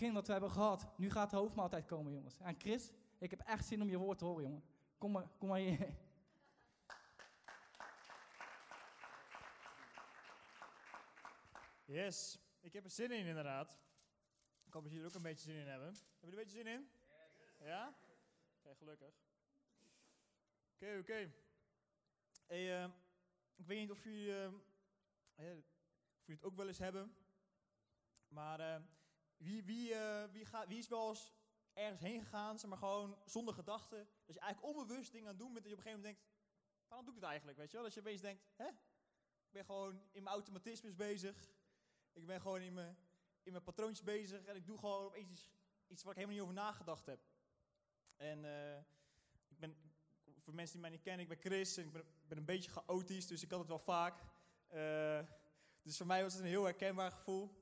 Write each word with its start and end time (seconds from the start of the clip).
begin 0.00 0.14
dat 0.14 0.26
we 0.26 0.32
hebben 0.32 0.50
gehad. 0.50 0.86
Nu 0.96 1.10
gaat 1.10 1.30
de 1.30 1.36
hoofdmaaltijd 1.36 1.86
komen, 1.86 2.12
jongens. 2.12 2.38
En 2.38 2.54
Chris, 2.58 2.90
ik 3.18 3.30
heb 3.30 3.40
echt 3.40 3.66
zin 3.66 3.82
om 3.82 3.88
je 3.88 3.96
woord 3.96 4.18
te 4.18 4.24
horen, 4.24 4.42
jongen. 4.42 4.62
Kom 4.98 5.10
maar, 5.10 5.28
kom 5.38 5.48
maar 5.48 5.58
hier. 5.58 5.94
Yes, 11.84 12.38
ik 12.60 12.72
heb 12.72 12.84
er 12.84 12.90
zin 12.90 13.10
in 13.10 13.26
inderdaad. 13.26 13.78
Ik 14.64 14.72
hoop 14.72 14.82
dat 14.82 14.92
jullie 14.92 15.06
er 15.06 15.10
ook 15.10 15.16
een 15.16 15.22
beetje 15.22 15.50
zin 15.50 15.60
in 15.60 15.66
hebben. 15.66 15.86
Hebben 15.86 16.04
jullie 16.20 16.38
een 16.38 16.44
beetje 16.44 16.58
zin 16.58 16.66
in? 16.66 16.90
Ja? 17.58 17.94
Oké, 18.58 18.74
gelukkig. 18.74 19.14
Oké, 20.74 20.98
oké. 20.98 21.32
Hey, 22.46 22.82
eh, 22.82 22.90
ik 23.56 23.66
weet 23.66 23.78
niet 23.80 23.90
of 23.90 24.04
jullie, 24.04 24.32
eh, 24.32 24.52
ja, 25.34 25.56
of 25.56 26.24
jullie 26.24 26.40
het 26.40 26.44
ook 26.44 26.56
wel 26.56 26.68
eens 26.68 26.78
hebben. 26.78 27.14
Maar 28.28 28.60
eh, 28.60 28.82
wie, 29.40 29.64
wie, 29.64 29.94
eh, 29.94 30.24
wie, 30.32 30.46
wie 30.68 30.78
is 30.78 30.88
wel 30.88 31.08
eens 31.08 31.32
ergens 31.72 32.00
heen 32.00 32.22
gegaan, 32.22 32.58
maar 32.68 32.78
gewoon 32.78 33.18
zonder 33.24 33.54
gedachten. 33.54 34.08
Dat 34.26 34.34
je 34.34 34.40
eigenlijk 34.40 34.76
onbewust 34.76 35.12
dingen 35.12 35.26
aan 35.26 35.34
het 35.34 35.42
doen 35.42 35.52
bent 35.52 35.64
dat 35.64 35.72
je 35.72 35.78
op 35.78 35.84
een 35.84 35.90
gegeven 35.90 36.06
moment 36.06 36.24
denkt, 36.24 36.38
waarom 36.88 37.06
doe 37.06 37.14
ik 37.14 37.20
het 37.20 37.30
eigenlijk, 37.30 37.58
weet 37.58 37.70
je 37.70 37.76
wel? 37.76 37.84
Dat 37.84 37.94
je 37.94 38.00
opeens 38.00 38.20
denkt, 38.20 38.42
hè? 38.56 38.66
Ik 38.66 39.50
ben 39.56 39.64
gewoon 39.64 40.02
in 40.10 40.22
mijn 40.22 40.34
automatismes 40.34 40.96
bezig. 40.96 41.50
Ik 42.12 42.26
ben 42.26 42.40
gewoon 42.40 42.60
in 42.60 42.72
mijn, 42.72 42.96
in 43.42 43.52
mijn 43.52 43.64
patroontjes 43.64 44.02
bezig 44.06 44.44
en 44.44 44.56
ik 44.56 44.66
doe 44.66 44.78
gewoon 44.78 45.04
opeens 45.04 45.30
iets, 45.30 45.50
iets 45.86 46.02
waar 46.02 46.12
ik 46.12 46.18
helemaal 46.18 46.36
niet 46.36 46.50
over 46.50 46.62
nagedacht 46.62 47.06
heb. 47.06 47.20
En 48.16 48.44
eh, 48.44 48.78
ik 49.48 49.58
ben, 49.58 49.76
voor 50.38 50.54
mensen 50.54 50.72
die 50.72 50.80
mij 50.80 50.90
niet 50.90 51.02
kennen, 51.02 51.22
ik 51.22 51.28
ben 51.28 51.38
Chris 51.38 51.76
en 51.76 51.84
ik 51.84 51.92
ben, 51.92 52.04
ben 52.28 52.38
een 52.38 52.44
beetje 52.44 52.70
chaotisch, 52.70 53.26
dus 53.26 53.42
ik 53.42 53.50
had 53.50 53.58
het 53.58 53.68
wel 53.68 53.78
vaak. 53.78 54.22
Eh, 54.66 55.20
dus 55.82 55.96
voor 55.96 56.06
mij 56.06 56.22
was 56.22 56.32
het 56.32 56.42
een 56.42 56.48
heel 56.48 56.64
herkenbaar 56.64 57.12
gevoel. 57.12 57.59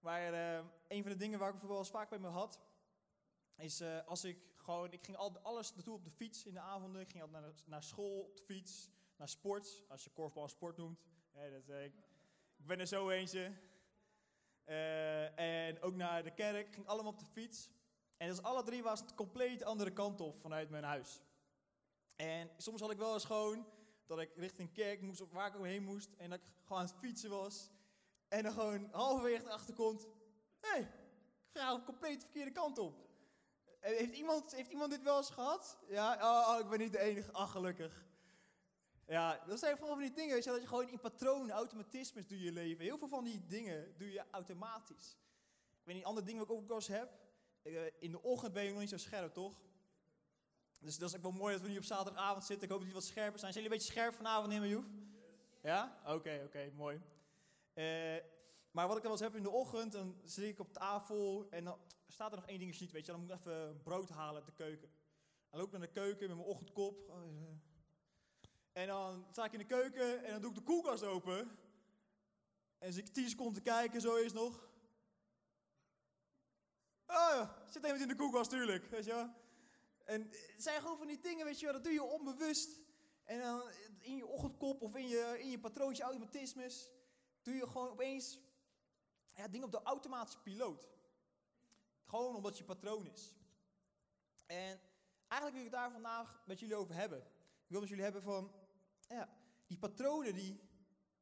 Maar 0.00 0.32
eh, 0.32 0.64
een 0.88 1.02
van 1.02 1.12
de 1.12 1.18
dingen 1.18 1.38
waar 1.38 1.54
ik 1.54 1.60
wel 1.60 1.84
vaak 1.84 2.08
bij 2.08 2.18
me 2.18 2.28
had, 2.28 2.60
is 3.56 3.80
eh, 3.80 4.06
als 4.06 4.24
ik 4.24 4.38
gewoon, 4.56 4.92
ik 4.92 5.04
ging 5.04 5.16
al, 5.16 5.38
alles 5.38 5.74
naartoe 5.74 5.94
op 5.94 6.04
de 6.04 6.10
fiets 6.10 6.44
in 6.46 6.54
de 6.54 6.60
avonden. 6.60 7.00
Ik 7.00 7.10
ging 7.10 7.22
altijd 7.22 7.42
naar, 7.42 7.52
naar 7.64 7.82
school 7.82 8.20
op 8.20 8.36
de 8.36 8.42
fiets, 8.42 8.90
naar 9.16 9.28
sport, 9.28 9.82
als 9.88 10.04
je 10.04 10.10
korfbal 10.10 10.42
een 10.42 10.48
sport 10.48 10.76
noemt. 10.76 11.00
Dat, 11.32 11.68
eh, 11.68 11.84
ik, 11.84 11.94
ik 12.56 12.66
ben 12.66 12.80
er 12.80 12.86
zo 12.86 13.08
eentje. 13.08 13.52
Eh, 14.64 15.38
en 15.38 15.82
ook 15.82 15.94
naar 15.94 16.22
de 16.22 16.34
kerk, 16.34 16.66
ik 16.66 16.74
ging 16.74 16.86
allemaal 16.86 17.12
op 17.12 17.18
de 17.18 17.24
fiets. 17.24 17.70
En 18.16 18.28
dus 18.28 18.42
alle 18.42 18.62
drie 18.62 18.82
was 18.82 19.00
het 19.00 19.14
compleet 19.14 19.58
de 19.58 19.64
andere 19.64 19.92
kant 19.92 20.20
op 20.20 20.40
vanuit 20.40 20.70
mijn 20.70 20.84
huis. 20.84 21.22
En 22.16 22.50
soms 22.56 22.80
had 22.80 22.90
ik 22.90 22.98
wel 22.98 23.14
eens 23.14 23.24
gewoon 23.24 23.66
dat 24.06 24.20
ik 24.20 24.32
richting 24.34 24.72
kerk 24.72 25.00
moest, 25.00 25.30
waar 25.30 25.54
ik 25.54 25.64
heen 25.64 25.84
moest, 25.84 26.14
en 26.16 26.30
dat 26.30 26.38
ik 26.38 26.44
gewoon 26.64 26.82
aan 26.82 26.88
het 26.88 26.98
fietsen 26.98 27.30
was. 27.30 27.70
En 28.28 28.42
dan 28.42 28.52
gewoon 28.52 28.88
halverwege 28.92 29.44
erachter 29.44 29.74
komt, 29.74 30.06
hé, 30.60 30.68
hey, 30.68 30.80
ik 30.80 31.60
ga 31.60 31.74
de 31.76 31.82
compleet 31.82 32.14
de 32.20 32.20
verkeerde 32.20 32.52
kant 32.52 32.78
op. 32.78 33.06
Eh, 33.80 33.96
Heeft 33.96 34.14
iemand, 34.14 34.54
heeft 34.54 34.70
iemand 34.70 34.90
dit 34.90 35.02
wel 35.02 35.16
eens 35.16 35.30
gehad? 35.30 35.78
Ja, 35.88 36.14
oh, 36.14 36.54
oh, 36.54 36.60
ik 36.60 36.68
ben 36.68 36.78
niet 36.78 36.92
de 36.92 36.98
enige. 36.98 37.32
Ach, 37.32 37.50
gelukkig. 37.50 38.06
Ja, 39.06 39.44
dat 39.46 39.58
zijn 39.58 39.76
vooral 39.76 39.94
van 39.94 40.04
die 40.04 40.14
dingen, 40.14 40.34
weet 40.34 40.44
je, 40.44 40.50
dat 40.50 40.60
je 40.60 40.66
gewoon 40.66 40.88
in 40.88 41.00
patronen, 41.00 41.50
automatismes 41.50 42.26
doe 42.26 42.40
je 42.40 42.52
leven. 42.52 42.84
Heel 42.84 42.98
veel 42.98 43.08
van 43.08 43.24
die 43.24 43.46
dingen 43.46 43.94
doe 43.96 44.12
je 44.12 44.24
automatisch. 44.30 45.16
Ik 45.80 45.84
weet 45.84 45.94
niet, 45.94 46.04
andere 46.04 46.26
dingen 46.26 46.40
wat 46.46 46.50
ik 46.50 46.62
ook 46.62 46.68
wel 46.68 46.76
eens 46.76 46.86
heb. 46.86 47.18
Eh, 47.62 47.72
in 47.98 48.10
de 48.10 48.22
ochtend 48.22 48.52
ben 48.52 48.64
je 48.64 48.70
nog 48.70 48.80
niet 48.80 48.88
zo 48.88 48.96
scherp, 48.96 49.32
toch? 49.32 49.60
Dus 50.78 50.98
dat 50.98 51.08
is 51.08 51.16
ook 51.16 51.22
wel 51.22 51.30
mooi 51.30 51.52
dat 51.52 51.62
we 51.62 51.68
nu 51.68 51.76
op 51.76 51.84
zaterdagavond 51.84 52.44
zitten. 52.44 52.64
Ik 52.64 52.70
hoop 52.70 52.80
dat 52.80 52.88
jullie 52.88 53.02
wat 53.02 53.10
scherper 53.10 53.38
zijn. 53.38 53.52
Zijn 53.52 53.64
jullie 53.64 53.78
een 53.78 53.84
beetje 53.84 54.00
scherp 54.00 54.14
vanavond, 54.14 54.48
neem 54.48 54.64
Joef? 54.64 54.84
Ja? 55.62 56.00
Oké, 56.06 56.42
oké, 56.44 56.70
mooi. 56.76 57.00
Eh, 57.78 58.16
maar 58.70 58.86
wat 58.88 58.96
ik 58.96 59.02
dan 59.02 59.12
wel 59.12 59.20
eens 59.20 59.20
heb 59.20 59.36
in 59.36 59.42
de 59.42 59.50
ochtend, 59.50 59.92
dan 59.92 60.20
zit 60.24 60.44
ik 60.44 60.58
op 60.58 60.72
tafel 60.72 61.46
en 61.50 61.64
dan 61.64 61.78
staat 62.06 62.30
er 62.30 62.36
nog 62.38 62.46
één 62.46 62.58
dingetje 62.58 62.84
niet, 62.84 62.92
weet 62.92 63.06
je. 63.06 63.12
Dan 63.12 63.20
moet 63.20 63.30
ik 63.30 63.36
even 63.36 63.80
brood 63.82 64.08
halen 64.08 64.34
uit 64.34 64.46
de 64.46 64.64
keuken. 64.64 64.90
Dan 65.50 65.60
loop 65.60 65.68
ik 65.68 65.78
naar 65.78 65.86
de 65.86 66.00
keuken 66.00 66.28
met 66.28 66.36
mijn 66.36 66.48
ochtendkop. 66.48 67.12
En 68.72 68.86
dan 68.86 69.26
sta 69.30 69.44
ik 69.44 69.52
in 69.52 69.58
de 69.58 69.64
keuken 69.64 70.24
en 70.24 70.32
dan 70.32 70.40
doe 70.40 70.50
ik 70.50 70.56
de 70.56 70.62
koelkast 70.62 71.02
open. 71.02 71.58
En 72.78 72.92
zit 72.92 73.08
ik 73.08 73.14
10 73.14 73.28
seconden 73.28 73.62
kijken, 73.62 74.00
zo 74.00 74.16
is 74.16 74.32
nog. 74.32 74.68
Oh 77.06 77.50
zit 77.70 77.82
iemand 77.82 78.02
in 78.02 78.08
de 78.08 78.16
koelkast, 78.16 78.50
tuurlijk, 78.50 78.86
weet 78.90 79.04
je 79.04 79.12
wel. 79.12 79.30
En 80.04 80.30
het 80.30 80.62
zijn 80.62 80.80
gewoon 80.80 80.98
van 80.98 81.06
die 81.06 81.20
dingen, 81.20 81.44
weet 81.44 81.58
je 81.58 81.64
wel, 81.64 81.74
dat 81.74 81.84
doe 81.84 81.92
je 81.92 82.02
onbewust. 82.02 82.80
En 83.24 83.40
dan 83.40 83.62
in 84.00 84.16
je 84.16 84.26
ochtendkop 84.26 84.82
of 84.82 84.96
in 84.96 85.08
je, 85.08 85.36
in 85.38 85.50
je 85.50 85.58
patroontje 85.58 86.02
automatismes, 86.02 86.90
doe 87.48 87.56
je 87.56 87.66
gewoon 87.66 87.88
opeens 87.88 88.38
ja, 89.34 89.48
dingen 89.48 89.66
op 89.66 89.72
de 89.72 89.82
automatische 89.82 90.40
piloot. 90.40 90.88
Gewoon 92.04 92.36
omdat 92.36 92.58
je 92.58 92.64
patroon 92.64 93.06
is. 93.06 93.34
En 94.46 94.80
eigenlijk 95.28 95.52
wil 95.52 95.66
ik 95.66 95.72
het 95.72 95.80
daar 95.80 95.90
vandaag 95.90 96.42
met 96.46 96.60
jullie 96.60 96.76
over 96.76 96.94
hebben. 96.94 97.18
Ik 97.64 97.74
wil 97.74 97.80
met 97.80 97.88
jullie 97.88 98.04
hebben 98.04 98.22
van, 98.22 98.52
ja, 99.08 99.28
die 99.66 99.78
patronen, 99.78 100.34
die, 100.34 100.60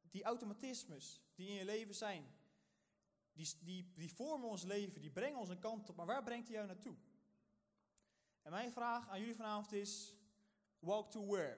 die 0.09 0.23
automatismes 0.23 1.21
die 1.35 1.47
in 1.47 1.53
je 1.53 1.65
leven 1.65 1.95
zijn, 1.95 2.35
die, 3.33 3.53
die, 3.59 3.91
die 3.95 4.13
vormen 4.13 4.49
ons 4.49 4.63
leven, 4.63 5.01
die 5.01 5.11
brengen 5.11 5.39
ons 5.39 5.49
een 5.49 5.59
kant 5.59 5.89
op, 5.89 5.95
maar 5.95 6.05
waar 6.05 6.23
brengt 6.23 6.45
die 6.45 6.55
jou 6.55 6.67
naartoe? 6.67 6.95
En 8.41 8.51
mijn 8.51 8.71
vraag 8.71 9.09
aan 9.09 9.19
jullie 9.19 9.35
vanavond 9.35 9.71
is, 9.71 10.15
walk 10.79 11.11
to 11.11 11.25
where? 11.25 11.57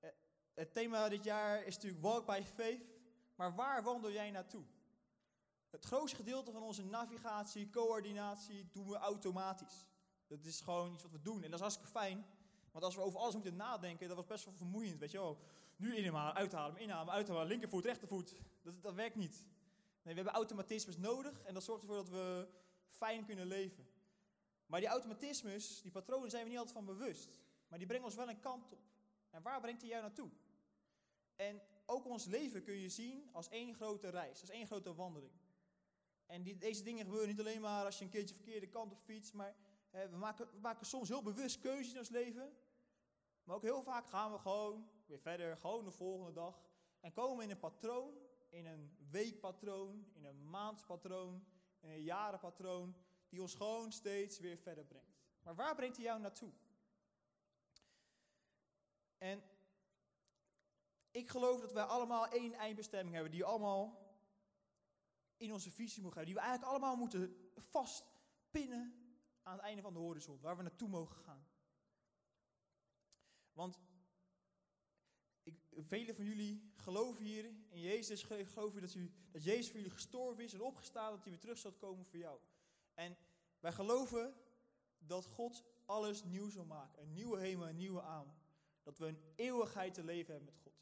Eh, 0.00 0.10
Het 0.54 0.72
thema 0.72 1.08
dit 1.08 1.24
jaar 1.24 1.64
is 1.64 1.74
natuurlijk 1.74 2.02
walk 2.02 2.26
by 2.26 2.42
faith, 2.54 2.95
maar 3.36 3.54
waar 3.54 3.82
wandel 3.82 4.10
jij 4.10 4.30
naartoe? 4.30 4.64
Het 5.70 5.84
grootste 5.84 6.16
gedeelte 6.16 6.52
van 6.52 6.62
onze 6.62 6.84
navigatie, 6.84 7.70
coördinatie 7.70 8.68
doen 8.72 8.88
we 8.88 8.96
automatisch. 8.96 9.86
Dat 10.26 10.44
is 10.44 10.60
gewoon 10.60 10.92
iets 10.92 11.02
wat 11.02 11.12
we 11.12 11.20
doen 11.20 11.36
en 11.42 11.50
dat 11.50 11.54
is 11.54 11.60
hartstikke 11.60 11.90
fijn. 11.90 12.26
Want 12.70 12.84
als 12.84 12.94
we 12.94 13.00
over 13.00 13.20
alles 13.20 13.34
moeten 13.34 13.56
nadenken, 13.56 14.08
dat 14.08 14.16
was 14.16 14.26
best 14.26 14.44
wel 14.44 14.54
vermoeiend, 14.54 14.98
weet 14.98 15.10
je 15.10 15.18
wel. 15.18 15.38
Nu 15.76 15.96
inhalen, 15.96 16.34
uithalen, 16.34 16.80
inhalen, 16.80 17.12
uithalen, 17.12 17.46
linkervoet, 17.46 17.84
rechtervoet. 17.84 18.34
Dat, 18.62 18.82
dat 18.82 18.94
werkt 18.94 19.16
niet. 19.16 19.44
Nee, 20.02 20.14
we 20.14 20.20
hebben 20.20 20.32
automatismes 20.32 20.96
nodig 20.96 21.42
en 21.42 21.54
dat 21.54 21.64
zorgt 21.64 21.82
ervoor 21.82 21.96
dat 21.96 22.08
we 22.08 22.48
fijn 22.88 23.24
kunnen 23.24 23.46
leven. 23.46 23.88
Maar 24.66 24.80
die 24.80 24.88
automatismes, 24.88 25.82
die 25.82 25.90
patronen 25.90 26.30
zijn 26.30 26.42
we 26.42 26.48
niet 26.48 26.58
altijd 26.58 26.76
van 26.76 26.84
bewust. 26.84 27.40
Maar 27.68 27.78
die 27.78 27.86
brengen 27.86 28.04
ons 28.04 28.14
wel 28.14 28.28
een 28.28 28.40
kant 28.40 28.72
op. 28.72 28.80
En 29.30 29.42
waar 29.42 29.60
brengt 29.60 29.80
die 29.80 29.90
jou 29.90 30.02
naartoe? 30.02 30.30
En 31.36 31.62
ook 31.86 32.04
ons 32.04 32.24
leven 32.24 32.62
kun 32.62 32.74
je 32.74 32.88
zien 32.88 33.28
als 33.32 33.48
één 33.48 33.74
grote 33.74 34.08
reis, 34.08 34.40
als 34.40 34.50
één 34.50 34.66
grote 34.66 34.94
wandeling. 34.94 35.32
En 36.26 36.42
die, 36.42 36.56
deze 36.56 36.82
dingen 36.82 37.04
gebeuren 37.04 37.28
niet 37.28 37.40
alleen 37.40 37.60
maar 37.60 37.84
als 37.84 37.98
je 37.98 38.04
een 38.04 38.10
keertje 38.10 38.34
de 38.34 38.42
verkeerde 38.42 38.68
kant 38.68 38.92
op 38.92 39.00
fietst, 39.00 39.32
maar 39.32 39.56
we, 39.90 40.16
maken, 40.16 40.50
we 40.50 40.58
maken 40.60 40.86
soms 40.86 41.08
heel 41.08 41.22
bewust 41.22 41.60
keuzes 41.60 41.92
in 41.92 41.98
ons 41.98 42.08
leven. 42.08 42.56
Maar 43.44 43.56
ook 43.56 43.62
heel 43.62 43.82
vaak 43.82 44.06
gaan 44.06 44.32
we 44.32 44.38
gewoon 44.38 44.90
weer 45.06 45.20
verder, 45.20 45.56
gewoon 45.56 45.84
de 45.84 45.90
volgende 45.90 46.32
dag. 46.32 46.64
En 47.00 47.12
komen 47.12 47.44
in 47.44 47.50
een 47.50 47.58
patroon, 47.58 48.14
in 48.48 48.66
een 48.66 48.96
weekpatroon, 49.10 50.06
in 50.12 50.24
een 50.24 50.50
maandspatroon, 50.50 51.46
in 51.80 51.90
een 51.90 52.02
jarenpatroon, 52.02 52.96
die 53.28 53.40
ons 53.40 53.54
gewoon 53.54 53.92
steeds 53.92 54.38
weer 54.38 54.58
verder 54.58 54.84
brengt. 54.84 55.16
Maar 55.42 55.54
waar 55.54 55.74
brengt 55.74 55.96
hij 55.96 56.04
jou 56.04 56.20
naartoe? 56.20 56.52
En 59.18 59.42
ik 61.16 61.28
geloof 61.28 61.60
dat 61.60 61.72
wij 61.72 61.82
allemaal 61.82 62.28
één 62.28 62.52
eindbestemming 62.52 63.14
hebben, 63.14 63.32
die 63.32 63.44
allemaal 63.44 64.04
in 65.36 65.52
onze 65.52 65.70
visie 65.70 66.02
moeten 66.02 66.20
hebben, 66.20 66.34
die 66.34 66.34
we 66.34 66.48
eigenlijk 66.48 66.70
allemaal 66.70 66.96
moeten 66.96 67.50
vastpinnen 67.56 69.06
aan 69.42 69.52
het 69.52 69.62
einde 69.62 69.82
van 69.82 69.92
de 69.92 69.98
horizon, 69.98 70.40
waar 70.40 70.56
we 70.56 70.62
naartoe 70.62 70.88
mogen 70.88 71.16
gaan. 71.16 71.46
Want 73.52 73.78
ik, 75.42 75.58
velen 75.76 76.14
van 76.14 76.24
jullie 76.24 76.72
geloven 76.76 77.24
hier 77.24 77.44
in 77.44 77.80
Jezus, 77.80 78.22
geloven 78.22 78.80
dat, 78.80 78.96
dat 79.30 79.44
Jezus 79.44 79.66
voor 79.66 79.76
jullie 79.76 79.90
gestorven 79.90 80.44
is 80.44 80.52
en 80.52 80.60
opgestaan, 80.60 81.10
dat 81.10 81.22
hij 81.22 81.30
weer 81.30 81.40
terug 81.40 81.58
zal 81.58 81.72
komen 81.72 82.06
voor 82.06 82.18
jou. 82.18 82.40
En 82.94 83.16
wij 83.60 83.72
geloven 83.72 84.34
dat 84.98 85.26
God 85.26 85.64
alles 85.84 86.24
nieuw 86.24 86.48
zal 86.48 86.64
maken. 86.64 87.02
Een 87.02 87.12
nieuwe 87.12 87.38
hemel, 87.38 87.68
een 87.68 87.76
nieuwe 87.76 88.02
aan. 88.02 88.38
Dat 88.82 88.98
we 88.98 89.06
een 89.06 89.22
eeuwigheid 89.34 89.94
te 89.94 90.04
leven 90.04 90.34
hebben 90.34 90.52
met 90.54 90.62
God. 90.62 90.75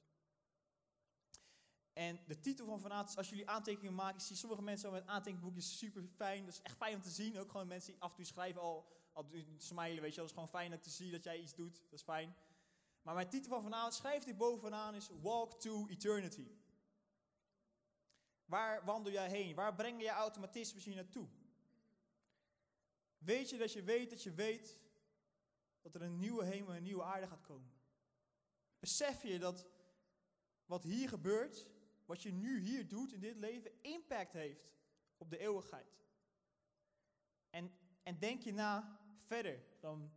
En 1.94 2.20
de 2.26 2.41
titel 2.41 2.67
van 2.67 2.81
vanavond 2.81 3.08
is, 3.08 3.17
als 3.17 3.29
jullie 3.29 3.49
aantekeningen 3.49 3.94
maken, 3.94 4.14
ik 4.17 4.25
zie 4.25 4.37
sommige 4.37 4.62
mensen 4.62 4.88
al 4.88 4.94
met 4.94 5.06
aantekenboekjes 5.06 5.79
super 5.79 6.02
fijn. 6.17 6.44
Dat 6.44 6.55
is 6.55 6.62
echt 6.62 6.76
fijn 6.76 6.94
om 6.94 7.02
te 7.02 7.11
zien. 7.11 7.38
Ook 7.38 7.50
gewoon 7.50 7.67
mensen 7.67 7.93
die 7.93 8.02
af 8.02 8.11
en 8.11 8.17
toe 8.17 8.25
schrijven 8.25 8.61
al, 8.61 8.87
al 9.12 9.26
smilen, 9.56 10.02
weet 10.02 10.11
je. 10.11 10.17
Dat 10.17 10.29
is 10.29 10.35
gewoon 10.35 10.49
fijn 10.49 10.73
om 10.73 10.81
te 10.81 10.91
zien 10.91 11.11
dat 11.11 11.25
jij 11.25 11.41
iets 11.41 11.55
doet. 11.55 11.82
Dat 11.82 11.99
is 11.99 12.02
fijn. 12.02 12.37
Maar 13.02 13.14
mijn 13.14 13.29
titel 13.29 13.50
van 13.50 13.62
vanavond, 13.62 13.94
schrijf 13.94 14.25
dit 14.25 14.37
bovenaan, 14.37 14.94
is 14.94 15.08
Walk 15.23 15.61
to 15.61 15.87
Eternity. 15.87 16.46
Waar 18.44 18.85
wandel 18.85 19.12
jij 19.12 19.29
heen? 19.29 19.55
Waar 19.55 19.75
brengen 19.75 20.00
je 20.00 20.08
automatismes 20.08 20.85
je 20.85 20.94
naartoe? 20.94 21.29
Weet 23.19 23.50
je 23.50 23.56
dat 23.56 23.73
je 23.73 23.82
weet 23.82 24.11
dat 24.11 24.23
je 24.23 24.32
weet 24.32 24.79
dat 25.82 25.94
er 25.94 26.02
een 26.02 26.19
nieuwe 26.19 26.44
hemel 26.44 26.70
en 26.70 26.76
een 26.76 26.82
nieuwe 26.82 27.02
aarde 27.02 27.26
gaat 27.26 27.41
komen? 27.41 27.73
Besef 28.79 29.23
je 29.23 29.38
dat 29.38 29.67
wat 30.67 30.82
hier 30.82 31.08
gebeurt, 31.08 31.67
wat 32.05 32.23
je 32.23 32.33
nu 32.33 32.61
hier 32.61 32.89
doet 32.89 33.12
in 33.12 33.21
dit 33.21 33.37
leven, 33.37 33.83
impact 33.83 34.33
heeft 34.33 34.71
op 35.17 35.31
de 35.31 35.39
eeuwigheid? 35.39 36.03
En, 37.51 37.79
en 38.03 38.19
denk 38.19 38.43
je 38.43 38.53
na 38.53 38.99
verder 39.27 39.65
dan 39.81 40.12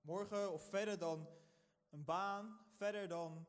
morgen 0.00 0.52
of 0.52 0.68
verder 0.68 0.98
dan 0.98 1.28
een 1.90 2.04
baan, 2.04 2.58
verder 2.76 3.08
dan 3.08 3.46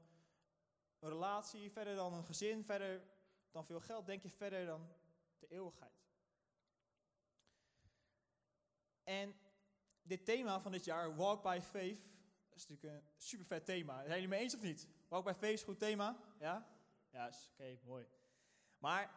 een 1.00 1.10
relatie, 1.10 1.72
verder 1.72 1.96
dan 1.96 2.14
een 2.14 2.26
gezin, 2.26 2.64
verder 2.64 3.04
dan 3.52 3.66
veel 3.66 3.80
geld, 3.80 4.06
denk 4.06 4.22
je 4.22 4.30
verder 4.30 4.66
dan 4.66 4.88
de 5.40 5.48
eeuwigheid. 5.48 6.06
En 9.04 9.36
dit 10.02 10.26
thema 10.26 10.62
van 10.62 10.72
dit 10.72 10.86
jaar, 10.86 11.16
Walk 11.16 11.44
by 11.44 11.60
Faith, 11.62 12.00
is 12.54 12.68
natuurlijk 12.68 13.06
een 13.06 13.12
super 13.18 13.46
vet 13.46 13.66
thema. 13.66 13.96
Zijn 13.96 14.14
jullie 14.14 14.28
mee 14.28 14.40
eens 14.40 14.56
of 14.56 14.62
niet? 14.62 14.88
Walk 15.08 15.26
by 15.26 15.34
Faith 15.38 15.54
is 15.54 15.60
een 15.60 15.68
goed 15.68 15.80
thema? 15.80 16.18
Ja? 16.40 16.77
Ja, 17.18 17.28
is 17.28 17.50
oké, 17.52 17.80
mooi. 17.84 18.08
Maar 18.78 19.12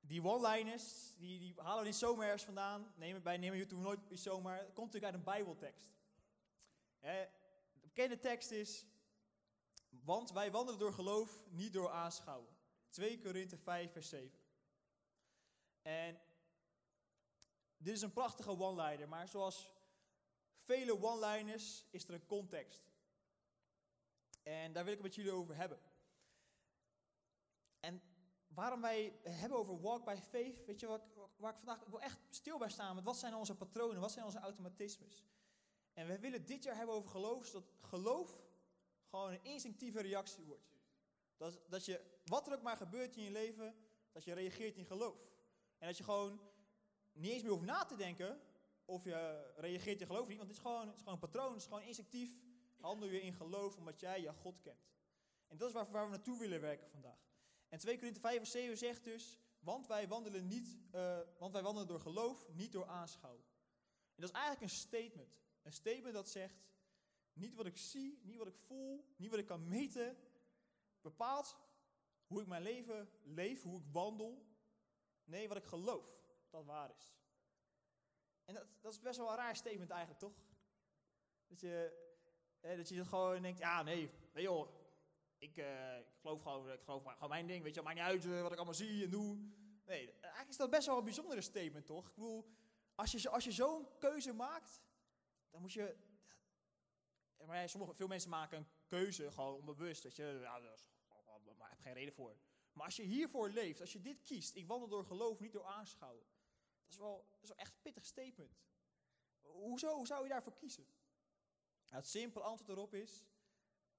die 0.00 0.22
one-liners, 0.24 1.14
die, 1.16 1.38
die 1.38 1.54
halen 1.56 1.82
we 1.82 1.86
niet 1.88 1.98
zomaar 1.98 2.24
ergens 2.24 2.44
vandaan. 2.44 2.92
Neem 2.96 3.22
bij 3.22 3.36
nemen 3.36 3.58
YouTube 3.58 3.82
nooit 3.82 4.00
zomaar. 4.10 4.56
Het 4.58 4.72
komt 4.72 4.92
natuurlijk 4.92 5.04
uit 5.04 5.14
een 5.14 5.32
bijbeltekst. 5.32 5.88
Hè, 6.98 7.24
de 7.72 7.80
bekende 7.80 8.18
tekst 8.18 8.50
is, 8.50 8.86
want 9.88 10.32
wij 10.32 10.50
wandelen 10.50 10.80
door 10.80 10.92
geloof, 10.92 11.42
niet 11.48 11.72
door 11.72 11.90
aanschouwen. 11.90 12.56
2 12.88 13.20
Korinthe 13.20 13.56
5 13.56 13.92
vers 13.92 14.08
7. 14.08 14.38
En 15.82 16.20
dit 17.76 17.94
is 17.94 18.02
een 18.02 18.12
prachtige 18.12 18.58
one-liner, 18.58 19.08
maar 19.08 19.28
zoals 19.28 19.72
vele 20.64 21.02
one-liners 21.02 21.84
is 21.90 22.04
er 22.08 22.14
een 22.14 22.26
context. 22.26 22.82
En 24.42 24.72
daar 24.72 24.84
wil 24.84 24.92
ik 24.92 24.98
het 24.98 25.06
met 25.06 25.14
jullie 25.14 25.32
over 25.32 25.56
hebben. 25.56 25.89
Waarom 28.54 28.80
wij 28.80 29.18
hebben 29.22 29.58
over 29.58 29.80
walk 29.80 30.04
by 30.04 30.16
faith, 30.28 30.64
weet 30.64 30.80
je 30.80 30.86
wat, 30.86 31.02
waar 31.36 31.52
ik 31.52 31.58
vandaag 31.58 31.80
ik 31.80 31.88
wil 31.88 32.00
echt 32.00 32.18
stil 32.30 32.58
bij 32.58 32.68
staan 32.68 32.94
met 32.94 33.04
wat 33.04 33.16
zijn 33.16 33.34
onze 33.34 33.54
patronen, 33.54 34.00
wat 34.00 34.12
zijn 34.12 34.24
onze 34.24 34.38
automatismes. 34.38 35.24
En 35.92 36.06
we 36.06 36.18
willen 36.18 36.46
dit 36.46 36.62
jaar 36.62 36.76
hebben 36.76 36.94
over 36.94 37.10
geloof, 37.10 37.46
zodat 37.46 37.72
geloof 37.80 38.42
gewoon 39.08 39.30
een 39.30 39.44
instinctieve 39.44 40.00
reactie 40.00 40.44
wordt. 40.44 40.68
Dat, 41.36 41.60
dat 41.68 41.84
je, 41.84 42.20
wat 42.24 42.46
er 42.46 42.52
ook 42.52 42.62
maar 42.62 42.76
gebeurt 42.76 43.16
in 43.16 43.22
je 43.22 43.30
leven, 43.30 43.74
dat 44.12 44.24
je 44.24 44.32
reageert 44.32 44.76
in 44.76 44.86
geloof. 44.86 45.18
En 45.78 45.86
dat 45.86 45.96
je 45.96 46.04
gewoon 46.04 46.40
niet 47.12 47.32
eens 47.32 47.42
meer 47.42 47.52
hoeft 47.52 47.64
na 47.64 47.84
te 47.84 47.96
denken 47.96 48.40
of 48.84 49.04
je 49.04 49.50
reageert 49.56 50.00
in 50.00 50.06
geloof 50.06 50.28
niet, 50.28 50.36
want 50.36 50.48
het 50.48 50.56
is 50.56 50.62
gewoon, 50.62 50.86
het 50.86 50.96
is 50.96 51.02
gewoon 51.02 51.14
een 51.14 51.28
patroon, 51.28 51.52
het 51.52 51.60
is 51.60 51.66
gewoon 51.66 51.82
instinctief. 51.82 52.38
Handel 52.80 53.08
je 53.08 53.22
in 53.22 53.34
geloof 53.34 53.76
omdat 53.76 54.00
jij 54.00 54.20
je 54.20 54.32
God 54.32 54.60
kent. 54.60 54.88
En 55.48 55.56
dat 55.56 55.68
is 55.68 55.74
waar, 55.74 55.90
waar 55.90 56.04
we 56.04 56.10
naartoe 56.10 56.38
willen 56.38 56.60
werken 56.60 56.90
vandaag. 56.90 57.29
En 57.70 57.78
2 57.78 57.96
Korinthe 57.96 58.20
5 58.20 58.36
vers 58.36 58.50
7 58.50 58.76
zegt 58.78 59.04
dus, 59.04 59.38
want 59.60 59.86
wij 59.86 60.08
wandelen, 60.08 60.46
niet, 60.46 60.78
uh, 60.94 61.20
want 61.38 61.52
wij 61.52 61.62
wandelen 61.62 61.88
door 61.88 62.00
geloof, 62.00 62.48
niet 62.52 62.72
door 62.72 62.86
aanschouwen. 62.86 63.44
En 64.14 64.20
dat 64.20 64.30
is 64.30 64.36
eigenlijk 64.36 64.62
een 64.62 64.78
statement. 64.78 65.40
Een 65.62 65.72
statement 65.72 66.14
dat 66.14 66.28
zegt, 66.28 66.68
niet 67.32 67.54
wat 67.54 67.66
ik 67.66 67.76
zie, 67.76 68.20
niet 68.22 68.36
wat 68.36 68.46
ik 68.46 68.56
voel, 68.56 69.14
niet 69.16 69.30
wat 69.30 69.38
ik 69.38 69.46
kan 69.46 69.68
meten, 69.68 70.16
bepaalt 71.00 71.56
hoe 72.26 72.40
ik 72.40 72.46
mijn 72.46 72.62
leven 72.62 73.10
leef, 73.22 73.62
hoe 73.62 73.78
ik 73.78 73.86
wandel. 73.92 74.46
Nee, 75.24 75.48
wat 75.48 75.56
ik 75.56 75.64
geloof, 75.64 76.06
dat 76.50 76.64
waar 76.64 76.90
is. 76.96 77.14
En 78.44 78.54
dat, 78.54 78.66
dat 78.80 78.92
is 78.92 79.00
best 79.00 79.18
wel 79.18 79.30
een 79.30 79.36
raar 79.36 79.56
statement 79.56 79.90
eigenlijk, 79.90 80.20
toch? 80.20 80.44
Dat 81.46 81.60
je, 81.60 82.08
eh, 82.60 82.76
dat 82.76 82.88
je 82.88 83.04
gewoon 83.04 83.42
denkt, 83.42 83.58
ja 83.58 83.82
nee, 83.82 84.10
nee 84.32 84.42
joh, 84.42 84.79
ik, 85.40 85.56
uh, 85.56 85.98
ik 85.98 86.18
geloof 86.20 86.42
gewoon, 86.42 86.72
ik 86.72 86.80
gewoon 86.82 87.28
mijn 87.28 87.46
ding, 87.46 87.62
weet 87.62 87.74
je, 87.74 87.82
maakt 87.82 87.96
niet 87.96 88.04
uit 88.04 88.24
uh, 88.24 88.42
wat 88.42 88.50
ik 88.50 88.56
allemaal 88.56 88.74
zie 88.74 89.04
en 89.04 89.10
doe. 89.10 89.36
Nee, 89.84 90.12
eigenlijk 90.12 90.48
is 90.48 90.56
dat 90.56 90.70
best 90.70 90.86
wel 90.86 90.98
een 90.98 91.04
bijzondere 91.04 91.40
statement, 91.40 91.86
toch? 91.86 92.08
Ik 92.08 92.14
bedoel, 92.14 92.50
als 92.94 93.12
je, 93.12 93.28
als 93.28 93.44
je 93.44 93.52
zo'n 93.52 93.88
keuze 93.98 94.32
maakt, 94.32 94.82
dan 95.50 95.60
moet 95.60 95.72
je... 95.72 95.96
Maar 97.46 97.68
sommige, 97.68 97.94
veel 97.94 98.06
mensen 98.06 98.30
maken 98.30 98.58
een 98.58 98.68
keuze 98.86 99.32
gewoon 99.32 99.54
onbewust, 99.54 100.02
weet 100.02 100.16
je. 100.16 100.38
Ja, 100.42 100.60
daar 100.60 101.68
heb 101.68 101.80
geen 101.80 101.92
reden 101.92 102.14
voor. 102.14 102.36
Maar 102.72 102.84
als 102.84 102.96
je 102.96 103.02
hiervoor 103.02 103.50
leeft, 103.50 103.80
als 103.80 103.92
je 103.92 104.00
dit 104.00 104.22
kiest, 104.22 104.54
ik 104.54 104.66
wandel 104.66 104.88
door 104.88 105.04
geloof, 105.04 105.40
niet 105.40 105.52
door 105.52 105.64
aanschouwen. 105.64 106.26
Dat 106.82 106.92
is 106.92 106.96
wel, 106.96 107.26
dat 107.30 107.42
is 107.42 107.48
wel 107.48 107.58
echt 107.58 107.74
een 107.74 107.82
pittig 107.82 108.04
statement. 108.04 108.60
Hoezo, 109.40 109.94
hoe 109.94 110.06
zou 110.06 110.22
je 110.22 110.28
daarvoor 110.28 110.54
kiezen? 110.54 110.84
Nou, 111.88 112.02
het 112.02 112.08
simpele 112.10 112.44
antwoord 112.44 112.70
erop 112.70 112.94
is, 112.94 113.24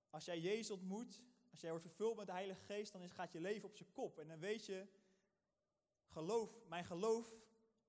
als 0.09 0.25
jij 0.25 0.39
Jezus 0.39 0.71
ontmoet, 0.71 1.21
als 1.51 1.61
jij 1.61 1.69
wordt 1.69 1.85
vervuld 1.85 2.17
met 2.17 2.25
de 2.25 2.31
Heilige 2.31 2.61
Geest, 2.61 2.91
dan 2.91 3.01
is, 3.01 3.11
gaat 3.11 3.31
je 3.31 3.41
leven 3.41 3.69
op 3.69 3.75
zijn 3.75 3.91
kop. 3.91 4.19
En 4.19 4.27
dan 4.27 4.39
weet 4.39 4.65
je, 4.65 4.87
geloof, 6.07 6.59
mijn 6.67 6.85
geloof 6.85 7.33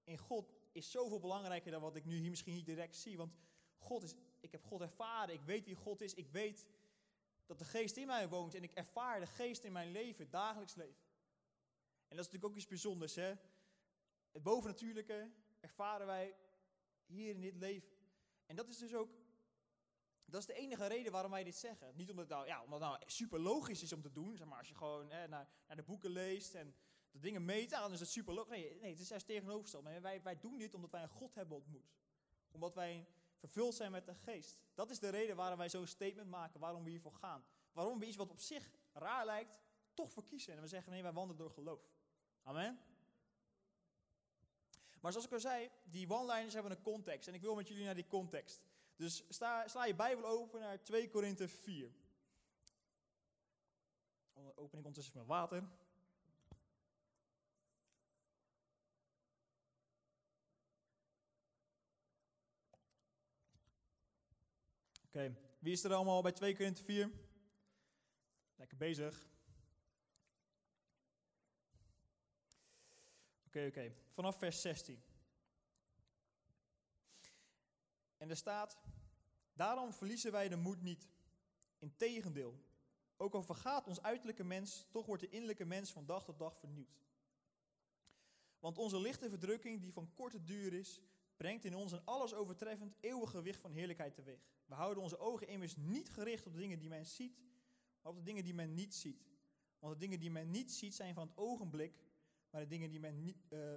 in 0.04 0.18
God 0.18 0.54
is 0.72 0.90
zoveel 0.90 1.20
belangrijker 1.20 1.70
dan 1.70 1.80
wat 1.80 1.96
ik 1.96 2.04
nu 2.04 2.16
hier 2.16 2.30
misschien 2.30 2.54
niet 2.54 2.66
direct 2.66 2.96
zie. 2.96 3.16
Want 3.16 3.34
God 3.76 4.02
is, 4.02 4.14
ik 4.40 4.52
heb 4.52 4.64
God 4.64 4.80
ervaren, 4.80 5.34
ik 5.34 5.42
weet 5.42 5.64
wie 5.64 5.74
God 5.74 6.00
is, 6.00 6.14
ik 6.14 6.28
weet 6.30 6.66
dat 7.46 7.58
de 7.58 7.64
geest 7.64 7.96
in 7.96 8.06
mij 8.06 8.28
woont 8.28 8.54
en 8.54 8.62
ik 8.62 8.72
ervaar 8.72 9.20
de 9.20 9.26
geest 9.26 9.64
in 9.64 9.72
mijn 9.72 9.90
leven, 9.90 10.30
dagelijks 10.30 10.74
leven. 10.74 11.02
En 12.08 12.16
dat 12.16 12.26
is 12.26 12.32
natuurlijk 12.32 12.44
ook 12.44 12.56
iets 12.56 12.66
bijzonders, 12.66 13.14
hè. 13.14 13.34
Het 14.32 14.42
bovennatuurlijke 14.42 15.30
ervaren 15.60 16.06
wij 16.06 16.36
hier 17.06 17.34
in 17.34 17.40
dit 17.40 17.56
leven. 17.56 17.88
En 18.46 18.56
dat 18.56 18.68
is 18.68 18.78
dus 18.78 18.94
ook 18.94 19.21
dat 20.32 20.40
is 20.40 20.46
de 20.46 20.54
enige 20.54 20.86
reden 20.86 21.12
waarom 21.12 21.30
wij 21.30 21.44
dit 21.44 21.56
zeggen. 21.56 21.96
Niet 21.96 22.10
omdat 22.10 22.28
het 22.28 22.34
nou, 22.34 22.46
ja, 22.46 22.62
omdat 22.62 22.80
het 22.80 22.88
nou 22.88 23.02
super 23.06 23.40
logisch 23.40 23.82
is 23.82 23.92
om 23.92 24.02
te 24.02 24.12
doen. 24.12 24.36
Zeg 24.36 24.46
maar, 24.46 24.58
als 24.58 24.68
je 24.68 24.74
gewoon 24.74 25.10
hè, 25.10 25.28
naar, 25.28 25.48
naar 25.66 25.76
de 25.76 25.82
boeken 25.82 26.10
leest 26.10 26.54
en 26.54 26.74
de 27.10 27.18
dingen 27.18 27.44
meet, 27.44 27.70
dan 27.70 27.92
is 27.92 28.00
het 28.00 28.08
super 28.08 28.34
logisch. 28.34 28.50
Nee, 28.50 28.78
nee, 28.80 28.90
het 28.90 29.00
is 29.00 29.08
juist 29.08 29.26
tegenovergesteld. 29.26 29.84
Maar 29.84 30.00
wij, 30.00 30.22
wij 30.22 30.40
doen 30.40 30.58
dit 30.58 30.74
omdat 30.74 30.90
wij 30.90 31.02
een 31.02 31.08
God 31.08 31.34
hebben 31.34 31.56
ontmoet. 31.56 31.94
Omdat 32.50 32.74
wij 32.74 33.06
vervuld 33.36 33.74
zijn 33.74 33.92
met 33.92 34.06
de 34.06 34.14
geest. 34.14 34.58
Dat 34.74 34.90
is 34.90 34.98
de 34.98 35.08
reden 35.08 35.36
waarom 35.36 35.58
wij 35.58 35.68
zo'n 35.68 35.86
statement 35.86 36.28
maken, 36.28 36.60
waarom 36.60 36.84
we 36.84 36.90
hiervoor 36.90 37.14
gaan. 37.14 37.44
Waarom 37.72 37.98
we 37.98 38.06
iets 38.06 38.16
wat 38.16 38.30
op 38.30 38.40
zich 38.40 38.70
raar 38.92 39.24
lijkt, 39.24 39.58
toch 39.94 40.12
verkiezen. 40.12 40.54
En 40.54 40.60
we 40.60 40.68
zeggen, 40.68 40.92
nee, 40.92 41.02
wij 41.02 41.12
wandelen 41.12 41.42
door 41.42 41.50
geloof. 41.50 41.80
Amen. 42.42 42.80
Maar 45.00 45.12
zoals 45.12 45.26
ik 45.26 45.32
al 45.32 45.40
zei, 45.40 45.70
die 45.84 46.10
one-liners 46.10 46.54
hebben 46.54 46.72
een 46.72 46.82
context. 46.82 47.28
En 47.28 47.34
ik 47.34 47.40
wil 47.40 47.54
met 47.54 47.68
jullie 47.68 47.84
naar 47.84 47.94
die 47.94 48.06
context. 48.06 48.62
Dus 48.96 49.24
sta, 49.28 49.68
sla 49.68 49.84
je 49.84 49.94
Bijbel 49.94 50.26
open 50.26 50.60
naar 50.60 50.82
2 50.82 51.08
Korinthe 51.08 51.48
4. 51.48 51.92
Open 54.54 54.78
ik 54.78 54.84
ondertussen 54.84 55.18
met 55.18 55.26
water. 55.26 55.68
Oké, 65.06 65.34
wie 65.58 65.72
is 65.72 65.84
er 65.84 65.94
allemaal 65.94 66.22
bij 66.22 66.32
2 66.32 66.56
Korinthe 66.56 66.84
4? 66.84 67.10
Lekker 68.56 68.76
bezig. 68.76 69.26
Oké, 73.46 73.66
oké. 73.66 73.92
Vanaf 74.12 74.38
vers 74.38 74.60
16. 74.60 75.02
En 78.22 78.30
er 78.30 78.36
staat, 78.36 78.78
daarom 79.52 79.92
verliezen 79.92 80.32
wij 80.32 80.48
de 80.48 80.56
moed 80.56 80.82
niet. 80.82 81.08
Integendeel, 81.78 82.64
ook 83.16 83.34
al 83.34 83.42
vergaat 83.42 83.86
ons 83.86 84.02
uiterlijke 84.02 84.44
mens, 84.44 84.86
toch 84.90 85.06
wordt 85.06 85.22
de 85.22 85.28
innerlijke 85.28 85.64
mens 85.64 85.92
van 85.92 86.06
dag 86.06 86.24
tot 86.24 86.38
dag 86.38 86.58
vernieuwd. 86.58 87.00
Want 88.58 88.78
onze 88.78 89.00
lichte 89.00 89.28
verdrukking, 89.28 89.80
die 89.80 89.92
van 89.92 90.12
korte 90.14 90.42
duur 90.42 90.72
is, 90.72 91.00
brengt 91.36 91.64
in 91.64 91.74
ons 91.74 91.92
een 91.92 92.04
alles 92.04 92.34
overtreffend 92.34 92.94
eeuwig 93.00 93.30
gewicht 93.30 93.60
van 93.60 93.72
heerlijkheid 93.72 94.14
teweeg. 94.14 94.40
We 94.66 94.74
houden 94.74 95.02
onze 95.02 95.18
ogen 95.18 95.48
immers 95.48 95.76
niet 95.76 96.10
gericht 96.10 96.46
op 96.46 96.52
de 96.52 96.60
dingen 96.60 96.78
die 96.78 96.88
men 96.88 97.06
ziet, 97.06 97.40
maar 98.02 98.12
op 98.12 98.18
de 98.18 98.24
dingen 98.24 98.44
die 98.44 98.54
men 98.54 98.74
niet 98.74 98.94
ziet. 98.94 99.26
Want 99.78 99.92
de 99.92 99.98
dingen 99.98 100.20
die 100.20 100.30
men 100.30 100.50
niet 100.50 100.72
ziet 100.72 100.94
zijn 100.94 101.14
van 101.14 101.26
het 101.26 101.36
ogenblik, 101.36 101.94
maar 102.50 102.60
de 102.60 102.66
dingen 102.66 102.90
die 102.90 103.00
men, 103.00 103.36
uh, 103.48 103.74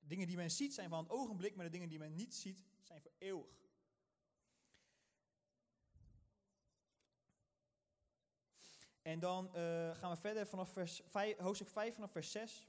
dingen 0.00 0.26
die 0.26 0.36
men 0.36 0.50
ziet 0.50 0.74
zijn 0.74 0.88
van 0.88 1.02
het 1.02 1.12
ogenblik, 1.12 1.54
maar 1.54 1.64
de 1.64 1.70
dingen 1.70 1.88
die 1.88 1.98
men 1.98 2.14
niet 2.14 2.34
ziet 2.34 2.64
zijn 2.84 3.00
voor 3.00 3.12
eeuwig. 3.18 3.60
En 9.02 9.20
dan 9.20 9.46
uh, 9.46 9.94
gaan 9.94 10.10
we 10.10 10.16
verder 10.16 10.46
vanaf 10.46 10.72
vers 10.72 11.00
5, 11.06 11.36
hoofdstuk 11.36 11.68
5 11.68 11.94
vanaf 11.94 12.10
vers 12.10 12.30
6. 12.30 12.68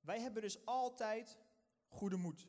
Wij 0.00 0.20
hebben 0.20 0.42
dus 0.42 0.66
altijd 0.66 1.38
goede 1.88 2.16
moed. 2.16 2.48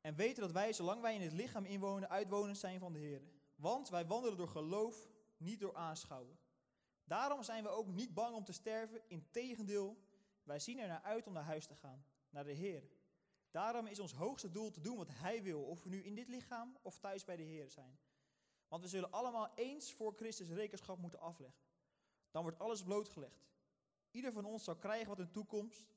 En 0.00 0.14
weten 0.14 0.42
dat 0.42 0.52
wij, 0.52 0.72
zolang 0.72 1.00
wij 1.00 1.14
in 1.14 1.20
het 1.20 1.32
lichaam 1.32 1.64
inwonen, 1.64 2.08
uitwonend 2.10 2.58
zijn 2.58 2.78
van 2.78 2.92
de 2.92 2.98
Heer. 2.98 3.22
Want 3.54 3.88
wij 3.88 4.06
wandelen 4.06 4.36
door 4.36 4.48
geloof, 4.48 5.08
niet 5.36 5.60
door 5.60 5.74
aanschouwen. 5.74 6.38
Daarom 7.04 7.42
zijn 7.42 7.62
we 7.62 7.68
ook 7.68 7.86
niet 7.86 8.14
bang 8.14 8.34
om 8.34 8.44
te 8.44 8.52
sterven. 8.52 9.08
Integendeel, 9.08 9.96
wij 10.42 10.58
zien 10.58 10.78
er 10.78 10.88
naar 10.88 11.02
uit 11.02 11.26
om 11.26 11.32
naar 11.32 11.44
huis 11.44 11.66
te 11.66 11.74
gaan, 11.74 12.04
naar 12.30 12.44
de 12.44 12.52
Heer. 12.52 12.82
Daarom 13.58 13.86
is 13.86 13.98
ons 13.98 14.12
hoogste 14.12 14.50
doel 14.50 14.70
te 14.70 14.80
doen 14.80 14.96
wat 14.96 15.08
Hij 15.08 15.42
wil, 15.42 15.62
of 15.62 15.82
we 15.82 15.88
nu 15.88 16.02
in 16.02 16.14
dit 16.14 16.28
lichaam 16.28 16.78
of 16.82 16.98
thuis 16.98 17.24
bij 17.24 17.36
de 17.36 17.42
Heer 17.42 17.70
zijn. 17.70 17.98
Want 18.68 18.82
we 18.82 18.88
zullen 18.88 19.12
allemaal 19.12 19.54
eens 19.54 19.92
voor 19.92 20.14
Christus 20.14 20.48
rekenschap 20.48 20.98
moeten 20.98 21.20
afleggen. 21.20 21.60
Dan 22.30 22.42
wordt 22.42 22.58
alles 22.58 22.82
blootgelegd. 22.82 23.46
Ieder 24.10 24.32
van 24.32 24.44
ons 24.44 24.64
zal 24.64 24.76
krijgen 24.76 25.08
wat 25.08 25.18
in 25.18 25.30
toekomst 25.30 25.94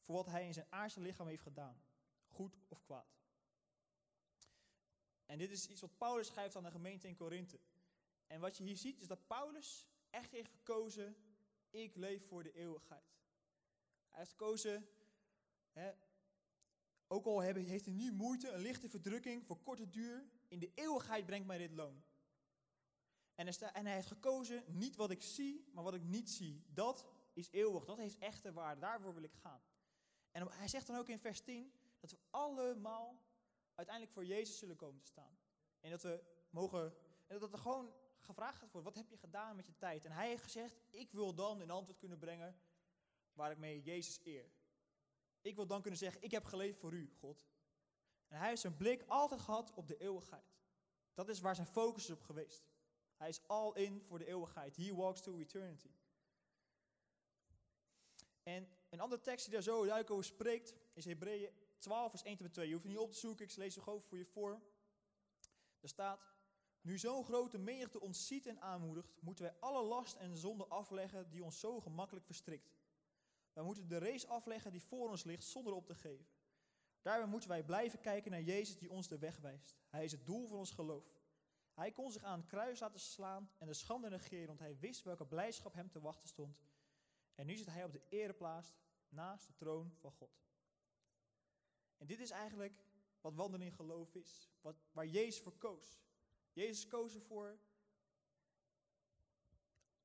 voor 0.00 0.14
wat 0.14 0.26
hij 0.26 0.46
in 0.46 0.52
zijn 0.52 0.66
aardse 0.68 1.00
lichaam 1.00 1.26
heeft 1.26 1.42
gedaan, 1.42 1.82
goed 2.26 2.58
of 2.68 2.82
kwaad. 2.82 3.18
En 5.26 5.38
dit 5.38 5.50
is 5.50 5.66
iets 5.66 5.80
wat 5.80 5.98
Paulus 5.98 6.26
schrijft 6.26 6.56
aan 6.56 6.64
de 6.64 6.70
gemeente 6.70 7.08
in 7.08 7.16
Korinthe. 7.16 7.60
En 8.26 8.40
wat 8.40 8.56
je 8.56 8.64
hier 8.64 8.76
ziet 8.76 9.00
is 9.00 9.06
dat 9.06 9.26
Paulus 9.26 9.88
echt 10.10 10.30
heeft 10.30 10.50
gekozen, 10.50 11.16
ik 11.70 11.96
leef 11.96 12.26
voor 12.26 12.42
de 12.42 12.52
eeuwigheid. 12.52 13.18
Hij 14.08 14.18
heeft 14.18 14.30
gekozen, 14.30 14.88
hè, 15.72 15.92
ook 17.12 17.26
al 17.26 17.40
heeft 17.40 17.84
hij 17.84 17.94
nu 17.94 18.12
moeite, 18.12 18.50
een 18.50 18.60
lichte 18.60 18.88
verdrukking 18.88 19.46
voor 19.46 19.62
korte 19.62 19.88
duur, 19.88 20.24
in 20.48 20.58
de 20.58 20.70
eeuwigheid 20.74 21.26
brengt 21.26 21.46
mij 21.46 21.58
dit 21.58 21.72
loon. 21.72 22.02
En 23.34 23.46
hij, 23.46 23.72
en 23.72 23.86
hij 23.86 23.94
heeft 23.94 24.06
gekozen, 24.06 24.64
niet 24.66 24.96
wat 24.96 25.10
ik 25.10 25.22
zie, 25.22 25.68
maar 25.72 25.84
wat 25.84 25.94
ik 25.94 26.02
niet 26.02 26.30
zie. 26.30 26.64
Dat 26.68 27.06
is 27.32 27.50
eeuwig, 27.50 27.84
dat 27.84 27.96
heeft 27.96 28.18
echte 28.18 28.52
waarde, 28.52 28.80
daarvoor 28.80 29.14
wil 29.14 29.22
ik 29.22 29.34
gaan. 29.34 29.62
En 30.30 30.50
hij 30.50 30.68
zegt 30.68 30.86
dan 30.86 30.96
ook 30.96 31.08
in 31.08 31.18
vers 31.18 31.40
10, 31.40 31.72
dat 32.00 32.10
we 32.10 32.18
allemaal 32.30 33.22
uiteindelijk 33.74 34.14
voor 34.14 34.24
Jezus 34.24 34.58
zullen 34.58 34.76
komen 34.76 35.00
te 35.00 35.06
staan. 35.06 35.38
En 35.80 35.90
dat 35.90 36.02
we 36.02 36.22
mogen, 36.50 36.94
en 37.26 37.38
dat 37.38 37.52
er 37.52 37.58
gewoon 37.58 37.92
gevraagd 38.18 38.58
gaat 38.58 38.72
worden, 38.72 38.92
wat 38.92 39.02
heb 39.02 39.10
je 39.10 39.16
gedaan 39.16 39.56
met 39.56 39.66
je 39.66 39.76
tijd? 39.76 40.04
En 40.04 40.12
hij 40.12 40.28
heeft 40.28 40.42
gezegd, 40.42 40.76
ik 40.90 41.12
wil 41.12 41.34
dan 41.34 41.60
een 41.60 41.70
antwoord 41.70 41.98
kunnen 41.98 42.18
brengen 42.18 42.60
waar 43.32 43.50
ik 43.50 43.58
mee 43.58 43.82
Jezus 43.82 44.20
eer. 44.24 44.50
Ik 45.40 45.56
wil 45.56 45.66
dan 45.66 45.80
kunnen 45.80 45.98
zeggen, 45.98 46.22
ik 46.22 46.30
heb 46.30 46.44
geleefd 46.44 46.78
voor 46.78 46.92
u, 46.92 47.12
God. 47.18 47.46
En 48.28 48.38
hij 48.38 48.48
heeft 48.48 48.60
zijn 48.60 48.76
blik 48.76 49.04
altijd 49.06 49.40
gehad 49.40 49.72
op 49.74 49.86
de 49.86 49.96
eeuwigheid. 49.96 50.58
Dat 51.14 51.28
is 51.28 51.40
waar 51.40 51.54
zijn 51.54 51.66
focus 51.66 52.04
is 52.04 52.10
op 52.10 52.22
geweest. 52.22 52.68
Hij 53.16 53.28
is 53.28 53.46
all 53.46 53.72
in 53.72 54.02
voor 54.02 54.18
de 54.18 54.26
eeuwigheid. 54.26 54.76
He 54.76 54.94
walks 54.94 55.20
to 55.20 55.38
eternity. 55.38 55.90
En 58.42 58.68
een 58.88 59.00
andere 59.00 59.20
tekst 59.20 59.44
die 59.44 59.54
daar 59.54 59.62
zo 59.62 59.76
duidelijk 59.76 60.10
over 60.10 60.24
spreekt, 60.24 60.74
is 60.92 61.04
Hebreeën 61.04 61.52
12, 61.78 62.10
vers 62.10 62.22
1 62.22 62.36
tot 62.36 62.52
2. 62.52 62.66
Je 62.66 62.72
hoeft 62.72 62.84
het 62.84 62.92
niet 62.92 63.02
op 63.02 63.12
te 63.12 63.18
zoeken, 63.18 63.44
ik 63.44 63.56
lees 63.56 63.74
het 63.74 63.84
gewoon 63.84 64.02
voor 64.02 64.18
je 64.18 64.26
voor. 64.26 64.60
Er 65.80 65.88
staat, 65.88 66.28
nu 66.80 66.98
zo'n 66.98 67.24
grote 67.24 67.58
menigte 67.58 68.00
ons 68.00 68.26
ziet 68.26 68.46
en 68.46 68.60
aanmoedigt, 68.60 69.20
moeten 69.20 69.44
wij 69.44 69.54
alle 69.60 69.82
last 69.82 70.16
en 70.16 70.36
zonde 70.36 70.66
afleggen 70.66 71.30
die 71.30 71.44
ons 71.44 71.60
zo 71.60 71.80
gemakkelijk 71.80 72.26
verstrikt. 72.26 72.70
Wij 73.52 73.64
moeten 73.64 73.88
de 73.88 73.98
race 73.98 74.26
afleggen 74.26 74.72
die 74.72 74.82
voor 74.82 75.08
ons 75.08 75.24
ligt 75.24 75.44
zonder 75.44 75.72
op 75.72 75.86
te 75.86 75.94
geven. 75.94 76.26
Daarbij 77.02 77.28
moeten 77.28 77.48
wij 77.48 77.64
blijven 77.64 78.00
kijken 78.00 78.30
naar 78.30 78.42
Jezus 78.42 78.78
die 78.78 78.90
ons 78.90 79.08
de 79.08 79.18
weg 79.18 79.38
wijst. 79.38 79.76
Hij 79.88 80.04
is 80.04 80.12
het 80.12 80.26
doel 80.26 80.46
van 80.46 80.58
ons 80.58 80.70
geloof. 80.70 81.20
Hij 81.74 81.92
kon 81.92 82.10
zich 82.10 82.22
aan 82.22 82.38
het 82.38 82.48
kruis 82.48 82.80
laten 82.80 83.00
slaan 83.00 83.50
en 83.58 83.66
de 83.66 83.74
schande 83.74 84.08
negeren, 84.08 84.46
want 84.46 84.58
hij 84.58 84.78
wist 84.78 85.02
welke 85.02 85.26
blijdschap 85.26 85.74
hem 85.74 85.90
te 85.90 86.00
wachten 86.00 86.28
stond. 86.28 86.62
En 87.34 87.46
nu 87.46 87.56
zit 87.56 87.66
hij 87.66 87.84
op 87.84 87.92
de 87.92 88.02
ereplaats 88.08 88.74
naast 89.08 89.46
de 89.46 89.54
troon 89.54 89.92
van 89.98 90.12
God. 90.12 90.40
En 91.96 92.06
dit 92.06 92.20
is 92.20 92.30
eigenlijk 92.30 92.84
wat 93.20 93.34
wandelen 93.34 93.66
in 93.66 93.72
geloof 93.72 94.14
is. 94.14 94.50
Wat, 94.60 94.76
waar 94.92 95.06
Jezus 95.06 95.40
voor 95.40 95.56
koos. 95.58 96.00
Jezus 96.52 96.86
koos 96.86 97.14
ervoor. 97.14 97.58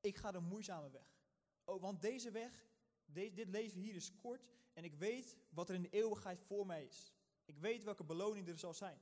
Ik 0.00 0.16
ga 0.16 0.32
de 0.32 0.40
moeizame 0.40 0.90
weg. 0.90 1.20
Oh, 1.64 1.80
want 1.80 2.00
deze 2.00 2.30
weg, 2.30 2.66
dit 3.06 3.48
leven 3.48 3.80
hier 3.80 3.94
is 3.94 4.16
kort. 4.16 4.46
En 4.72 4.84
ik 4.84 4.94
weet 4.94 5.36
wat 5.48 5.68
er 5.68 5.74
in 5.74 5.82
de 5.82 5.90
eeuwigheid 5.90 6.40
voor 6.40 6.66
mij 6.66 6.84
is. 6.84 7.14
Ik 7.44 7.58
weet 7.58 7.84
welke 7.84 8.04
beloning 8.04 8.48
er 8.48 8.58
zal 8.58 8.74
zijn. 8.74 9.00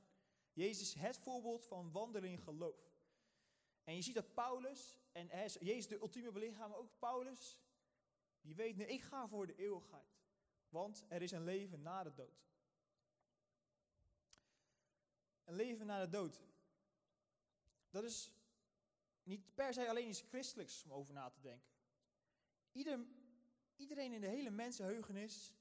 Jezus 0.53 0.95
is 0.95 1.01
het 1.01 1.17
voorbeeld 1.17 1.65
van 1.65 1.91
wandelen 1.91 2.29
in 2.29 2.39
geloof. 2.39 2.93
En 3.83 3.95
je 3.95 4.01
ziet 4.01 4.15
dat 4.15 4.33
Paulus, 4.33 4.99
en 5.11 5.27
Jezus 5.59 5.87
de 5.87 5.99
ultieme 5.99 6.31
belichaam, 6.31 6.69
maar 6.69 6.79
ook 6.79 6.99
Paulus, 6.99 7.59
die 8.41 8.55
weet, 8.55 8.75
nee, 8.75 8.87
ik 8.87 9.01
ga 9.01 9.27
voor 9.27 9.47
de 9.47 9.55
eeuwigheid. 9.55 10.15
Want 10.69 11.05
er 11.07 11.21
is 11.21 11.31
een 11.31 11.43
leven 11.43 11.81
na 11.81 12.03
de 12.03 12.13
dood. 12.13 12.45
Een 15.43 15.55
leven 15.55 15.85
na 15.85 15.99
de 15.99 16.09
dood. 16.09 16.43
Dat 17.89 18.03
is 18.03 18.33
niet 19.23 19.55
per 19.55 19.73
se 19.73 19.89
alleen 19.89 20.07
iets 20.07 20.21
christelijks 20.21 20.83
om 20.83 20.93
over 20.93 21.13
na 21.13 21.29
te 21.29 21.41
denken. 21.41 21.69
Ieder, 22.71 23.05
iedereen 23.75 24.13
in 24.13 24.21
de 24.21 24.27
hele 24.27 24.49
mensenheugenis 24.49 25.53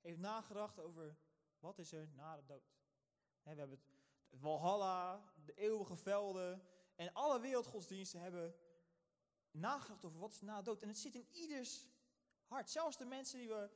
heeft 0.00 0.18
nagedacht 0.18 0.78
over 0.78 1.16
wat 1.58 1.78
is 1.78 1.92
er 1.92 2.08
na 2.12 2.36
de 2.36 2.44
dood. 2.44 2.74
we 3.42 3.48
hebben 3.48 3.70
het, 3.70 3.88
Walhalla, 4.40 5.32
de 5.44 5.54
eeuwige 5.54 5.96
velden 5.96 6.62
en 6.96 7.12
alle 7.12 7.40
wereldgodsdiensten 7.40 8.20
hebben 8.20 8.54
nagedacht 9.50 10.04
over 10.04 10.18
wat 10.18 10.32
is 10.32 10.40
na 10.40 10.58
de 10.58 10.64
dood. 10.64 10.82
En 10.82 10.88
het 10.88 10.98
zit 10.98 11.14
in 11.14 11.28
ieders 11.30 11.88
hart. 12.46 12.70
Zelfs 12.70 12.96
de 12.96 13.04
mensen 13.04 13.38
die, 13.38 13.48
we, 13.48 13.70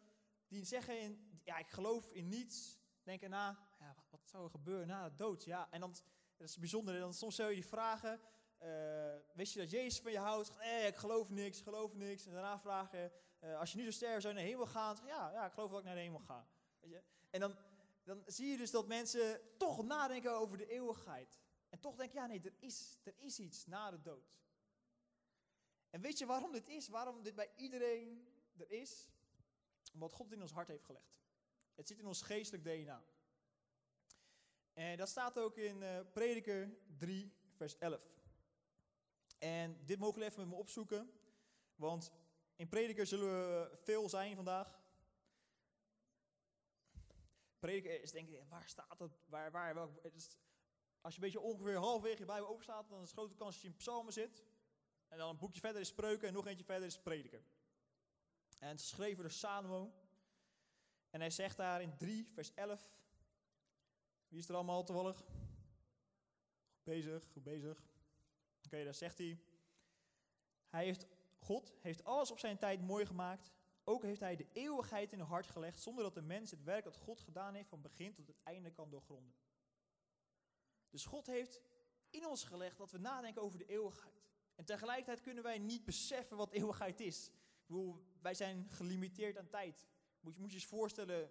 die 0.48 0.64
zeggen, 0.64 1.00
in, 1.00 1.40
ja 1.44 1.58
ik 1.58 1.68
geloof 1.68 2.10
in 2.10 2.28
niets, 2.28 2.78
denken 3.02 3.30
na, 3.30 3.68
ja, 3.78 3.94
wat, 4.10 4.20
zou 4.28 4.44
er 4.44 4.50
gebeuren 4.50 4.86
na 4.86 5.08
de 5.08 5.16
dood? 5.16 5.44
Ja, 5.44 5.68
en 5.70 5.80
dan, 5.80 5.94
dat 6.36 6.48
is 6.48 6.58
bijzonder, 6.58 6.98
dan 6.98 7.14
soms 7.14 7.34
zou 7.34 7.48
je 7.48 7.54
die 7.54 7.66
vragen, 7.66 8.20
uh, 8.62 9.14
wist 9.34 9.52
je 9.52 9.58
dat 9.58 9.70
Jezus 9.70 10.00
van 10.00 10.12
je 10.12 10.18
houdt? 10.18 10.56
Nee, 10.58 10.86
ik 10.86 10.96
geloof 10.96 11.30
niks, 11.30 11.60
geloof 11.60 11.94
niks. 11.94 12.26
En 12.26 12.32
daarna 12.32 12.58
vragen, 12.58 13.12
uh, 13.44 13.58
als 13.58 13.72
je 13.72 13.78
nu 13.78 13.84
zo 13.84 13.90
sterven 13.90 14.22
zou 14.22 14.34
naar 14.34 14.42
de 14.42 14.48
hemel 14.48 14.66
gaan? 14.66 14.96
Ja, 15.06 15.30
ja, 15.30 15.46
ik 15.46 15.52
geloof 15.52 15.70
dat 15.70 15.78
ik 15.78 15.84
naar 15.84 15.94
de 15.94 16.00
hemel 16.00 16.18
ga. 16.18 16.46
Weet 16.80 16.90
je? 16.90 17.02
En 17.30 17.40
dan, 17.40 17.56
dan 18.02 18.22
zie 18.26 18.50
je 18.50 18.56
dus 18.56 18.70
dat 18.70 18.86
mensen 18.86 19.40
toch 19.56 19.84
nadenken 19.84 20.32
over 20.32 20.58
de 20.58 20.66
eeuwigheid. 20.66 21.40
En 21.68 21.80
toch 21.80 21.96
denken, 21.96 22.16
ja 22.20 22.26
nee, 22.26 22.40
er 22.40 22.54
is, 22.58 22.98
er 23.02 23.14
is 23.16 23.38
iets 23.38 23.66
na 23.66 23.90
de 23.90 24.00
dood. 24.00 24.38
En 25.90 26.00
weet 26.00 26.18
je 26.18 26.26
waarom 26.26 26.52
dit 26.52 26.68
is? 26.68 26.88
Waarom 26.88 27.22
dit 27.22 27.34
bij 27.34 27.50
iedereen 27.56 28.28
er 28.56 28.70
is? 28.70 29.08
Omdat 29.92 30.12
God 30.12 30.26
het 30.26 30.34
in 30.34 30.42
ons 30.42 30.52
hart 30.52 30.68
heeft 30.68 30.84
gelegd. 30.84 31.14
Het 31.74 31.88
zit 31.88 31.98
in 31.98 32.06
ons 32.06 32.22
geestelijk 32.22 32.64
DNA. 32.64 33.04
En 34.72 34.96
dat 34.96 35.08
staat 35.08 35.38
ook 35.38 35.56
in 35.56 35.82
uh, 35.82 36.00
Prediker 36.12 36.76
3, 36.96 37.32
vers 37.52 37.78
11. 37.78 38.00
En 39.38 39.84
dit 39.84 39.98
mogen 39.98 40.18
we 40.18 40.24
even 40.24 40.40
met 40.40 40.48
me 40.48 40.54
opzoeken, 40.54 41.10
want 41.74 42.12
in 42.56 42.68
Prediker 42.68 43.06
zullen 43.06 43.28
we 43.28 43.78
veel 43.82 44.08
zijn 44.08 44.34
vandaag. 44.34 44.82
Prediker 47.58 48.02
is 48.02 48.10
denk 48.10 48.28
ik, 48.28 48.42
waar 48.48 48.68
staat 48.68 48.98
het, 48.98 49.12
waar, 49.26 49.50
waar, 49.50 49.74
welk, 49.74 50.02
als 51.00 51.14
je 51.14 51.20
een 51.20 51.30
beetje 51.30 51.40
ongeveer 51.40 51.76
halverwege 51.76 52.18
je 52.18 52.24
Bijbel 52.24 52.48
open 52.48 52.62
staat, 52.62 52.88
dan 52.88 53.02
is 53.02 53.10
het 53.10 53.18
grote 53.18 53.34
kans 53.34 53.54
dat 53.54 53.62
je 53.62 53.68
in 53.68 53.76
psalmen 53.76 54.12
zit. 54.12 54.44
En 55.08 55.18
dan 55.18 55.28
een 55.28 55.38
boekje 55.38 55.60
verder 55.60 55.80
is 55.80 55.88
spreuken 55.88 56.28
en 56.28 56.34
nog 56.34 56.46
eentje 56.46 56.64
verder 56.64 56.86
is 56.86 57.00
prediker. 57.00 57.44
En 58.58 58.68
het 58.68 58.80
is 58.80 58.88
geschreven 58.88 59.22
door 59.22 59.32
Salomo. 59.32 59.92
En 61.10 61.20
hij 61.20 61.30
zegt 61.30 61.56
daar 61.56 61.82
in 61.82 61.96
3, 61.96 62.30
vers 62.34 62.54
11. 62.54 62.88
Wie 64.28 64.38
is 64.38 64.48
er 64.48 64.54
allemaal 64.54 64.84
toevallig? 64.84 65.16
Goed 66.74 66.84
bezig, 66.84 67.24
goed 67.32 67.42
bezig. 67.42 67.82
Oké, 68.64 68.84
daar 68.84 68.94
zegt 68.94 69.18
hij. 69.18 69.40
Hij 70.68 70.84
heeft, 70.84 71.06
God 71.44 71.74
heeft 71.80 72.04
alles 72.04 72.30
op 72.30 72.38
zijn 72.38 72.58
tijd 72.58 72.80
mooi 72.80 73.06
gemaakt. 73.06 73.52
Ook 73.84 74.02
heeft 74.02 74.20
hij 74.20 74.36
de 74.36 74.46
eeuwigheid 74.52 75.12
in 75.12 75.18
het 75.18 75.28
hart 75.28 75.46
gelegd, 75.46 75.80
zonder 75.80 76.04
dat 76.04 76.14
de 76.14 76.22
mens 76.22 76.50
het 76.50 76.62
werk 76.62 76.84
dat 76.84 76.96
God 76.96 77.20
gedaan 77.20 77.54
heeft 77.54 77.68
van 77.68 77.80
begin 77.80 78.14
tot 78.14 78.26
het 78.26 78.40
einde 78.42 78.70
kan 78.70 78.90
doorgronden. 78.90 79.34
Dus 80.90 81.04
God 81.04 81.26
heeft 81.26 81.60
in 82.10 82.26
ons 82.26 82.44
gelegd 82.44 82.78
dat 82.78 82.90
we 82.90 82.98
nadenken 82.98 83.42
over 83.42 83.58
de 83.58 83.66
eeuwigheid. 83.66 84.28
En 84.54 84.64
tegelijkertijd 84.64 85.20
kunnen 85.20 85.42
wij 85.42 85.58
niet 85.58 85.84
beseffen 85.84 86.36
wat 86.36 86.50
eeuwigheid 86.52 87.00
is. 87.00 87.28
Ik 87.28 87.66
bedoel, 87.66 88.04
wij 88.20 88.34
zijn 88.34 88.70
gelimiteerd 88.70 89.36
aan 89.36 89.48
tijd. 89.48 89.86
Moet 90.20 90.34
je, 90.34 90.40
moet 90.40 90.50
je 90.50 90.56
eens 90.56 90.66
voorstellen, 90.66 91.30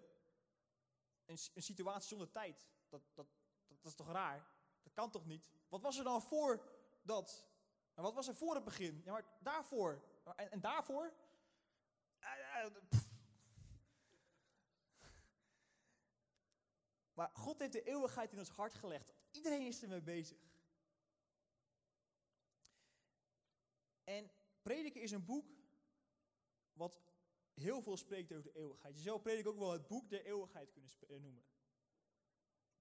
een, 1.26 1.38
een 1.54 1.64
situatie 1.64 2.08
zonder 2.08 2.32
tijd. 2.32 2.68
Dat, 2.90 3.02
dat, 3.14 3.28
dat, 3.68 3.78
dat, 3.82 3.92
is 3.92 3.96
toch 3.96 4.12
raar? 4.12 4.48
Dat 4.84 4.94
kan 4.94 5.12
toch 5.12 5.26
niet? 5.26 5.52
Wat 5.70 5.82
was 5.82 5.98
er 5.98 6.04
dan 6.04 6.22
voor 6.22 6.70
dat? 7.02 7.48
En 7.94 8.04
wat 8.04 8.14
was 8.14 8.28
er 8.28 8.36
voor 8.36 8.56
het 8.56 8.64
begin? 8.64 9.02
Ja, 9.06 9.12
maar 9.12 9.26
daarvoor. 9.40 10.04
En, 10.36 10.52
en 10.52 10.60
daarvoor? 10.60 11.14
Uh, 12.20 12.66
maar 17.14 17.30
God 17.34 17.60
heeft 17.60 17.72
de 17.72 17.84
eeuwigheid 17.84 18.32
in 18.32 18.40
ons 18.40 18.50
hart 18.50 18.74
gelegd. 18.74 19.14
Iedereen 19.32 19.68
is 19.68 19.82
ermee 19.82 20.02
bezig. 20.02 20.38
En 24.04 24.32
Prediken 24.62 25.02
is 25.02 25.12
een 25.12 25.26
boek 25.26 25.46
wat 26.74 27.02
heel 27.54 27.82
veel 27.82 27.98
spreekt 27.98 28.32
over 28.32 28.44
de 28.44 28.60
eeuwigheid. 28.60 28.98
Je 28.98 29.04
zou 29.04 29.20
Prediker 29.20 29.52
ook 29.52 29.60
wel 29.60 29.72
het 29.72 29.88
boek 29.88 30.10
der 30.10 30.26
eeuwigheid 30.26 30.72
kunnen 30.72 30.92
eh, 31.10 31.20
noemen. 31.20 31.44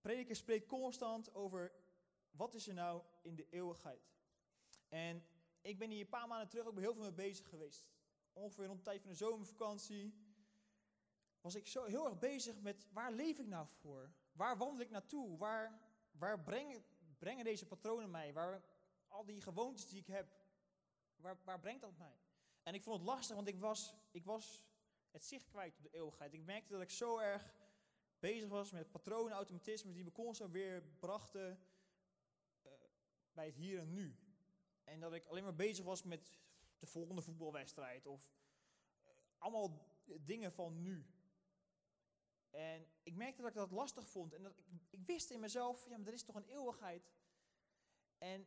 Prediker 0.00 0.36
spreekt 0.36 0.66
constant 0.66 1.34
over 1.34 1.72
wat 2.30 2.54
is 2.54 2.68
er 2.68 2.74
nou 2.74 3.02
in 3.20 3.34
de 3.34 3.46
eeuwigheid. 3.50 4.10
En 4.92 5.24
ik 5.60 5.78
ben 5.78 5.90
hier 5.90 6.00
een 6.00 6.08
paar 6.08 6.28
maanden 6.28 6.48
terug 6.48 6.66
ook 6.66 6.78
heel 6.78 6.94
veel 6.94 7.02
mee 7.02 7.12
bezig 7.12 7.48
geweest. 7.48 7.86
Ongeveer 8.32 8.66
rond 8.66 8.78
de 8.78 8.84
tijd 8.84 9.00
van 9.00 9.10
de 9.10 9.16
zomervakantie 9.16 10.14
was 11.40 11.54
ik 11.54 11.66
zo 11.66 11.84
heel 11.84 12.04
erg 12.06 12.18
bezig 12.18 12.60
met 12.60 12.86
waar 12.92 13.12
leef 13.12 13.38
ik 13.38 13.46
nou 13.46 13.66
voor? 13.80 14.12
Waar 14.32 14.56
wandel 14.56 14.80
ik 14.80 14.90
naartoe? 14.90 15.36
Waar, 15.38 15.80
waar 16.10 16.42
brengen, 17.18 17.44
deze 17.44 17.66
patronen 17.66 18.10
mij? 18.10 18.32
Waar, 18.32 18.64
al 19.08 19.24
die 19.24 19.40
gewoontes 19.40 19.86
die 19.86 20.00
ik 20.00 20.06
heb, 20.06 20.32
waar, 21.16 21.38
waar 21.44 21.60
brengt 21.60 21.80
dat 21.80 21.98
mij? 21.98 22.20
En 22.62 22.74
ik 22.74 22.82
vond 22.82 22.96
het 22.96 23.06
lastig, 23.06 23.36
want 23.36 23.48
ik 23.48 23.58
was, 23.58 23.94
ik 24.10 24.24
was 24.24 24.62
het 25.10 25.24
zicht 25.24 25.48
kwijt 25.48 25.76
op 25.76 25.82
de 25.82 25.90
eeuwigheid. 25.90 26.32
Ik 26.32 26.44
merkte 26.44 26.72
dat 26.72 26.82
ik 26.82 26.90
zo 26.90 27.18
erg 27.18 27.54
bezig 28.18 28.48
was 28.48 28.70
met 28.70 28.90
patronen, 28.90 29.32
automatismen 29.32 29.94
die 29.94 30.04
me 30.04 30.12
constant 30.12 30.52
weer 30.52 30.82
brachten 30.82 31.58
bij 33.32 33.46
het 33.46 33.56
hier 33.56 33.78
en 33.78 33.92
nu. 33.92 34.21
En 34.84 35.00
dat 35.00 35.12
ik 35.12 35.26
alleen 35.26 35.42
maar 35.42 35.54
bezig 35.54 35.84
was 35.84 36.02
met 36.02 36.30
de 36.78 36.86
volgende 36.86 37.22
voetbalwedstrijd 37.22 38.06
of 38.06 38.32
eh, 39.02 39.12
allemaal 39.38 39.86
dingen 40.04 40.52
van 40.52 40.82
nu. 40.82 41.06
En 42.50 42.86
ik 43.02 43.14
merkte 43.14 43.42
dat 43.42 43.50
ik 43.50 43.56
dat 43.56 43.70
lastig 43.70 44.08
vond. 44.08 44.34
En 44.34 44.42
dat 44.42 44.52
ik, 44.52 44.64
ik 44.90 45.06
wist 45.06 45.30
in 45.30 45.40
mezelf, 45.40 45.88
ja, 45.88 45.96
maar 45.96 46.06
er 46.06 46.12
is 46.12 46.24
toch 46.24 46.34
een 46.34 46.48
eeuwigheid. 46.48 47.10
En 48.18 48.46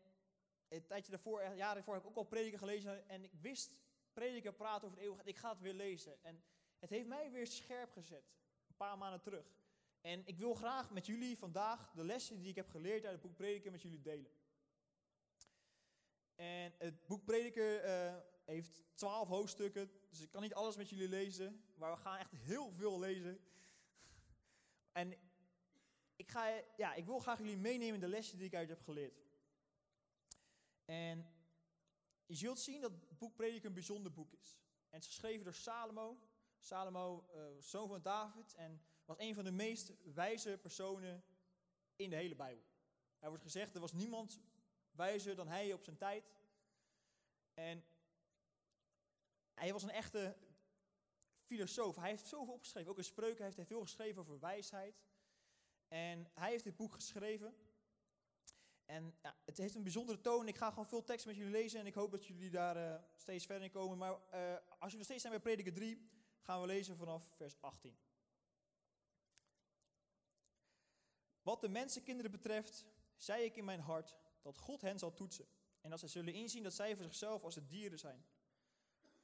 een 0.68 0.86
tijdje 0.86 1.12
daarvoor, 1.12 1.39
eh, 1.39 1.58
jaren 1.58 1.75
daarvoor, 1.75 1.94
heb 1.94 2.04
ik 2.04 2.10
ook 2.10 2.15
al 2.15 2.24
prediken 2.24 2.60
gelezen. 2.60 3.10
En 3.10 3.24
ik 3.24 3.34
wist, 3.42 3.80
prediken 4.13 4.56
praten 4.56 4.86
over 4.86 4.98
de 4.98 5.04
eeuwigheid. 5.04 5.36
Ik 5.36 5.42
ga 5.42 5.50
het 5.50 5.62
weer 5.62 5.74
lezen. 5.74 6.24
En 6.24 6.44
het 6.80 6.89
heeft 6.89 7.08
mij 7.08 7.32
weer 7.32 7.48
scherp 7.48 7.92
gezet. 7.92 8.34
Een 8.68 8.75
paar 8.75 8.98
maanden 8.98 9.22
terug. 9.22 9.54
En 10.01 10.27
ik 10.27 10.38
wil 10.38 10.54
graag 10.54 10.92
met 10.92 11.06
jullie 11.06 11.38
vandaag 11.38 11.92
de 11.92 12.04
lessen 12.04 12.39
die 12.39 12.50
ik 12.50 12.56
heb 12.56 12.70
geleerd 12.70 13.04
uit 13.04 13.13
het 13.13 13.22
boek 13.22 13.36
Prediker 13.36 13.72
met 13.72 13.82
jullie 13.82 14.01
delen. 14.01 14.32
En 16.36 16.74
het 16.77 17.06
boek 17.06 17.25
Prediker 17.25 17.86
uh, 17.86 18.15
heeft 18.46 18.84
twaalf 18.94 19.27
hoofdstukken, 19.27 19.92
dus 20.10 20.22
ik 20.22 20.32
kan 20.32 20.42
niet 20.42 20.54
alles 20.54 20.75
met 20.75 20.89
jullie 20.89 21.10
lezen, 21.10 21.63
maar 21.75 21.92
we 21.92 21.98
gaan 21.98 22.18
echt 22.18 22.32
heel 22.32 22.72
veel 22.72 23.00
lezen. 23.00 23.39
En 24.92 25.18
ik, 26.15 26.32
ga, 26.32 26.62
ja, 26.77 26.94
ik 26.94 27.06
wil 27.06 27.20
graag 27.20 27.38
jullie 27.38 27.58
meenemen 27.58 27.94
in 27.94 28.00
de 28.00 28.08
lessen 28.08 28.38
die 28.38 28.48
ik 28.48 28.56
uit 28.56 28.70
heb 28.70 28.82
geleerd. 28.82 29.25
En 30.86 31.27
je 32.25 32.36
zult 32.36 32.60
zien 32.60 32.82
dat 32.82 32.92
het 32.92 33.18
boek 33.18 33.36
Prediker 33.36 33.65
een 33.65 33.74
bijzonder 33.74 34.12
boek 34.12 34.34
is. 34.34 34.58
En 34.89 34.96
het 34.98 35.01
is 35.01 35.08
geschreven 35.08 35.44
door 35.44 35.54
Salomo. 35.54 36.18
Salomo, 36.60 37.30
uh, 37.36 37.42
zoon 37.60 37.88
van 37.88 38.01
David, 38.01 38.54
en 38.56 38.82
was 39.06 39.20
een 39.20 39.36
van 39.36 39.44
de 39.44 39.51
meest 39.51 39.94
wijze 40.13 40.58
personen 40.62 41.24
in 41.96 42.10
de 42.10 42.15
hele 42.15 42.36
Bijbel. 42.36 42.63
Er 43.20 43.30
wordt 43.30 43.44
gezegd, 43.44 43.75
er 43.75 43.82
was 43.82 43.94
niemand 43.94 44.39
wijzer 44.95 45.35
dan 45.35 45.47
hij 45.47 45.73
op 45.73 45.83
zijn 45.83 45.97
tijd. 45.97 46.31
En 47.53 47.85
hij 49.53 49.73
was 49.73 49.83
een 49.83 49.89
echte 49.89 50.37
filosoof. 51.45 51.95
Hij 51.95 52.09
heeft 52.09 52.27
zoveel 52.27 52.53
opgeschreven. 52.53 52.91
Ook 52.91 52.97
in 52.97 53.03
spreuken 53.03 53.43
heeft 53.43 53.57
hij 53.57 53.65
veel 53.65 53.81
geschreven 53.81 54.21
over 54.21 54.39
wijsheid. 54.39 55.03
En 55.87 56.31
hij 56.33 56.49
heeft 56.49 56.63
dit 56.63 56.75
boek 56.75 56.93
geschreven. 56.93 57.55
En 58.85 59.15
ja, 59.21 59.35
het 59.45 59.57
heeft 59.57 59.75
een 59.75 59.83
bijzondere 59.83 60.21
toon. 60.21 60.47
Ik 60.47 60.55
ga 60.55 60.69
gewoon 60.69 60.87
veel 60.87 61.03
tekst 61.03 61.25
met 61.25 61.35
jullie 61.35 61.51
lezen 61.51 61.79
en 61.79 61.85
ik 61.85 61.93
hoop 61.93 62.11
dat 62.11 62.25
jullie 62.25 62.49
daar 62.49 62.77
uh, 62.77 63.03
steeds 63.15 63.45
verder 63.45 63.63
in 63.63 63.71
komen. 63.71 63.97
Maar 63.97 64.11
uh, 64.11 64.53
als 64.53 64.79
jullie 64.79 64.97
nog 64.97 65.05
steeds 65.05 65.21
zijn 65.21 65.33
bij 65.33 65.41
Prediker 65.41 65.73
3, 65.73 66.09
gaan 66.41 66.61
we 66.61 66.67
lezen 66.67 66.97
vanaf 66.97 67.29
vers 67.35 67.61
18. 67.61 67.97
Wat 71.41 71.61
de 71.61 71.69
mensenkinderen 71.69 72.31
betreft, 72.31 72.85
zei 73.15 73.43
ik 73.43 73.55
in 73.55 73.65
mijn 73.65 73.79
hart 73.79 74.15
dat 74.45 74.57
God 74.57 74.81
hen 74.81 74.99
zal 74.99 75.13
toetsen. 75.13 75.47
En 75.81 75.89
dat 75.89 75.99
zij 75.99 76.09
zullen 76.09 76.33
inzien 76.33 76.63
dat 76.63 76.73
zij 76.73 76.95
voor 76.95 77.03
zichzelf 77.03 77.43
als 77.43 77.55
de 77.55 77.65
dieren 77.65 77.99
zijn. 77.99 78.25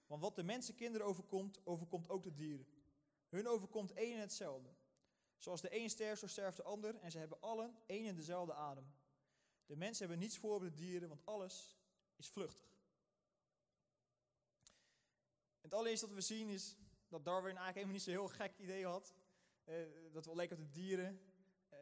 Want 0.07 0.21
wat 0.21 0.35
de 0.35 0.43
mensenkinderen 0.43 1.07
overkomt, 1.07 1.65
overkomt 1.65 2.09
ook 2.09 2.23
de 2.23 2.33
dieren. 2.33 2.67
Hun 3.29 3.47
overkomt 3.47 3.93
één 3.93 4.15
en 4.15 4.19
hetzelfde. 4.19 4.69
Zoals 5.37 5.61
de 5.61 5.75
een 5.75 5.89
sterft, 5.89 6.19
zo 6.19 6.27
sterft 6.27 6.57
de 6.57 6.63
ander. 6.63 6.95
En 6.95 7.11
ze 7.11 7.17
hebben 7.17 7.41
allen 7.41 7.75
één 7.85 8.07
en 8.07 8.15
dezelfde 8.15 8.53
adem. 8.53 8.93
De 9.65 9.75
mensen 9.75 10.07
hebben 10.07 10.23
niets 10.25 10.37
voor 10.37 10.55
op 10.55 10.61
de 10.61 10.73
dieren, 10.73 11.07
want 11.07 11.25
alles 11.25 11.77
is 12.15 12.29
vluchtig. 12.29 12.69
Het 15.61 15.73
allereerste 15.73 16.05
wat 16.05 16.15
we 16.15 16.21
zien 16.21 16.49
is 16.49 16.75
dat 17.07 17.25
Darwin 17.25 17.57
eigenlijk 17.57 17.75
helemaal 17.75 17.95
niet 17.95 18.03
zo'n 18.03 18.13
heel 18.13 18.27
gek 18.27 18.57
idee 18.57 18.85
had. 18.85 19.15
Uh, 19.65 19.85
dat 20.11 20.25
we 20.25 20.35
lijken 20.35 20.57
op 20.57 20.63
de 20.63 20.69
dieren. 20.69 21.21
Uh, 21.73 21.79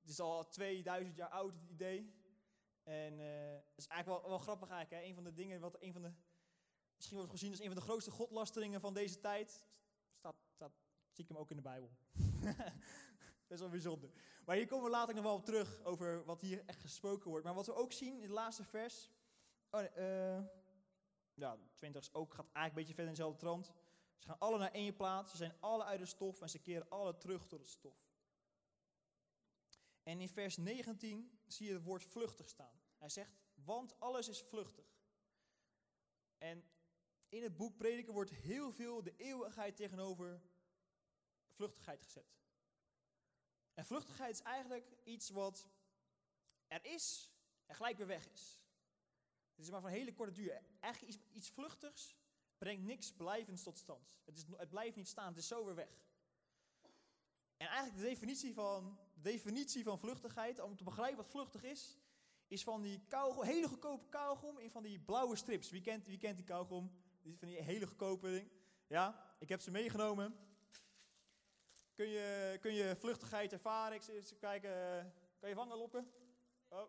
het 0.00 0.10
is 0.10 0.20
al 0.20 0.48
2000 0.48 1.16
jaar 1.16 1.28
oud, 1.28 1.52
het 1.52 1.70
idee. 1.70 2.21
En 2.82 3.18
uh, 3.18 3.52
het 3.52 3.76
is 3.76 3.86
eigenlijk 3.86 4.22
wel, 4.22 4.30
wel 4.30 4.38
grappig 4.38 4.68
eigenlijk. 4.68 5.02
Hè? 5.02 5.08
Een 5.08 5.14
van 5.14 5.24
de 5.24 5.32
dingen, 5.32 5.60
wat 5.60 5.76
een 5.80 5.92
van 5.92 6.02
de, 6.02 6.12
misschien 6.96 7.16
wordt 7.16 7.32
gezien 7.32 7.50
als 7.50 7.60
een 7.60 7.66
van 7.66 7.76
de 7.76 7.82
grootste 7.82 8.10
godlasteringen 8.10 8.80
van 8.80 8.94
deze 8.94 9.20
tijd. 9.20 9.66
Staat, 10.54 10.72
zie 11.10 11.24
ik 11.24 11.28
hem 11.28 11.36
ook 11.36 11.50
in 11.50 11.56
de 11.56 11.62
Bijbel. 11.62 11.90
Dat 13.46 13.60
is 13.60 13.60
wel 13.60 13.68
bijzonder. 13.68 14.10
Maar 14.44 14.56
hier 14.56 14.66
komen 14.66 14.84
we 14.84 14.90
later 14.90 15.14
nog 15.14 15.24
wel 15.24 15.34
op 15.34 15.44
terug 15.44 15.84
over 15.84 16.24
wat 16.24 16.40
hier 16.40 16.62
echt 16.66 16.80
gesproken 16.80 17.30
wordt. 17.30 17.44
Maar 17.44 17.54
wat 17.54 17.66
we 17.66 17.74
ook 17.74 17.92
zien 17.92 18.14
in 18.14 18.22
het 18.22 18.30
laatste 18.30 18.64
vers. 18.64 19.10
Oh, 19.70 19.82
uh, 19.96 20.40
ja, 21.34 21.58
20 21.74 22.02
is 22.02 22.14
ook, 22.14 22.34
gaat 22.34 22.46
eigenlijk 22.52 22.68
een 22.68 22.74
beetje 22.74 22.94
verder 22.94 23.04
in 23.04 23.16
dezelfde 23.16 23.38
trant. 23.38 23.72
Ze 24.18 24.28
gaan 24.28 24.38
alle 24.38 24.58
naar 24.58 24.72
één 24.72 24.96
plaats. 24.96 25.30
Ze 25.30 25.36
zijn 25.36 25.54
alle 25.60 25.84
uit 25.84 25.98
de 25.98 26.06
stof 26.06 26.40
en 26.40 26.50
ze 26.50 26.58
keren 26.58 26.88
alle 26.88 27.16
terug 27.16 27.46
tot 27.46 27.60
het 27.60 27.68
stof. 27.68 28.01
En 30.02 30.20
in 30.20 30.28
vers 30.28 30.56
19 30.56 31.38
zie 31.46 31.66
je 31.66 31.72
het 31.72 31.82
woord 31.82 32.04
vluchtig 32.04 32.48
staan. 32.48 32.80
Hij 32.98 33.08
zegt, 33.08 33.36
want 33.54 34.00
alles 34.00 34.28
is 34.28 34.42
vluchtig. 34.42 34.86
En 36.38 36.64
in 37.28 37.42
het 37.42 37.56
boek 37.56 37.76
Prediker 37.76 38.12
wordt 38.12 38.30
heel 38.30 38.72
veel 38.72 39.02
de 39.02 39.16
eeuwigheid 39.16 39.76
tegenover 39.76 40.42
vluchtigheid 41.48 42.02
gezet. 42.02 42.40
En 43.74 43.84
vluchtigheid 43.84 44.34
is 44.34 44.42
eigenlijk 44.42 44.96
iets 45.04 45.30
wat 45.30 45.68
er 46.66 46.84
is 46.84 47.32
en 47.66 47.74
gelijk 47.74 47.96
weer 47.96 48.06
weg 48.06 48.28
is. 48.28 48.60
Het 49.54 49.64
is 49.64 49.70
maar 49.70 49.80
van 49.80 49.90
hele 49.90 50.12
korte 50.12 50.32
duur. 50.32 50.62
Eigenlijk 50.80 51.14
iets, 51.14 51.24
iets 51.32 51.50
vluchtigs 51.50 52.16
brengt 52.58 52.82
niks 52.82 53.12
blijvends 53.12 53.62
tot 53.62 53.78
stand. 53.78 54.16
Het, 54.24 54.36
is, 54.36 54.44
het 54.56 54.68
blijft 54.68 54.96
niet 54.96 55.08
staan, 55.08 55.28
het 55.28 55.36
is 55.36 55.46
zo 55.46 55.64
weer 55.64 55.74
weg. 55.74 56.04
En 57.56 57.66
eigenlijk 57.66 57.96
de 57.96 58.08
definitie 58.08 58.54
van, 58.54 58.98
definitie 59.22 59.84
van 59.84 59.98
vluchtigheid, 59.98 60.60
om 60.60 60.76
te 60.76 60.84
begrijpen 60.84 61.16
wat 61.16 61.30
vluchtig 61.30 61.62
is, 61.62 61.98
is 62.46 62.62
van 62.62 62.82
die 62.82 63.04
kauwgom, 63.08 63.44
hele 63.44 63.68
goedkope 63.68 64.08
kauwgom 64.08 64.58
in 64.58 64.70
van 64.70 64.82
die 64.82 65.00
blauwe 65.00 65.36
strips. 65.36 65.70
Wie 65.70 65.80
kent, 65.80 66.06
wie 66.06 66.18
kent 66.18 66.36
die 66.36 66.44
kauwgom? 66.44 66.92
Die 67.22 67.38
van 67.38 67.48
die 67.48 67.62
hele 67.62 67.86
goedkope 67.86 68.30
ding. 68.30 68.50
Ja, 68.86 69.36
ik 69.38 69.48
heb 69.48 69.60
ze 69.60 69.70
meegenomen. 69.70 70.36
Kun 71.94 72.08
je, 72.08 72.58
kun 72.60 72.74
je 72.74 72.96
vluchtigheid 72.98 73.52
ervaren? 73.52 73.96
Ik 73.96 74.06
eens 74.06 74.38
kijken. 74.38 74.70
Kan 75.38 75.48
je 75.48 75.54
vangen 75.54 75.76
lokken? 75.76 76.12
Oh, 76.68 76.88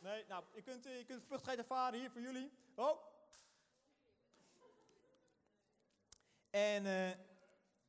nee. 0.00 0.24
Nou, 0.28 0.44
je 0.54 0.62
kunt, 0.62 0.84
je 0.84 1.04
kunt 1.06 1.24
vluchtigheid 1.24 1.58
ervaren 1.58 1.98
hier 1.98 2.10
voor 2.10 2.20
jullie. 2.20 2.50
Oh. 2.74 3.02
En, 6.50 6.84
uh, 6.84 7.08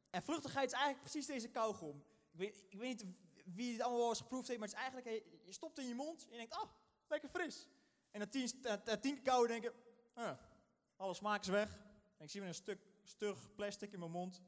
en 0.09 0.23
vluchtigheid 0.23 0.65
is 0.65 0.77
eigenlijk 0.77 1.01
precies 1.01 1.25
deze 1.25 1.49
kauwgom. 1.49 2.03
Ik 2.31 2.39
weet, 2.39 2.65
ik 2.69 2.79
weet 2.79 3.03
niet 3.03 3.15
wie 3.53 3.71
het 3.71 3.81
allemaal 3.81 3.99
wel 3.99 4.09
eens 4.09 4.21
geproefd 4.21 4.47
heeft, 4.47 4.59
maar 4.59 4.69
het 4.69 4.77
is 4.77 4.83
eigenlijk, 4.83 5.23
je 5.45 5.53
stopt 5.53 5.79
in 5.79 5.87
je 5.87 5.95
mond 5.95 6.25
en 6.25 6.31
je 6.31 6.37
denkt, 6.37 6.53
ah, 6.53 6.69
lekker 7.07 7.29
fris. 7.29 7.67
En 8.11 8.19
na 8.19 8.27
tien, 8.27 8.51
na 8.61 8.97
tien 8.97 9.21
kauwen 9.21 9.47
denk 9.47 9.63
je, 9.63 9.73
ah, 10.13 10.37
alle 10.95 11.13
smaak 11.13 11.41
is 11.41 11.47
weg. 11.47 11.79
Ik 12.17 12.29
zie 12.29 12.39
weer 12.39 12.49
een 12.49 12.55
stuk 12.55 12.79
stug 13.03 13.55
plastic 13.55 13.91
in 13.91 13.99
mijn 13.99 14.11
mond. 14.11 14.41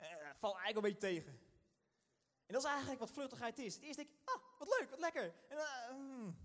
Uh, 0.00 0.06
valt 0.38 0.56
eigenlijk 0.56 0.76
een 0.76 0.82
beetje 0.82 1.08
tegen. 1.08 1.40
En 2.46 2.52
dat 2.52 2.62
is 2.62 2.68
eigenlijk 2.68 3.00
wat 3.00 3.10
vluchtigheid 3.10 3.58
is. 3.58 3.78
Eerst 3.78 3.96
denk 3.96 4.08
ik, 4.08 4.16
ah, 4.24 4.42
wat 4.58 4.78
leuk, 4.78 4.90
wat 4.90 4.98
lekker. 4.98 5.34
En 5.48 5.56
uh, 5.56 5.96
mm, 5.96 6.36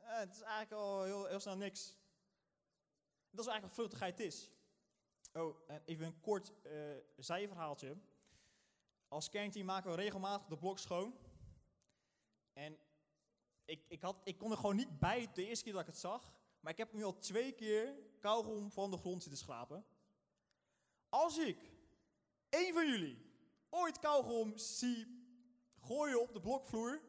uh, 0.00 0.18
het 0.18 0.34
is 0.34 0.40
eigenlijk 0.40 0.72
al 0.72 1.02
heel, 1.02 1.26
heel 1.26 1.40
snel 1.40 1.56
niks. 1.56 1.96
Dat 3.30 3.44
is 3.44 3.50
eigenlijk 3.50 3.62
wat 3.62 3.74
vluchtigheid 3.74 4.20
is. 4.20 4.50
Oh, 5.32 5.56
en 5.66 5.82
even 5.84 6.06
een 6.06 6.20
kort 6.20 6.52
zijverhaaltje. 7.16 7.96
Als 9.08 9.28
kernteam 9.28 9.66
maken 9.66 9.90
we 9.90 9.96
regelmatig 9.96 10.46
de 10.46 10.56
blok 10.56 10.78
schoon. 10.78 11.18
En 12.58 12.78
ik, 13.64 13.84
ik, 13.88 14.02
had, 14.02 14.20
ik 14.24 14.38
kon 14.38 14.50
er 14.50 14.56
gewoon 14.56 14.76
niet 14.76 14.98
bij 14.98 15.30
de 15.34 15.46
eerste 15.46 15.64
keer 15.64 15.72
dat 15.72 15.82
ik 15.82 15.88
het 15.88 15.98
zag. 15.98 16.32
Maar 16.60 16.72
ik 16.72 16.78
heb 16.78 16.92
nu 16.92 17.04
al 17.04 17.18
twee 17.18 17.52
keer 17.52 17.94
kauwgom 18.20 18.70
van 18.70 18.90
de 18.90 18.96
grond 18.96 19.22
zitten 19.22 19.40
schrapen. 19.40 19.84
Als 21.08 21.38
ik 21.38 21.58
één 22.48 22.72
van 22.72 22.86
jullie 22.86 23.18
ooit 23.68 23.98
kauwgom 23.98 24.58
zie 24.58 25.26
gooien 25.80 26.20
op 26.20 26.32
de 26.32 26.40
blokvloer. 26.40 27.02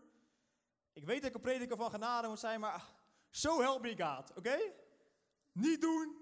Ik 0.93 1.05
weet 1.05 1.21
dat 1.21 1.29
ik 1.29 1.35
een 1.35 1.41
prediker 1.41 1.77
van 1.77 1.91
genade 1.91 2.27
moet 2.27 2.39
zijn, 2.39 2.59
maar 2.59 2.93
zo 3.29 3.62
help 3.62 3.81
me 3.81 4.03
God, 4.03 4.38
oké? 4.38 4.57
Niet 5.51 5.81
doen, 5.81 6.17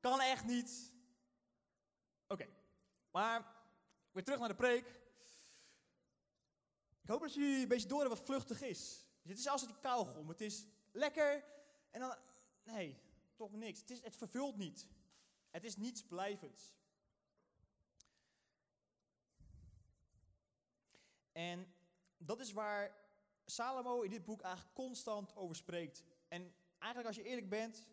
kan 0.00 0.20
echt 0.20 0.44
niet. 0.44 0.94
Oké, 2.26 2.48
maar 3.10 3.56
weer 4.12 4.24
terug 4.24 4.38
naar 4.38 4.48
de 4.48 4.54
preek. 4.54 5.01
Ik 7.02 7.08
hoop 7.08 7.20
dat 7.20 7.34
jullie 7.34 7.62
een 7.62 7.68
beetje 7.68 7.88
door 7.88 8.08
wat 8.08 8.20
vluchtig 8.24 8.62
is. 8.62 9.06
Dus 9.22 9.30
het 9.30 9.38
is 9.38 9.48
als 9.48 9.66
die 9.66 9.78
kauwgom. 9.80 10.28
Het 10.28 10.40
is 10.40 10.66
lekker 10.92 11.44
en 11.90 12.00
dan, 12.00 12.16
nee, 12.64 12.98
toch 13.36 13.52
niks. 13.52 13.80
Het, 13.80 13.90
is, 13.90 14.02
het 14.02 14.16
vervult 14.16 14.56
niet. 14.56 14.88
Het 15.50 15.64
is 15.64 15.76
niets 15.76 16.02
blijvends. 16.02 16.74
En 21.32 21.74
dat 22.16 22.40
is 22.40 22.52
waar 22.52 22.96
Salomo 23.44 24.00
in 24.00 24.10
dit 24.10 24.24
boek 24.24 24.42
eigenlijk 24.42 24.74
constant 24.74 25.36
over 25.36 25.56
spreekt. 25.56 26.04
En 26.28 26.54
eigenlijk 26.78 27.06
als 27.06 27.16
je 27.16 27.30
eerlijk 27.30 27.48
bent, 27.48 27.88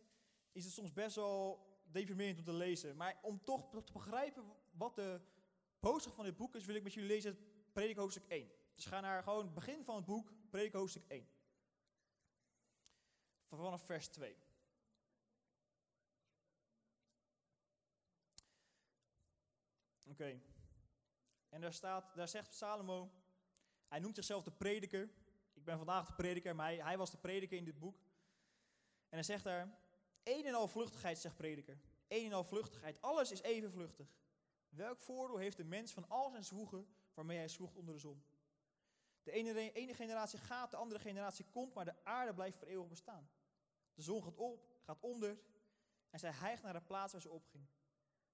is 0.51 0.63
het 0.63 0.73
soms 0.73 0.93
best 0.93 1.15
wel 1.15 1.67
deprimerend 1.91 2.37
om 2.37 2.43
te 2.43 2.53
lezen. 2.53 2.95
Maar 2.95 3.19
om 3.21 3.43
toch 3.43 3.69
te 3.85 3.91
begrijpen 3.91 4.43
wat 4.71 4.95
de 4.95 5.21
boodschap 5.79 6.13
van 6.13 6.25
dit 6.25 6.37
boek 6.37 6.55
is, 6.55 6.65
wil 6.65 6.75
ik 6.75 6.83
met 6.83 6.93
jullie 6.93 7.09
lezen 7.09 7.37
predik 7.71 7.97
hoofdstuk 7.97 8.27
1. 8.27 8.58
Dus 8.79 8.87
ga 8.87 8.99
naar 8.99 9.23
gewoon 9.23 9.45
het 9.45 9.53
begin 9.53 9.83
van 9.83 9.95
het 9.95 10.05
boek, 10.05 10.31
predik 10.49 10.73
hoofdstuk 10.73 11.03
1. 11.07 11.29
vanaf 13.47 13.85
vers 13.85 14.07
2. 14.07 14.37
Oké. 20.03 20.41
En 21.49 21.61
daar, 21.61 21.73
staat, 21.73 22.15
daar 22.15 22.27
zegt 22.27 22.53
Salomo, 22.53 23.11
hij 23.87 23.99
noemt 23.99 24.15
zichzelf 24.15 24.43
de 24.43 24.51
prediker. 24.51 25.09
Ik 25.53 25.63
ben 25.63 25.77
vandaag 25.77 26.07
de 26.07 26.13
prediker, 26.13 26.55
maar 26.55 26.65
hij, 26.65 26.77
hij 26.77 26.97
was 26.97 27.11
de 27.11 27.17
prediker 27.17 27.57
in 27.57 27.65
dit 27.65 27.79
boek. 27.79 27.97
En 29.09 29.17
hij 29.17 29.23
zegt 29.23 29.43
daar, 29.43 29.79
een 30.23 30.45
en 30.45 30.53
al 30.53 30.67
vluchtigheid, 30.67 31.17
zegt 31.17 31.35
prediker. 31.35 31.79
Een 32.07 32.25
en 32.25 32.33
al 32.33 32.43
vluchtigheid, 32.43 33.01
alles 33.01 33.31
is 33.31 33.41
even 33.41 33.71
vluchtig. 33.71 34.07
Welk 34.69 35.01
voordeel 35.01 35.37
heeft 35.37 35.57
de 35.57 35.63
mens 35.63 35.91
van 35.91 36.09
al 36.09 36.29
zijn 36.29 36.43
zwoegen 36.43 36.87
waarmee 37.13 37.37
hij 37.37 37.47
zwoegt 37.47 37.75
onder 37.75 37.93
de 37.93 37.99
zon? 37.99 38.28
De 39.23 39.31
ene, 39.31 39.71
ene 39.71 39.93
generatie 39.93 40.39
gaat, 40.39 40.71
de 40.71 40.77
andere 40.77 40.99
generatie 40.99 41.45
komt, 41.45 41.73
maar 41.73 41.85
de 41.85 42.03
aarde 42.03 42.33
blijft 42.33 42.57
voor 42.57 42.67
eeuwig 42.67 42.87
bestaan. 42.87 43.29
De 43.93 44.01
zon 44.01 44.23
gaat 44.23 44.35
op, 44.35 44.77
gaat 44.81 44.99
onder 44.99 45.39
en 46.09 46.19
zij 46.19 46.31
hijgt 46.31 46.63
naar 46.63 46.73
de 46.73 46.81
plaats 46.81 47.11
waar 47.11 47.21
ze 47.21 47.29
opging. 47.29 47.67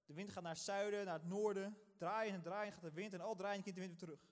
De 0.04 0.14
wind 0.14 0.32
gaat 0.32 0.42
naar 0.42 0.52
het 0.52 0.62
zuiden, 0.62 1.04
naar 1.04 1.18
het 1.18 1.28
noorden. 1.28 1.78
Draaien 1.96 2.34
en 2.34 2.42
draaien 2.42 2.72
gaat 2.72 2.82
de 2.82 2.92
wind 2.92 3.12
en 3.12 3.20
al 3.20 3.34
draaien 3.34 3.62
keert 3.62 3.74
de 3.74 3.80
wind 3.80 4.00
weer 4.00 4.08
terug. 4.08 4.28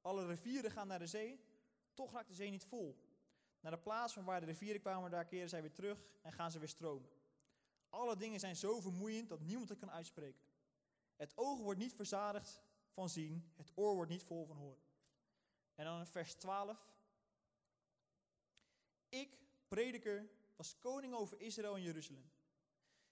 Alle 0.00 0.26
rivieren 0.26 0.70
gaan 0.70 0.86
naar 0.86 0.98
de 0.98 1.06
zee, 1.06 1.40
toch 1.94 2.12
raakt 2.12 2.28
de 2.28 2.34
zee 2.34 2.50
niet 2.50 2.64
vol. 2.64 3.04
Naar 3.60 3.72
de 3.72 3.78
plaats 3.78 4.12
van 4.12 4.24
waar 4.24 4.40
de 4.40 4.46
rivieren 4.46 4.80
kwamen, 4.80 5.10
daar 5.10 5.24
keren 5.24 5.48
zij 5.48 5.60
weer 5.60 5.72
terug 5.72 6.04
en 6.22 6.32
gaan 6.32 6.50
ze 6.50 6.58
weer 6.58 6.68
stromen. 6.68 7.10
Alle 7.88 8.16
dingen 8.16 8.40
zijn 8.40 8.56
zo 8.56 8.80
vermoeiend 8.80 9.28
dat 9.28 9.40
niemand 9.40 9.68
het 9.68 9.78
kan 9.78 9.90
uitspreken. 9.90 10.46
Het 11.16 11.32
oog 11.36 11.60
wordt 11.60 11.80
niet 11.80 11.94
verzadigd 11.94 12.62
van 12.92 13.08
zien, 13.08 13.52
het 13.56 13.72
oor 13.74 13.94
wordt 13.94 14.10
niet 14.10 14.24
vol 14.24 14.46
van 14.46 14.56
horen. 14.56 14.85
En 15.76 15.84
dan 15.84 15.98
in 15.98 16.06
vers 16.06 16.34
12. 16.34 16.94
Ik, 19.08 19.38
prediker, 19.68 20.30
was 20.56 20.78
koning 20.78 21.14
over 21.14 21.40
Israël 21.40 21.74
en 21.74 21.82
Jeruzalem. 21.82 22.30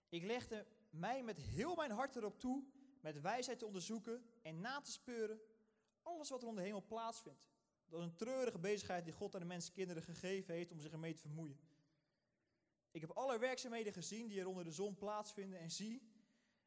Ik 0.08 0.22
legde 0.22 0.66
mij 0.90 1.22
met 1.22 1.36
heel 1.36 1.74
mijn 1.74 1.90
hart 1.90 2.16
erop 2.16 2.38
toe, 2.38 2.64
met 3.00 3.20
wijsheid 3.20 3.58
te 3.58 3.66
onderzoeken 3.66 4.30
en 4.42 4.60
na 4.60 4.80
te 4.80 4.92
speuren 4.92 5.40
alles 6.02 6.28
wat 6.28 6.42
er 6.42 6.48
onder 6.48 6.62
de 6.62 6.68
hemel 6.68 6.84
plaatsvindt. 6.86 7.48
Dat 7.86 8.00
is 8.00 8.06
een 8.06 8.16
treurige 8.16 8.58
bezigheid 8.58 9.04
die 9.04 9.12
God 9.12 9.34
aan 9.34 9.40
de 9.40 9.46
mensenkinderen 9.46 10.02
gegeven 10.02 10.54
heeft 10.54 10.72
om 10.72 10.80
zich 10.80 10.92
ermee 10.92 11.14
te 11.14 11.20
vermoeien. 11.20 11.60
Ik 12.90 13.00
heb 13.00 13.10
alle 13.10 13.38
werkzaamheden 13.38 13.92
gezien 13.92 14.28
die 14.28 14.40
er 14.40 14.46
onder 14.46 14.64
de 14.64 14.72
zon 14.72 14.94
plaatsvinden 14.94 15.58
en 15.58 15.70
zie, 15.70 16.12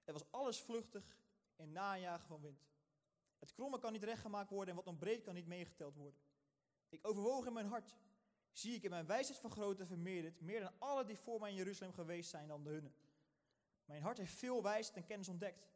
het 0.03 0.13
was 0.13 0.31
alles 0.31 0.61
vluchtig 0.61 1.17
en 1.55 1.71
najagen 1.71 2.27
van 2.27 2.41
wind. 2.41 2.67
Het 3.39 3.53
kromme 3.53 3.79
kan 3.79 3.91
niet 3.93 4.03
rechtgemaakt 4.03 4.49
worden 4.49 4.69
en 4.69 4.75
wat 4.75 4.87
ontbreekt 4.87 5.23
kan 5.23 5.33
niet 5.33 5.47
meegeteld 5.47 5.95
worden. 5.95 6.19
Ik 6.89 7.07
overwoog 7.07 7.45
in 7.45 7.53
mijn 7.53 7.67
hart, 7.67 7.95
zie 8.51 8.75
ik 8.75 8.83
in 8.83 8.89
mijn 8.89 9.05
wijsheid 9.05 9.39
vergroot 9.39 9.79
en 9.79 9.87
vermeerderd, 9.87 10.41
meer 10.41 10.59
dan 10.59 10.79
alle 10.79 11.05
die 11.05 11.17
voor 11.17 11.39
mij 11.39 11.49
in 11.49 11.55
Jeruzalem 11.55 11.93
geweest 11.93 12.29
zijn 12.29 12.47
dan 12.47 12.63
de 12.63 12.69
hunne. 12.69 12.91
Mijn 13.85 14.01
hart 14.01 14.17
heeft 14.17 14.33
veel 14.33 14.63
wijsheid 14.63 14.97
en 14.97 15.05
kennis 15.05 15.27
ontdekt. 15.27 15.67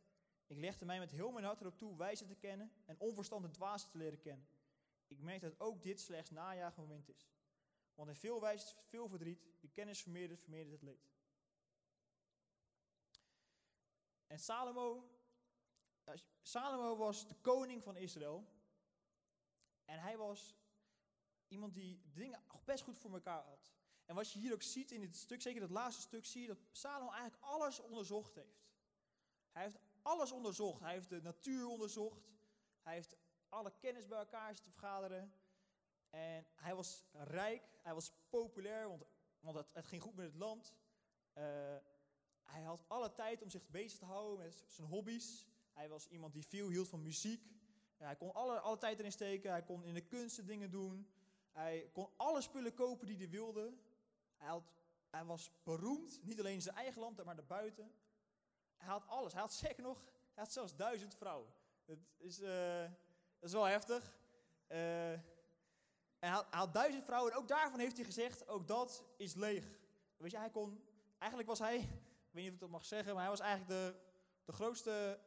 Ik 0.48 0.58
legde 0.58 0.86
mij 0.86 1.00
met 1.00 1.12
heel 1.12 1.32
mijn 1.32 1.46
hart 1.46 1.62
erop 1.62 1.78
toe 1.78 1.98
wijze 1.98 2.26
te 2.26 2.36
kennen 2.36 2.72
en 2.86 3.00
onverstand 3.00 3.46
en 3.46 3.52
dwaas 3.52 3.92
te 3.92 3.98
leren 3.98 4.20
kennen. 4.20 4.48
Ik 5.08 5.20
merk 5.20 5.42
dat 5.42 5.60
ook 5.60 5.84
dit 5.84 6.00
slechts 6.00 6.32
wind 6.88 7.10
is. 7.10 7.30
Want 7.94 8.10
in 8.10 8.16
veel 8.16 8.42
wijsheid 8.42 8.76
veel 8.88 9.08
verdriet, 9.08 9.48
de 9.60 9.68
kennis 9.68 10.02
vermeerdert, 10.02 10.42
vermeerdert 10.42 10.72
het 10.74 10.82
leed. 10.82 11.10
En 14.28 14.40
Salomo, 14.40 15.10
Salomo 16.42 16.98
was 16.98 17.28
de 17.28 17.36
koning 17.36 17.84
van 17.84 17.96
Israël. 17.96 18.46
En 19.86 20.00
hij 20.00 20.18
was 20.18 20.56
iemand 21.48 21.74
die 21.74 22.02
dingen 22.14 22.44
best 22.66 22.84
goed 22.84 22.98
voor 22.98 23.14
elkaar 23.14 23.44
had. 23.44 23.74
En 24.06 24.16
wat 24.16 24.32
je 24.32 24.40
hier 24.40 24.54
ook 24.54 24.62
ziet 24.62 24.92
in 24.92 25.02
dit 25.02 25.16
stuk, 25.16 25.42
zeker 25.42 25.62
het 25.62 25.72
laatste 25.72 26.02
stuk, 26.02 26.26
zie 26.26 26.42
je 26.42 26.48
dat 26.48 26.60
Salomo 26.72 27.12
eigenlijk 27.12 27.44
alles 27.44 27.80
onderzocht 27.80 28.36
heeft. 28.36 28.70
Hij 29.52 29.64
heeft 29.64 29.80
alles 30.02 30.32
onderzocht. 30.32 30.82
Hij 30.82 30.94
heeft 30.94 31.10
de 31.10 31.22
natuur 31.22 31.68
onderzocht. 31.68 32.30
Hij 32.82 32.94
heeft 32.94 33.16
alle 33.50 33.74
kennis 33.80 34.08
bij 34.08 34.18
elkaar 34.18 34.56
te 34.56 34.70
vergaderen. 34.70 35.34
En 36.10 36.46
hij 36.56 36.76
was 36.76 37.06
rijk, 37.12 37.64
hij 37.82 37.94
was 37.94 38.12
populair, 38.30 38.88
want, 38.88 39.04
want 39.40 39.58
het, 39.74 39.86
ging 39.86 40.02
goed 40.02 40.16
met 40.16 40.26
het 40.26 40.36
land. 40.36 40.74
Uh, 41.34 41.44
hij 42.44 42.62
had 42.64 42.84
alle 42.88 43.12
tijd 43.12 43.42
om 43.42 43.50
zich 43.50 43.68
bezig 43.68 44.00
te 44.00 44.06
houden 44.06 44.46
met 44.46 44.64
zijn 44.68 44.88
hobby's. 44.88 45.51
Hij 45.74 45.90
was 45.90 46.08
iemand 46.08 46.34
die 46.34 46.46
veel 46.46 46.70
hield 46.70 46.88
van 46.88 47.02
muziek. 47.02 47.50
Hij 47.98 48.16
kon 48.16 48.34
alle, 48.34 48.60
alle 48.60 48.78
tijd 48.78 49.00
erin 49.00 49.12
steken, 49.12 49.52
hij 49.52 49.64
kon 49.64 49.84
in 49.84 49.94
de 49.94 50.02
kunsten 50.02 50.46
dingen 50.46 50.72
doen. 50.72 51.08
Hij 51.52 51.90
kon 51.94 52.10
alle 52.18 52.42
spullen 52.42 52.74
kopen 52.74 53.08
die 53.08 53.18
hij 53.18 53.30
wilde. 53.30 53.74
Hij, 54.38 54.48
had, 54.48 54.64
hij 55.10 55.26
was 55.26 55.52
beroemd, 55.64 56.20
niet 56.24 56.40
alleen 56.40 56.54
in 56.54 56.62
zijn 56.62 56.76
eigen 56.76 57.02
land, 57.02 57.24
maar 57.24 57.36
daarbuiten. 57.36 57.92
Hij 58.78 58.88
had 58.88 59.08
alles. 59.08 59.34
Hij 59.34 59.42
had 59.42 59.54
zeker 59.66 59.84
nog, 59.84 60.04
hij 60.34 60.44
had 60.44 60.52
zelfs 60.52 60.76
duizend 60.76 61.16
vrouwen. 61.16 61.54
Dat 61.86 61.98
is, 62.18 62.42
uh, 62.42 62.82
dat 63.40 63.50
is 63.50 63.52
wel 63.52 63.66
heftig. 63.66 64.04
Uh, 64.68 64.78
hij, 66.20 66.30
had, 66.30 66.48
hij 66.50 66.60
had 66.60 66.74
duizend 66.74 67.06
vrouwen 67.06 67.32
en 67.32 67.38
ook 67.38 67.48
daarvan 67.48 67.80
heeft 67.80 67.96
hij 67.96 68.06
gezegd, 68.06 68.48
ook 68.48 68.68
dat 68.68 69.04
is 69.18 69.34
leeg. 69.34 69.66
Weet 70.18 70.32
je, 70.32 70.38
hij 70.38 70.50
kon, 70.50 70.84
eigenlijk 71.18 71.50
was 71.50 71.60
hij, 71.60 71.78
ik 72.28 72.32
weet 72.32 72.44
niet 72.44 72.48
of 72.48 72.54
ik 72.54 72.60
dat 72.60 72.70
mag 72.70 72.86
zeggen, 72.86 73.14
maar 73.14 73.22
hij 73.22 73.32
was 73.32 73.40
eigenlijk 73.40 73.70
de, 73.70 73.96
de 74.46 74.52
grootste 74.52 75.20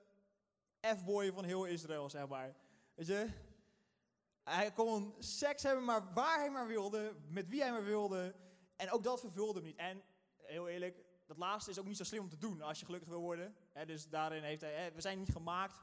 F-boy 0.84 1.32
van 1.32 1.44
heel 1.44 1.64
Israël, 1.64 2.10
zeg 2.10 2.28
maar. 2.28 2.54
Weet 2.94 3.06
je, 3.06 3.28
hij 4.42 4.72
kon 4.72 5.14
seks 5.18 5.62
hebben, 5.62 5.84
maar 5.84 6.12
waar 6.12 6.38
hij 6.38 6.50
maar 6.50 6.66
wilde, 6.66 7.16
met 7.28 7.48
wie 7.48 7.60
hij 7.62 7.70
maar 7.70 7.84
wilde. 7.84 8.34
En 8.76 8.90
ook 8.90 9.02
dat 9.02 9.20
vervulde 9.20 9.58
hem 9.58 9.68
niet. 9.68 9.76
En 9.76 10.02
heel 10.36 10.68
eerlijk, 10.68 11.04
dat 11.26 11.36
laatste 11.36 11.70
is 11.70 11.78
ook 11.78 11.86
niet 11.86 11.96
zo 11.96 12.04
slim 12.04 12.22
om 12.22 12.28
te 12.28 12.38
doen 12.38 12.62
als 12.62 12.78
je 12.78 12.84
gelukkig 12.84 13.08
wil 13.08 13.20
worden. 13.20 13.56
dus 13.86 14.08
daarin 14.08 14.42
heeft 14.42 14.60
hij, 14.60 14.92
we 14.94 15.00
zijn 15.00 15.18
niet 15.18 15.32
gemaakt 15.32 15.80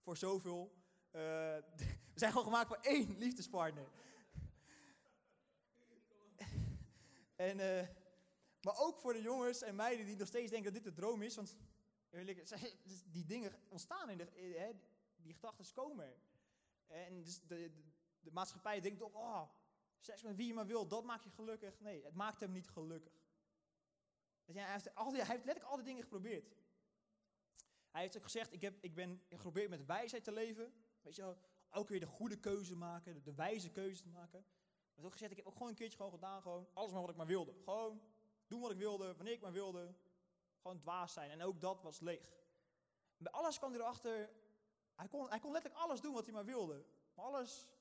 voor 0.00 0.16
zoveel. 0.16 0.74
Uh, 1.12 1.22
we 2.14 2.18
zijn 2.18 2.30
gewoon 2.30 2.46
gemaakt 2.46 2.68
voor 2.68 2.78
één 2.80 3.18
liefdespartner. 3.18 3.88
en, 7.48 7.58
uh, 7.58 7.88
maar 8.60 8.78
ook 8.78 8.98
voor 8.98 9.12
de 9.12 9.22
jongens 9.22 9.62
en 9.62 9.74
meiden 9.74 10.06
die 10.06 10.16
nog 10.16 10.28
steeds 10.28 10.50
denken 10.50 10.72
dat 10.72 10.82
dit 10.82 10.94
de 10.94 11.00
droom 11.00 11.22
is. 11.22 11.36
Want 11.36 11.56
eerlijk, 12.18 12.50
die 13.12 13.24
dingen 13.24 13.52
ontstaan 13.68 14.10
in 14.10 14.18
de, 14.18 14.74
die 15.16 15.34
gedachten 15.34 15.74
komen 15.74 16.16
En 16.86 17.22
dus 17.22 17.40
de, 17.46 17.72
de, 18.20 18.30
maatschappij 18.30 18.80
denkt 18.80 19.02
op, 19.02 19.14
oh, 19.14 19.50
seks 19.98 20.22
met 20.22 20.36
wie 20.36 20.46
je 20.46 20.54
maar 20.54 20.66
wil, 20.66 20.88
dat 20.88 21.04
maakt 21.04 21.24
je 21.24 21.30
gelukkig. 21.30 21.80
Nee, 21.80 22.04
het 22.04 22.14
maakt 22.14 22.40
hem 22.40 22.52
niet 22.52 22.68
gelukkig. 22.68 23.12
Hij 24.44 24.72
heeft, 24.72 24.94
al 24.94 25.10
die, 25.10 25.22
hij 25.22 25.30
heeft 25.30 25.44
letterlijk 25.44 25.70
al 25.70 25.76
die 25.76 25.84
dingen 25.84 26.02
geprobeerd. 26.02 26.54
Hij 27.90 28.00
heeft 28.00 28.16
ook 28.16 28.22
gezegd, 28.22 28.52
ik, 28.52 28.60
heb, 28.60 28.78
ik 28.80 28.94
ben 28.94 29.22
geprobeerd 29.28 29.70
met 29.70 29.86
wijsheid 29.86 30.24
te 30.24 30.32
leven. 30.32 30.72
Weet 31.02 31.16
je 31.16 31.22
wel, 31.22 31.38
ook 31.70 31.88
weer 31.88 32.00
de 32.00 32.06
goede 32.06 32.40
keuze 32.40 32.76
maken, 32.76 33.22
de, 33.22 33.34
wijze 33.34 33.70
keuze 33.70 34.02
te 34.02 34.08
maken. 34.08 34.38
Hij 34.38 34.94
heeft 34.94 35.06
ook 35.06 35.12
gezegd, 35.12 35.30
ik 35.30 35.36
heb 35.36 35.46
ook 35.46 35.52
gewoon 35.52 35.68
een 35.68 35.74
keertje 35.74 35.96
gewoon 35.96 36.12
gedaan, 36.12 36.42
gewoon 36.42 36.68
alles 36.72 36.92
maar 36.92 37.00
wat 37.00 37.10
ik 37.10 37.16
maar 37.16 37.26
wilde. 37.26 37.54
Gewoon 37.64 38.02
doen 38.46 38.60
wat 38.60 38.70
ik 38.70 38.76
wilde, 38.76 39.14
wanneer 39.14 39.32
ik 39.32 39.40
maar 39.40 39.52
wilde. 39.52 39.94
Gewoon 40.66 40.80
dwaas 40.80 41.12
zijn. 41.12 41.30
En 41.30 41.42
ook 41.42 41.60
dat 41.60 41.82
was 41.82 42.00
leeg. 42.00 42.32
Bij 43.16 43.32
alles 43.32 43.58
kwam 43.58 43.70
hij 43.70 43.80
erachter, 43.80 44.30
hij 44.94 45.08
kon, 45.08 45.28
hij 45.28 45.40
kon 45.40 45.52
letterlijk 45.52 45.82
alles 45.82 46.00
doen 46.00 46.14
wat 46.14 46.24
hij 46.24 46.34
maar 46.34 46.44
wilde. 46.44 46.84
Maar 47.14 47.24
alles 47.24 47.72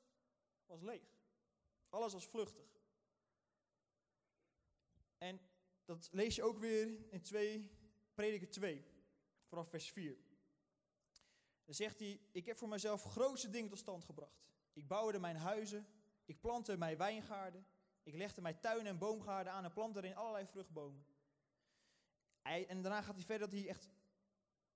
was 0.66 0.82
leeg. 0.82 1.04
Alles 1.90 2.14
was 2.14 2.26
vluchtig. 2.26 2.80
En 5.18 5.40
dat 5.86 6.10
lees 6.12 6.36
je 6.36 6.44
ook 6.44 6.58
weer 6.58 7.12
in 7.12 7.22
2, 7.22 7.72
Prediker 8.14 8.50
2, 8.50 8.86
vanaf 9.46 9.70
vers 9.70 9.92
4. 9.92 10.18
Dan 11.64 11.76
zegt 11.76 12.00
hij, 12.00 12.22
ik 12.32 12.46
heb 12.46 12.58
voor 12.58 12.70
mezelf 12.70 13.04
grootste 13.04 13.50
dingen 13.50 13.70
tot 13.70 13.80
stand 13.80 14.04
gebracht. 14.04 14.46
Ik 14.74 14.88
bouwde 14.88 15.20
mijn 15.20 15.38
huizen, 15.38 15.88
ik 16.26 16.42
plantte 16.42 16.78
mijn 16.78 16.98
wijngaarden, 16.98 17.68
ik 18.04 18.14
legde 18.14 18.42
mijn 18.42 18.60
tuinen 18.60 18.88
en 18.88 18.98
boomgaarden 18.98 19.54
aan 19.54 19.64
en 19.64 19.74
plantte 19.74 20.00
erin 20.00 20.16
allerlei 20.16 20.46
vruchtbomen. 20.46 21.15
Hij, 22.48 22.68
en 22.68 22.82
daarna 22.82 23.02
gaat 23.02 23.16
hij 23.16 23.24
verder 23.24 23.50
dat 23.50 23.60
hij 23.60 23.70
echt, 23.70 23.90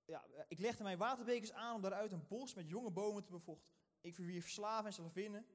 ja, 0.04 0.24
ik 0.48 0.58
legde 0.58 0.82
mijn 0.82 0.98
waterbekers 0.98 1.52
aan 1.52 1.74
om 1.74 1.82
daaruit 1.82 2.12
een 2.12 2.26
bos 2.26 2.54
met 2.54 2.68
jonge 2.68 2.90
bomen 2.90 3.22
te 3.22 3.30
bevochtigen. 3.30 3.80
Ik 4.00 4.14
verwierf 4.14 4.48
slaven 4.48 4.86
en 4.86 4.92
slavinnen 4.92 5.46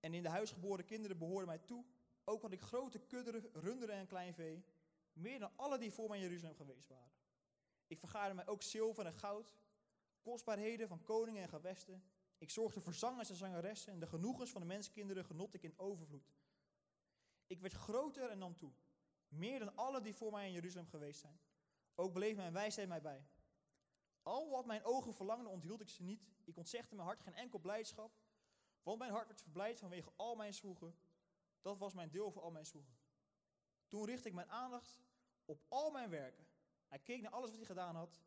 en 0.00 0.14
in 0.14 0.22
de 0.22 0.28
huisgeboren 0.28 0.84
kinderen 0.84 1.18
behoorden 1.18 1.48
mij 1.48 1.58
toe. 1.58 1.84
Ook 2.24 2.42
had 2.42 2.52
ik 2.52 2.60
grote 2.60 2.98
kudderen, 2.98 3.50
runderen 3.52 3.94
en 3.94 4.06
kleinvee, 4.06 4.64
meer 5.12 5.38
dan 5.38 5.52
alle 5.56 5.78
die 5.78 5.92
voor 5.92 6.08
mij 6.08 6.18
in 6.18 6.24
Jeruzalem 6.24 6.56
geweest 6.56 6.88
waren. 6.88 7.12
Ik 7.86 7.98
vergaarde 7.98 8.34
mij 8.34 8.46
ook 8.46 8.62
zilver 8.62 9.06
en 9.06 9.14
goud, 9.14 9.54
kostbaarheden 10.20 10.88
van 10.88 11.02
koningen 11.02 11.42
en 11.42 11.48
gewesten. 11.48 12.04
Ik 12.38 12.50
zorgde 12.50 12.80
voor 12.80 12.94
zangers 12.94 13.30
en 13.30 13.36
zangeressen 13.36 13.92
en 13.92 13.98
de 13.98 14.06
genoegens 14.06 14.50
van 14.50 14.60
de 14.60 14.66
menskinderen 14.66 15.24
genot 15.24 15.54
ik 15.54 15.62
in 15.62 15.78
overvloed. 15.78 16.32
Ik 17.46 17.60
werd 17.60 17.72
groter 17.72 18.30
en 18.30 18.38
nam 18.38 18.56
toe, 18.56 18.72
meer 19.34 19.58
dan 19.58 19.76
alle 19.76 20.00
die 20.00 20.14
voor 20.14 20.32
mij 20.32 20.46
in 20.46 20.52
Jeruzalem 20.52 20.88
geweest 20.88 21.20
zijn. 21.20 21.40
Ook 21.94 22.12
bleef 22.12 22.36
mijn 22.36 22.52
wijsheid 22.52 22.88
mij 22.88 23.00
bij. 23.00 23.26
Al 24.22 24.50
wat 24.50 24.66
mijn 24.66 24.84
ogen 24.84 25.14
verlangden 25.14 25.50
onthield 25.52 25.80
ik 25.80 25.88
ze 25.88 26.02
niet. 26.02 26.28
Ik 26.44 26.56
ontzegde 26.56 26.94
mijn 26.94 27.08
hart 27.08 27.20
geen 27.20 27.34
enkel 27.34 27.58
blijdschap, 27.58 28.12
want 28.82 28.98
mijn 28.98 29.12
hart 29.12 29.26
werd 29.26 29.42
verblijd 29.42 29.78
vanwege 29.78 30.12
al 30.16 30.34
mijn 30.34 30.54
zwoegen 30.54 30.94
dat 31.64 31.78
was 31.78 31.94
mijn 31.94 32.10
deel 32.10 32.30
voor 32.30 32.42
al 32.42 32.50
mijn 32.50 32.66
zwoegen. 32.66 32.96
Toen 33.86 34.04
richtte 34.04 34.28
ik 34.28 34.34
mijn 34.34 34.50
aandacht 34.50 35.00
op 35.44 35.62
al 35.68 35.90
mijn 35.90 36.10
werken. 36.10 36.46
Hij 36.86 36.98
keek 36.98 37.22
naar 37.22 37.30
alles 37.30 37.48
wat 37.48 37.58
hij 37.58 37.66
gedaan 37.66 37.96
had. 37.96 38.20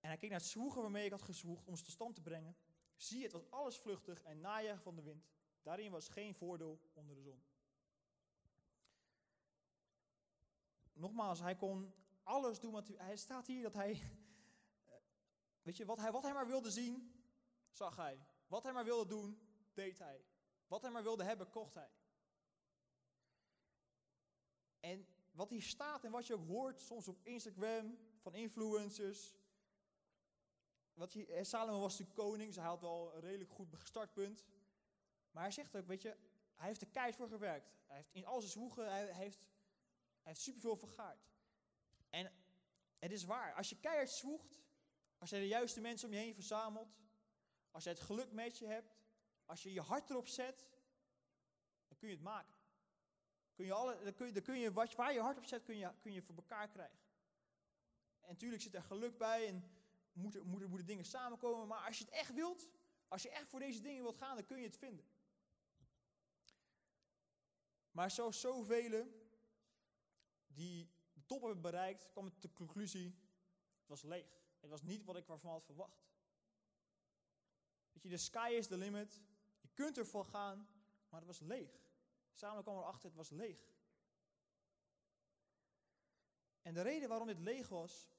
En 0.00 0.08
hij 0.08 0.16
keek 0.16 0.30
naar 0.30 0.38
het 0.38 0.48
zwoegen 0.48 0.82
waarmee 0.82 1.04
ik 1.04 1.10
had 1.10 1.22
gezwoegd 1.22 1.66
om 1.66 1.76
ze 1.76 1.84
tot 1.84 1.92
stand 1.92 2.14
te 2.14 2.22
brengen. 2.22 2.56
Zie, 2.96 3.22
het 3.22 3.32
was 3.32 3.50
alles 3.50 3.78
vluchtig 3.78 4.22
en 4.22 4.40
najagen 4.40 4.82
van 4.82 4.94
de 4.94 5.02
wind. 5.02 5.30
Daarin 5.62 5.90
was 5.90 6.08
geen 6.08 6.34
voordeel 6.34 6.80
onder 6.92 7.14
de 7.14 7.22
zon. 7.22 7.42
Nogmaals, 11.00 11.40
hij 11.40 11.56
kon 11.56 11.94
alles 12.22 12.60
doen 12.60 12.72
wat 12.72 12.88
hij... 12.88 13.16
Staat 13.16 13.46
hier 13.46 13.62
dat 13.62 13.74
hij... 13.74 14.02
Weet 15.62 15.76
je, 15.76 15.84
wat 15.84 15.98
hij, 15.98 16.12
wat 16.12 16.22
hij 16.22 16.32
maar 16.32 16.46
wilde 16.46 16.70
zien, 16.70 17.24
zag 17.70 17.96
hij. 17.96 18.26
Wat 18.46 18.62
hij 18.62 18.72
maar 18.72 18.84
wilde 18.84 19.06
doen, 19.06 19.40
deed 19.72 19.98
hij. 19.98 20.24
Wat 20.66 20.82
hij 20.82 20.90
maar 20.90 21.02
wilde 21.02 21.24
hebben, 21.24 21.50
kocht 21.50 21.74
hij. 21.74 21.90
En 24.80 25.06
wat 25.30 25.50
hier 25.50 25.62
staat 25.62 26.04
en 26.04 26.10
wat 26.10 26.26
je 26.26 26.34
ook 26.34 26.46
hoort, 26.46 26.80
soms 26.80 27.08
op 27.08 27.20
Instagram, 27.22 27.98
van 28.18 28.34
influencers. 28.34 29.34
Wat 30.94 31.12
je, 31.12 31.26
eh, 31.26 31.44
Salomo 31.44 31.80
was 31.80 31.96
de 31.96 32.06
koning, 32.06 32.46
dus 32.46 32.56
hij 32.56 32.66
had 32.66 32.80
wel 32.80 33.14
een 33.14 33.20
redelijk 33.20 33.50
goed 33.50 33.68
startpunt. 33.84 34.44
Maar 35.30 35.42
hij 35.42 35.52
zegt 35.52 35.76
ook, 35.76 35.86
weet 35.86 36.02
je, 36.02 36.16
hij 36.54 36.66
heeft 36.66 36.80
er 36.80 36.88
keihard 36.88 37.16
voor 37.16 37.28
gewerkt. 37.28 37.72
Hij 37.86 37.96
heeft 37.96 38.12
in 38.12 38.26
al 38.26 38.40
zijn 38.40 38.52
zwoegen, 38.52 38.90
hij 38.90 39.12
heeft 39.12 39.48
superveel 40.38 40.76
vergaard. 40.76 41.28
En 42.08 42.32
het 42.98 43.12
is 43.12 43.24
waar, 43.24 43.54
als 43.54 43.68
je 43.68 43.76
keihard 43.76 44.10
zwoegt, 44.10 44.60
als 45.18 45.30
je 45.30 45.36
de 45.36 45.46
juiste 45.46 45.80
mensen 45.80 46.08
om 46.08 46.14
je 46.14 46.20
heen 46.20 46.34
verzamelt, 46.34 46.98
als 47.70 47.84
je 47.84 47.90
het 47.90 48.00
geluk 48.00 48.32
met 48.32 48.58
je 48.58 48.66
hebt, 48.66 48.98
als 49.44 49.62
je 49.62 49.72
je 49.72 49.80
hart 49.80 50.10
erop 50.10 50.26
zet, 50.26 50.66
dan 51.88 51.98
kun 51.98 52.08
je 52.08 52.14
het 52.14 52.24
maken. 52.24 52.58
Kun 53.54 53.64
je 53.64 53.72
alle, 53.72 54.02
dan 54.02 54.14
kun 54.14 54.26
je, 54.26 54.32
dan 54.32 54.42
kun 54.42 54.58
je 54.58 54.72
wat, 54.72 54.94
waar 54.94 55.12
je 55.12 55.20
hart 55.20 55.38
op 55.38 55.44
zet, 55.44 55.62
kun 55.62 55.76
je, 55.76 55.90
kun 56.00 56.12
je 56.12 56.22
voor 56.22 56.34
elkaar 56.34 56.68
krijgen. 56.68 56.98
En 58.20 58.28
natuurlijk 58.28 58.62
zit 58.62 58.74
er 58.74 58.82
geluk 58.82 59.18
bij 59.18 59.48
en 59.48 59.70
moeten, 60.12 60.46
moeten, 60.46 60.68
moeten 60.68 60.86
dingen 60.86 61.04
samenkomen. 61.04 61.68
Maar 61.68 61.86
als 61.86 61.98
je 61.98 62.04
het 62.04 62.12
echt 62.12 62.34
wilt, 62.34 62.68
als 63.08 63.22
je 63.22 63.30
echt 63.30 63.48
voor 63.48 63.58
deze 63.58 63.80
dingen 63.80 64.02
wilt 64.02 64.16
gaan, 64.16 64.36
dan 64.36 64.46
kun 64.46 64.58
je 64.58 64.66
het 64.66 64.76
vinden. 64.76 65.04
Maar 67.90 68.10
zoals 68.10 68.40
zoveel 68.40 69.19
die 70.54 70.90
de 71.12 71.26
top 71.26 71.40
hebben 71.40 71.60
bereikt, 71.60 72.10
kwam 72.10 72.24
het 72.24 72.42
de 72.42 72.52
conclusie, 72.52 73.18
het 73.78 73.88
was 73.88 74.02
leeg. 74.02 74.40
Het 74.60 74.70
was 74.70 74.82
niet 74.82 75.04
wat 75.04 75.16
ik 75.16 75.28
ervan 75.28 75.50
had 75.50 75.64
verwacht. 75.64 76.08
Weet 77.92 78.02
je, 78.02 78.08
de 78.08 78.16
sky 78.16 78.52
is 78.56 78.66
the 78.66 78.76
limit. 78.76 79.22
Je 79.60 79.68
kunt 79.68 79.98
ervoor 79.98 80.24
gaan, 80.24 80.68
maar 81.08 81.20
het 81.20 81.28
was 81.28 81.40
leeg. 81.40 81.80
Samen 82.32 82.62
kwam 82.62 82.78
erachter, 82.78 83.08
het 83.08 83.16
was 83.16 83.30
leeg. 83.30 83.70
En 86.62 86.74
de 86.74 86.82
reden 86.82 87.08
waarom 87.08 87.26
dit 87.26 87.38
leeg 87.38 87.68
was, 87.68 88.10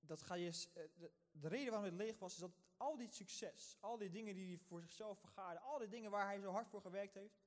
dat 0.00 0.22
ga 0.22 0.34
je, 0.34 0.46
eh, 0.46 0.84
de, 0.94 1.12
de 1.30 1.48
reden 1.48 1.70
waarom 1.70 1.88
het 1.88 1.98
leeg 1.98 2.18
was, 2.18 2.32
is 2.32 2.38
dat 2.38 2.58
al 2.76 2.96
dit 2.96 3.14
succes, 3.14 3.76
al 3.80 3.98
die 3.98 4.10
dingen 4.10 4.34
die 4.34 4.46
hij 4.46 4.58
voor 4.58 4.80
zichzelf 4.80 5.18
vergaarde, 5.18 5.60
al 5.60 5.78
die 5.78 5.88
dingen 5.88 6.10
waar 6.10 6.26
hij 6.26 6.40
zo 6.40 6.50
hard 6.50 6.68
voor 6.68 6.80
gewerkt 6.80 7.14
heeft, 7.14 7.39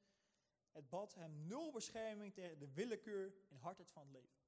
het 0.74 0.90
bad 0.90 1.14
hem 1.14 1.48
nul 1.48 1.72
bescherming 1.72 2.34
tegen 2.34 2.60
de 2.60 2.74
willekeur 2.74 3.34
en 3.50 3.58
hardheid 3.58 3.92
van 3.92 4.02
het 4.02 4.12
leven. 4.12 4.42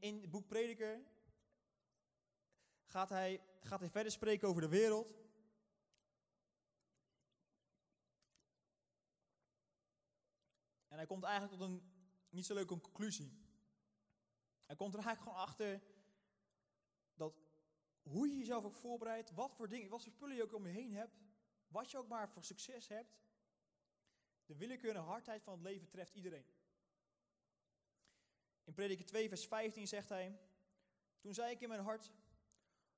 In, 0.00 0.20
het 0.20 0.30
boek 0.30 0.46
Prediker 0.46 1.04
gaat 2.84 3.08
hij, 3.08 3.40
gaat 3.60 3.80
hij 3.80 3.90
verder 3.90 4.12
spreken 4.12 4.48
over 4.48 4.62
de 4.62 4.68
wereld. 4.68 5.14
En 10.88 10.96
hij 10.96 11.06
komt 11.06 11.24
eigenlijk 11.24 11.58
tot 11.58 11.68
een 11.68 11.92
niet 12.30 12.46
zo 12.46 12.54
leuke 12.54 12.80
conclusie. 12.80 13.42
Hij 14.66 14.76
komt 14.76 14.94
er 14.94 15.00
eigenlijk 15.00 15.28
gewoon 15.28 15.48
achter 15.48 15.82
dat 17.14 17.34
hoe 18.02 18.28
je 18.28 18.36
jezelf 18.36 18.64
ook 18.64 18.74
voorbereidt, 18.74 19.30
wat 19.30 19.54
voor 19.54 19.68
dingen, 19.68 19.90
wat 19.90 20.02
voor 20.02 20.12
spullen 20.12 20.36
je 20.36 20.42
ook 20.42 20.54
om 20.54 20.66
je 20.66 20.72
heen 20.72 20.94
hebt, 20.94 21.20
wat 21.68 21.90
je 21.90 21.98
ook 21.98 22.08
maar 22.08 22.30
voor 22.30 22.44
succes 22.44 22.88
hebt, 22.88 23.23
de 24.46 24.56
willekeur 24.56 24.96
en 24.96 25.02
hardheid 25.02 25.42
van 25.42 25.52
het 25.52 25.62
leven 25.62 25.88
treft 25.88 26.14
iedereen. 26.14 26.46
In 28.64 28.74
Prediker 28.74 29.04
2, 29.06 29.28
vers 29.28 29.46
15 29.46 29.88
zegt 29.88 30.08
hij: 30.08 30.38
Toen 31.18 31.34
zei 31.34 31.50
ik 31.50 31.60
in 31.60 31.68
mijn 31.68 31.80
hart, 31.80 32.12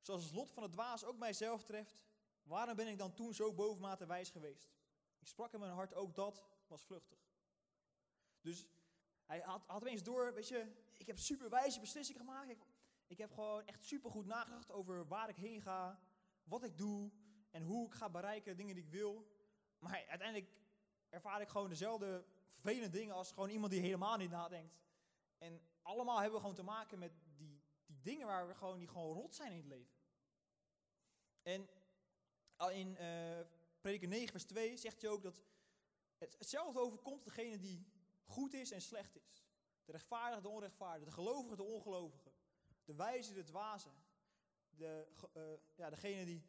zoals 0.00 0.24
het 0.24 0.32
lot 0.32 0.50
van 0.50 0.62
het 0.62 0.72
dwaas 0.72 1.04
ook 1.04 1.18
mijzelf 1.18 1.64
treft, 1.64 2.04
waarom 2.42 2.76
ben 2.76 2.86
ik 2.86 2.98
dan 2.98 3.14
toen 3.14 3.34
zo 3.34 3.52
bovenmate 3.52 4.06
wijs 4.06 4.30
geweest? 4.30 4.74
Ik 5.18 5.26
sprak 5.26 5.52
in 5.52 5.60
mijn 5.60 5.72
hart, 5.72 5.94
ook 5.94 6.14
dat 6.14 6.44
was 6.66 6.84
vluchtig. 6.84 7.18
Dus 8.40 8.66
hij 9.24 9.40
had, 9.40 9.62
had 9.66 10.04
door, 10.04 10.34
weet 10.34 10.48
je, 10.48 10.72
ik 10.96 11.06
heb 11.06 11.18
super 11.18 11.50
wijze 11.50 11.80
beslissingen 11.80 12.20
gemaakt. 12.20 12.50
Ik, 12.50 12.66
ik 13.06 13.18
heb 13.18 13.32
gewoon 13.32 13.66
echt 13.66 13.84
super 13.84 14.10
goed 14.10 14.26
nagedacht 14.26 14.70
over 14.70 15.06
waar 15.06 15.28
ik 15.28 15.36
heen 15.36 15.62
ga, 15.62 16.00
wat 16.44 16.64
ik 16.64 16.78
doe 16.78 17.10
en 17.50 17.62
hoe 17.62 17.86
ik 17.86 17.94
ga 17.94 18.08
bereiken 18.08 18.50
de 18.50 18.56
dingen 18.56 18.74
die 18.74 18.84
ik 18.84 18.90
wil. 18.90 19.26
Maar 19.78 20.04
uiteindelijk 20.08 20.50
ervaar 21.16 21.40
ik 21.40 21.48
gewoon 21.48 21.68
dezelfde 21.68 22.24
vervelende 22.52 22.98
dingen 22.98 23.14
als 23.14 23.32
gewoon 23.32 23.48
iemand 23.48 23.72
die 23.72 23.80
helemaal 23.80 24.16
niet 24.16 24.30
nadenkt. 24.30 24.78
En 25.38 25.60
allemaal 25.82 26.16
hebben 26.16 26.34
we 26.34 26.40
gewoon 26.40 26.54
te 26.54 26.62
maken 26.62 26.98
met 26.98 27.12
die, 27.36 27.62
die 27.86 28.00
dingen 28.00 28.26
waar 28.26 28.48
we 28.48 28.54
gewoon, 28.54 28.78
die 28.78 28.88
gewoon 28.88 29.14
rot 29.14 29.34
zijn 29.34 29.52
in 29.52 29.58
het 29.58 29.66
leven. 29.66 29.94
En 31.42 31.68
in 32.70 32.96
uh, 33.00 33.40
Prediker 33.80 34.08
9 34.08 34.28
vers 34.28 34.44
2 34.44 34.76
zegt 34.76 35.02
hij 35.02 35.10
ook 35.10 35.22
dat 35.22 35.42
het, 36.18 36.36
hetzelfde 36.38 36.80
overkomt 36.80 37.24
degene 37.24 37.58
die 37.58 37.86
goed 38.22 38.54
is 38.54 38.70
en 38.70 38.82
slecht 38.82 39.16
is. 39.16 39.44
De 39.84 39.92
rechtvaardige, 39.92 40.42
de 40.42 40.48
onrechtvaardige, 40.48 41.04
de 41.04 41.14
gelovige, 41.14 41.56
de 41.56 41.62
ongelovige. 41.62 42.32
De 42.84 42.94
wijze, 42.94 43.32
de 43.32 43.44
dwaze. 43.44 43.90
De, 44.70 45.06
uh, 45.34 45.58
ja, 45.74 45.90
degene 45.90 46.24
die, 46.24 46.46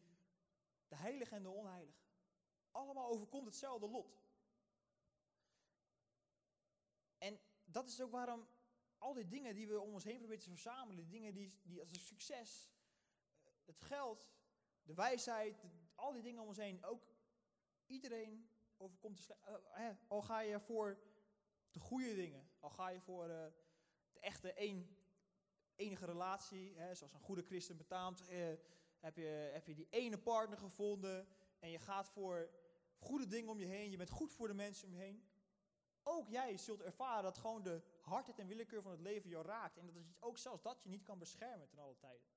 de 0.88 0.96
heilige 0.96 1.36
en 1.36 1.44
de 1.44 1.50
onheilige. 1.50 2.06
Allemaal 2.72 3.10
overkomt 3.10 3.46
hetzelfde 3.46 3.88
lot. 3.90 4.26
En 7.18 7.40
dat 7.72 7.88
is 7.88 8.02
ook 8.02 8.12
waarom 8.12 8.48
al 8.98 9.14
die 9.14 9.28
dingen 9.28 9.56
die 9.56 9.68
we 9.68 9.80
om 9.80 9.94
ons 9.94 10.04
heen 10.04 10.18
proberen 10.18 10.44
te 10.44 10.50
verzamelen, 10.50 10.96
die 10.96 11.20
dingen 11.20 11.34
die, 11.34 11.60
die 11.64 11.80
als 11.80 11.92
het 11.92 12.02
succes, 12.02 12.72
het 13.66 13.82
geld, 13.82 14.32
de 14.84 14.94
wijsheid, 14.94 15.66
al 15.96 16.14
die 16.14 16.22
dingen 16.22 16.42
om 16.42 16.48
ons 16.48 16.58
heen, 16.58 16.84
ook 16.86 17.08
iedereen 17.86 18.50
overkomt 18.78 19.18
de 19.18 19.24
slecht. 19.24 19.42
Uh, 19.78 19.90
al 20.08 20.22
ga 20.22 20.40
je 20.40 20.60
voor 20.60 21.00
de 21.72 21.80
goede 21.80 22.16
dingen. 22.16 22.50
Al 22.60 22.70
ga 22.70 22.90
je 22.90 23.00
voor 23.00 23.28
de 23.28 23.52
echte 24.20 24.54
een, 24.56 24.98
enige 25.76 26.06
relatie, 26.06 26.74
hè, 26.76 26.96
zoals 26.96 27.14
een 27.14 27.20
goede 27.20 27.42
christen 27.42 27.78
betaamt, 27.78 28.24
heb, 29.00 29.16
je, 29.16 29.50
heb 29.54 29.68
je 29.68 29.76
die 29.76 29.88
ene 29.90 30.18
partner 30.18 30.58
gevonden 30.58 31.28
en 31.60 31.70
je 31.70 31.80
gaat 31.80 32.10
voor 32.10 32.50
goede 32.98 33.28
dingen 33.28 33.50
om 33.50 33.60
je 33.60 33.66
heen, 33.66 33.92
je 33.92 33.98
bent 33.98 34.10
goed 34.10 34.32
voor 34.32 34.48
de 34.48 34.54
mensen 34.54 34.88
om 34.88 34.94
je 34.94 35.00
heen. 35.00 35.24
Ook 36.10 36.28
jij 36.28 36.58
zult 36.58 36.82
ervaren 36.82 37.24
dat 37.24 37.38
gewoon 37.38 37.64
de 37.64 37.82
hardheid 38.02 38.40
en 38.40 38.48
willekeur 38.48 38.82
van 38.82 38.92
het 38.92 39.00
leven 39.00 39.30
jou 39.30 39.46
raakt. 39.46 39.78
En 39.78 39.86
dat 39.86 39.96
je 39.96 40.06
ook 40.20 40.38
zelfs 40.38 40.62
dat 40.62 40.84
je 40.84 40.90
niet 40.90 41.04
kan 41.04 41.20
beschermen 41.20 41.68
ten 41.68 41.80
alle 41.80 41.98
tijden. 41.98 42.28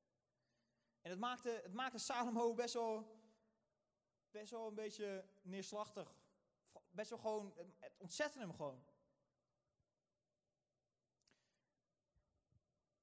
En 1.01 1.11
het 1.11 1.19
maakte, 1.19 1.61
het 1.63 1.73
maakte 1.73 1.99
Salomo 1.99 2.55
best 2.55 2.75
wel, 2.75 3.21
best 4.31 4.51
wel 4.51 4.69
een 4.69 4.75
beetje 4.75 5.25
neerslachtig. 5.43 6.15
Best 6.91 7.11
wel 7.11 7.19
gewoon, 7.19 7.55
het 7.79 7.97
ontzette 7.97 8.39
hem 8.39 8.55
gewoon. 8.55 8.85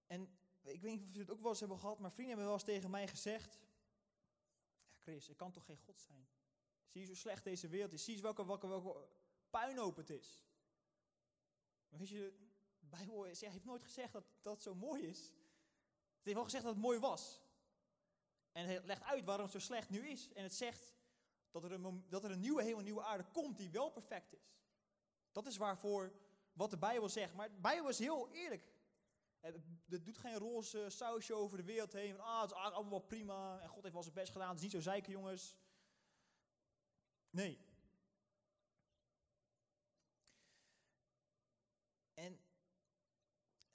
En 0.08 0.40
ik 0.62 0.82
weet 0.82 0.92
niet 0.92 1.02
of 1.02 1.08
jullie 1.08 1.22
het 1.22 1.32
ook 1.32 1.42
wel 1.42 1.50
eens 1.50 1.60
hebben 1.60 1.80
gehad, 1.80 2.00
maar 2.00 2.12
vrienden 2.12 2.28
hebben 2.36 2.46
wel 2.46 2.62
eens 2.62 2.72
tegen 2.74 2.90
mij 2.90 3.08
gezegd: 3.08 3.60
Ja, 4.86 4.96
Chris, 4.98 5.30
ik 5.30 5.38
kan 5.38 5.52
toch 5.52 5.66
geen 5.66 5.78
God 5.78 6.00
zijn? 6.00 6.28
Zie 6.88 7.02
je 7.02 7.08
hoe 7.08 7.16
slecht 7.16 7.44
deze 7.44 7.68
wereld 7.68 7.94
is? 7.94 8.04
Zie 8.04 8.16
je 8.16 8.22
welke, 8.22 8.46
welke, 8.46 8.68
welke 8.68 9.08
puinhoop 9.50 9.96
het 9.96 10.10
is? 10.10 10.47
Maar 11.90 12.00
weet 12.00 12.10
je, 12.10 12.34
de 12.80 12.86
Bijbel 12.86 13.24
heeft 13.24 13.66
nooit 13.66 13.84
gezegd 13.84 14.14
dat 14.14 14.26
dat 14.42 14.62
zo 14.62 14.76
mooi 14.76 15.08
is. 15.08 15.20
Het 15.20 16.24
heeft 16.24 16.36
wel 16.36 16.44
gezegd 16.44 16.64
dat 16.64 16.74
het 16.74 16.84
mooi 16.84 17.00
was. 17.00 17.42
En 18.52 18.68
het 18.68 18.86
legt 18.86 19.04
uit 19.04 19.26
waarom 19.26 19.44
het 19.44 19.54
zo 19.54 19.60
slecht 19.60 19.90
nu 19.90 20.08
is. 20.08 20.34
En 20.34 20.44
het 20.44 20.54
zegt 20.54 20.96
dat 21.52 21.64
er 21.64 21.72
een, 21.72 22.06
dat 22.10 22.24
er 22.24 22.32
een 22.32 22.40
nieuwe 22.40 22.64
hemel, 22.64 22.82
nieuwe 22.82 23.04
aarde 23.04 23.26
komt 23.32 23.58
die 23.58 23.70
wel 23.70 23.92
perfect 23.92 24.34
is. 24.34 24.58
Dat 25.32 25.46
is 25.46 25.58
waarvoor 25.58 26.14
wat 26.54 26.70
de 26.70 26.78
Bijbel 26.78 27.10
zegt. 27.10 27.34
Maar 27.34 27.50
de 27.50 27.60
Bijbel 27.60 27.90
is 27.90 28.00
heel 28.00 28.30
eerlijk. 28.30 28.76
Het 29.86 30.06
doet 30.06 30.18
geen 30.18 30.38
roze 30.38 30.90
sausje 30.90 31.34
over 31.34 31.58
de 31.58 31.64
wereld 31.64 31.94
heen. 31.94 32.16
Van, 32.16 32.26
ah, 32.26 32.42
het 32.42 32.52
is 32.52 32.58
allemaal 32.58 33.00
prima. 33.00 33.60
En 33.60 33.70
God 33.70 33.82
heeft 33.82 33.94
wel 33.94 34.04
zijn 34.04 34.16
best 34.16 34.32
gedaan. 34.32 34.48
Het 34.48 34.58
is 34.58 34.64
niet 34.64 34.72
zo 34.72 34.80
zeiken, 34.80 35.12
jongens. 35.12 35.56
Nee. 37.30 37.60
En 42.14 42.40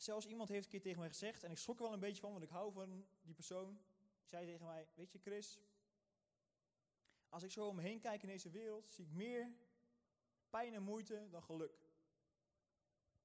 zelfs 0.02 0.26
iemand 0.26 0.48
heeft 0.48 0.64
een 0.64 0.70
keer 0.70 0.82
tegen 0.82 0.98
mij 0.98 1.08
gezegd, 1.08 1.42
en 1.42 1.50
ik 1.50 1.58
schrok 1.58 1.76
er 1.76 1.82
wel 1.82 1.92
een 1.92 2.00
beetje 2.00 2.20
van, 2.20 2.30
want 2.30 2.42
ik 2.42 2.50
hou 2.50 2.72
van 2.72 3.06
die 3.22 3.34
persoon. 3.34 3.80
Zei 4.24 4.46
tegen 4.46 4.66
mij, 4.66 4.88
weet 4.94 5.12
je 5.12 5.18
Chris, 5.18 5.60
als 7.28 7.42
ik 7.42 7.50
zo 7.50 7.66
om 7.66 7.76
me 7.76 7.82
heen 7.82 8.00
kijk 8.00 8.22
in 8.22 8.28
deze 8.28 8.50
wereld, 8.50 8.90
zie 8.90 9.04
ik 9.04 9.10
meer 9.10 9.52
pijn 10.50 10.74
en 10.74 10.82
moeite 10.82 11.28
dan 11.30 11.42
geluk. 11.42 11.80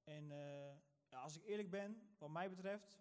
En 0.04 0.30
eh, 0.30 0.76
ja, 1.08 1.20
als 1.20 1.36
ik 1.36 1.44
eerlijk 1.44 1.70
ben, 1.70 2.14
wat 2.18 2.30
mij 2.30 2.48
betreft, 2.48 2.98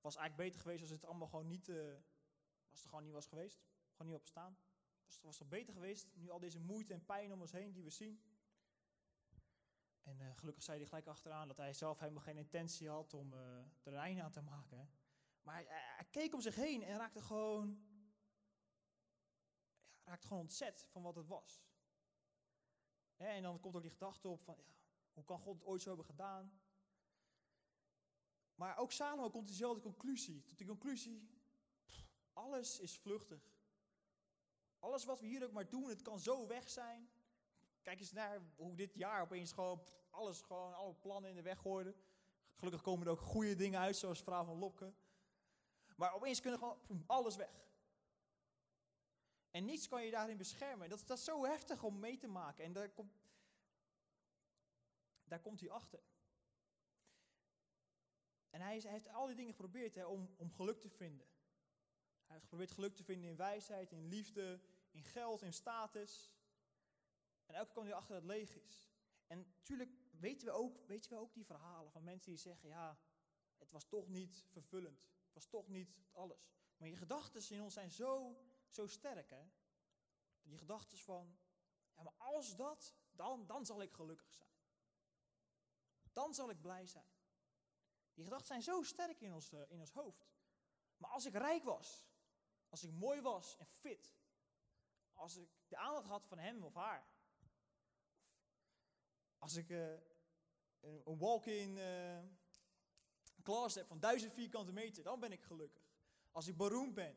was 0.00 0.16
eigenlijk 0.16 0.48
beter 0.48 0.60
geweest 0.60 0.82
als 0.82 0.90
het 0.90 1.04
allemaal 1.04 1.28
gewoon 1.28 1.46
niet, 1.46 1.68
eh, 1.68 1.94
als 2.70 2.78
het 2.78 2.88
gewoon 2.88 3.04
niet 3.04 3.12
was 3.12 3.26
geweest. 3.26 3.64
Gewoon 3.90 4.12
niet 4.12 4.20
op 4.20 4.26
staan. 4.26 4.58
Was 5.04 5.20
was 5.22 5.36
toch 5.36 5.48
beter 5.48 5.72
geweest, 5.74 6.08
nu 6.14 6.30
al 6.30 6.38
deze 6.38 6.60
moeite 6.60 6.92
en 6.92 7.04
pijn 7.04 7.32
om 7.32 7.40
ons 7.40 7.52
heen 7.52 7.72
die 7.72 7.82
we 7.82 7.90
zien. 7.90 8.22
En 10.02 10.20
eh, 10.20 10.36
gelukkig 10.36 10.62
zei 10.62 10.78
hij 10.78 10.86
gelijk 10.86 11.06
achteraan 11.06 11.48
dat 11.48 11.56
hij 11.56 11.72
zelf 11.72 11.98
helemaal 11.98 12.22
geen 12.22 12.36
intentie 12.36 12.88
had 12.88 13.14
om 13.14 13.32
uh, 13.32 13.64
de 13.82 13.90
Rijn 13.90 14.20
aan 14.22 14.30
te 14.32 14.40
maken. 14.42 14.90
Maar 15.42 15.54
hij, 15.54 15.64
hij- 15.68 16.04
keek 16.10 16.34
om 16.34 16.40
zich 16.40 16.54
heen 16.54 16.82
en 16.82 16.96
raakte 16.96 17.20
gewoon, 17.22 17.84
ja, 20.04 20.10
raakte 20.10 20.26
gewoon 20.26 20.42
ontzet 20.42 20.86
van 20.90 21.02
wat 21.02 21.16
het 21.16 21.26
was. 21.26 21.64
En 23.16 23.42
dan 23.42 23.60
komt 23.60 23.76
ook 23.76 23.82
die 23.82 23.90
gedachte 23.90 24.28
op 24.28 24.42
van, 24.42 24.56
ja, 24.58 24.74
hoe 25.12 25.24
kan 25.24 25.38
God 25.38 25.54
het 25.54 25.64
ooit 25.64 25.82
zo 25.82 25.88
hebben 25.88 26.06
gedaan? 26.06 26.60
Maar 28.54 28.76
ook 28.76 28.92
Salomo 28.92 29.22
komt 29.22 29.32
tot 29.32 29.46
diezelfde 29.46 29.80
conclusie. 29.82 30.44
Tot 30.44 30.58
die 30.58 30.66
conclusie, 30.66 31.30
alles 32.32 32.78
is 32.80 32.98
vluchtig. 32.98 33.58
Alles 34.78 35.04
wat 35.04 35.20
we 35.20 35.26
hier 35.26 35.44
ook 35.44 35.52
maar 35.52 35.68
doen, 35.68 35.88
het 35.88 36.02
kan 36.02 36.20
zo 36.20 36.46
weg 36.46 36.70
zijn. 36.70 37.10
Kijk 37.90 38.02
eens 38.02 38.12
naar 38.12 38.40
hoe 38.56 38.74
dit 38.74 38.94
jaar 38.94 39.22
opeens 39.22 39.52
gewoon 39.52 39.82
alles, 40.10 40.40
gewoon 40.42 40.74
alle 40.74 40.94
plannen 40.94 41.30
in 41.30 41.36
de 41.36 41.42
weg 41.42 41.58
gooide. 41.58 41.94
Gelukkig 42.56 42.82
komen 42.82 43.06
er 43.06 43.12
ook 43.12 43.20
goede 43.20 43.54
dingen 43.54 43.80
uit, 43.80 43.96
zoals 43.96 44.22
verhaal 44.22 44.44
van 44.44 44.58
Lopke. 44.58 44.92
Maar 45.96 46.14
opeens 46.14 46.40
kunnen 46.40 46.58
gewoon 46.58 46.78
alles 47.06 47.36
weg. 47.36 47.68
En 49.50 49.64
niets 49.64 49.88
kan 49.88 50.04
je 50.04 50.10
daarin 50.10 50.36
beschermen. 50.36 50.88
Dat, 50.88 51.06
dat 51.06 51.18
is 51.18 51.24
zo 51.24 51.44
heftig 51.44 51.82
om 51.82 51.98
mee 51.98 52.16
te 52.16 52.26
maken. 52.28 52.64
En 52.64 52.72
daar 52.72 52.88
komt, 52.90 53.12
daar 55.24 55.40
komt 55.40 55.60
hij 55.60 55.70
achter. 55.70 56.00
En 58.50 58.60
hij, 58.60 58.76
is- 58.76 58.84
heeft 58.84 59.08
al 59.08 59.26
die 59.26 59.36
dingen 59.36 59.54
geprobeerd 59.54 59.94
hè, 59.94 60.04
om, 60.04 60.34
om 60.36 60.52
geluk 60.52 60.80
te 60.80 60.90
vinden. 60.90 61.26
Hij 62.22 62.28
heeft 62.38 62.42
geprobeerd 62.42 62.70
geluk 62.70 62.94
te 62.94 63.04
vinden 63.04 63.30
in 63.30 63.36
wijsheid, 63.36 63.92
in 63.92 64.06
liefde, 64.08 64.60
in 64.90 65.02
geld, 65.04 65.42
in 65.42 65.52
status. 65.52 66.32
Elke 67.60 67.72
kwam 67.72 67.84
hij 67.84 67.94
achter 67.94 68.14
dat 68.14 68.22
het 68.22 68.32
leeg 68.32 68.56
is. 68.56 68.90
En 69.26 69.38
natuurlijk 69.38 69.90
weten 70.10 70.46
we, 70.46 70.52
ook, 70.52 70.86
weten 70.86 71.10
we 71.10 71.16
ook 71.16 71.34
die 71.34 71.44
verhalen 71.44 71.92
van 71.92 72.04
mensen 72.04 72.30
die 72.30 72.40
zeggen, 72.40 72.68
ja, 72.68 72.98
het 73.58 73.70
was 73.70 73.84
toch 73.84 74.08
niet 74.08 74.44
vervullend. 74.48 75.00
Het 75.24 75.34
was 75.34 75.46
toch 75.46 75.68
niet 75.68 75.96
alles. 76.12 76.52
Maar 76.76 76.88
je 76.88 76.96
gedachten 76.96 77.54
in 77.54 77.62
ons 77.62 77.74
zijn 77.74 77.90
zo, 77.90 78.38
zo 78.68 78.86
sterk, 78.86 79.30
hè. 79.30 79.50
Die 80.42 80.58
gedachten 80.58 80.98
van, 80.98 81.38
ja, 81.94 82.02
maar 82.02 82.14
als 82.16 82.56
dat, 82.56 82.94
dan, 83.10 83.46
dan 83.46 83.66
zal 83.66 83.82
ik 83.82 83.92
gelukkig 83.92 84.32
zijn. 84.32 84.52
Dan 86.12 86.34
zal 86.34 86.50
ik 86.50 86.60
blij 86.60 86.86
zijn. 86.86 87.12
Die 88.14 88.24
gedachten 88.24 88.48
zijn 88.48 88.62
zo 88.62 88.82
sterk 88.82 89.20
in 89.20 89.32
ons, 89.32 89.52
eh, 89.52 89.70
in 89.70 89.80
ons 89.80 89.92
hoofd. 89.92 90.30
Maar 90.96 91.10
als 91.10 91.24
ik 91.24 91.32
rijk 91.32 91.64
was, 91.64 92.06
als 92.68 92.82
ik 92.82 92.90
mooi 92.92 93.20
was 93.20 93.56
en 93.56 93.66
fit, 93.66 94.14
als 95.12 95.36
ik 95.36 95.50
de 95.68 95.76
aandacht 95.76 96.08
had 96.08 96.26
van 96.26 96.38
hem 96.38 96.62
of 96.62 96.74
haar, 96.74 97.09
als 99.40 99.54
ik 99.54 99.70
eh, 99.70 99.92
een, 100.80 101.18
walk-in 101.18 101.78
class 103.42 103.74
heb 103.74 103.86
van 103.86 104.00
duizend 104.00 104.32
vierkante 104.32 104.72
meter, 104.72 105.02
dan 105.02 105.20
ben 105.20 105.32
ik 105.32 105.42
gelukkig. 105.42 105.82
Als 106.30 106.46
ik 106.46 106.56
beroemd 106.56 106.94
ben, 106.94 107.16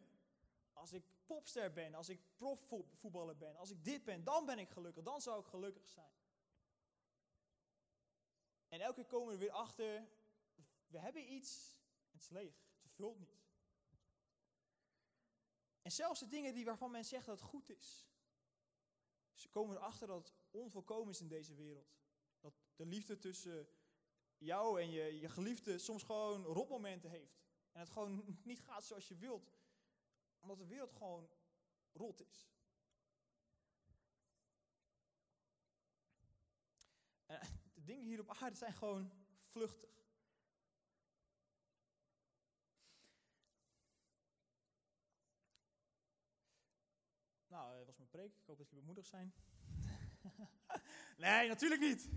als 0.74 0.94
ik 0.94 1.04
popster 1.26 1.74
ben, 1.74 1.94
als 1.94 2.10
ik 2.10 2.22
profvoetballer 2.36 3.38
ben, 3.38 3.56
als 3.56 3.70
ik 3.70 3.84
dit 3.84 4.04
ben, 4.04 4.24
dan 4.24 4.46
ben 4.46 4.60
ik 4.60 4.70
gelukkig. 4.70 5.04
Dan 5.04 5.22
zou 5.22 5.40
ik 5.40 5.46
gelukkig 5.46 5.88
zijn. 5.88 6.12
En 8.68 8.82
elke 8.82 8.96
keer 8.96 9.06
komen 9.06 9.28
we 9.28 9.34
er 9.34 9.40
weer 9.40 9.52
achter, 9.52 10.08
we 10.88 11.00
hebben 11.00 11.34
iets, 11.34 11.78
het 12.12 12.22
is 12.22 12.30
leeg, 12.30 12.56
het 12.56 12.80
vervult 12.82 13.20
niet. 13.20 13.42
En 15.82 15.92
zelfs 15.92 16.20
de 16.20 16.28
dingen 16.28 16.54
die 16.54 16.66
waarvan 16.66 16.92
men 16.92 17.06
zegt 17.06 17.26
dat 17.26 17.40
het 17.40 17.50
goed 17.50 17.70
is, 17.70 18.08
ze 19.34 19.50
komen 19.50 19.76
erachter 19.76 20.08
dat 20.08 20.28
het 20.28 20.34
onvolkomen 20.52 21.14
is 21.14 21.22
in 21.22 21.28
deze 21.28 21.54
wereld. 21.54 22.03
De 22.76 22.86
liefde 22.86 23.18
tussen 23.18 23.68
jou 24.38 24.82
en 24.82 24.92
je, 24.92 25.20
je 25.20 25.30
geliefde 25.30 25.78
soms 25.78 26.04
gewoon 26.04 26.44
rotmomenten 26.44 27.10
heeft. 27.10 27.42
En 27.72 27.80
het 27.80 27.90
gewoon 27.90 28.24
niet 28.44 28.60
gaat 28.60 28.86
zoals 28.86 29.08
je 29.08 29.16
wilt, 29.16 29.52
omdat 30.40 30.58
de 30.58 30.68
wereld 30.68 30.94
gewoon 30.94 31.30
rot 31.92 32.22
is. 32.22 32.48
De 37.74 37.84
dingen 37.84 38.06
hier 38.06 38.20
op 38.20 38.30
aarde 38.30 38.56
zijn 38.56 38.74
gewoon 38.74 39.12
vluchtig. 39.46 39.92
Nou, 47.48 47.78
dat 47.78 47.86
was 47.86 47.98
mijn 47.98 48.10
preek. 48.10 48.36
Ik 48.36 48.46
hoop 48.46 48.58
dat 48.58 48.68
jullie 48.68 48.82
bemoedigd 48.82 49.08
zijn. 49.08 49.34
nee, 51.18 51.48
natuurlijk 51.48 51.82
niet. 51.82 52.10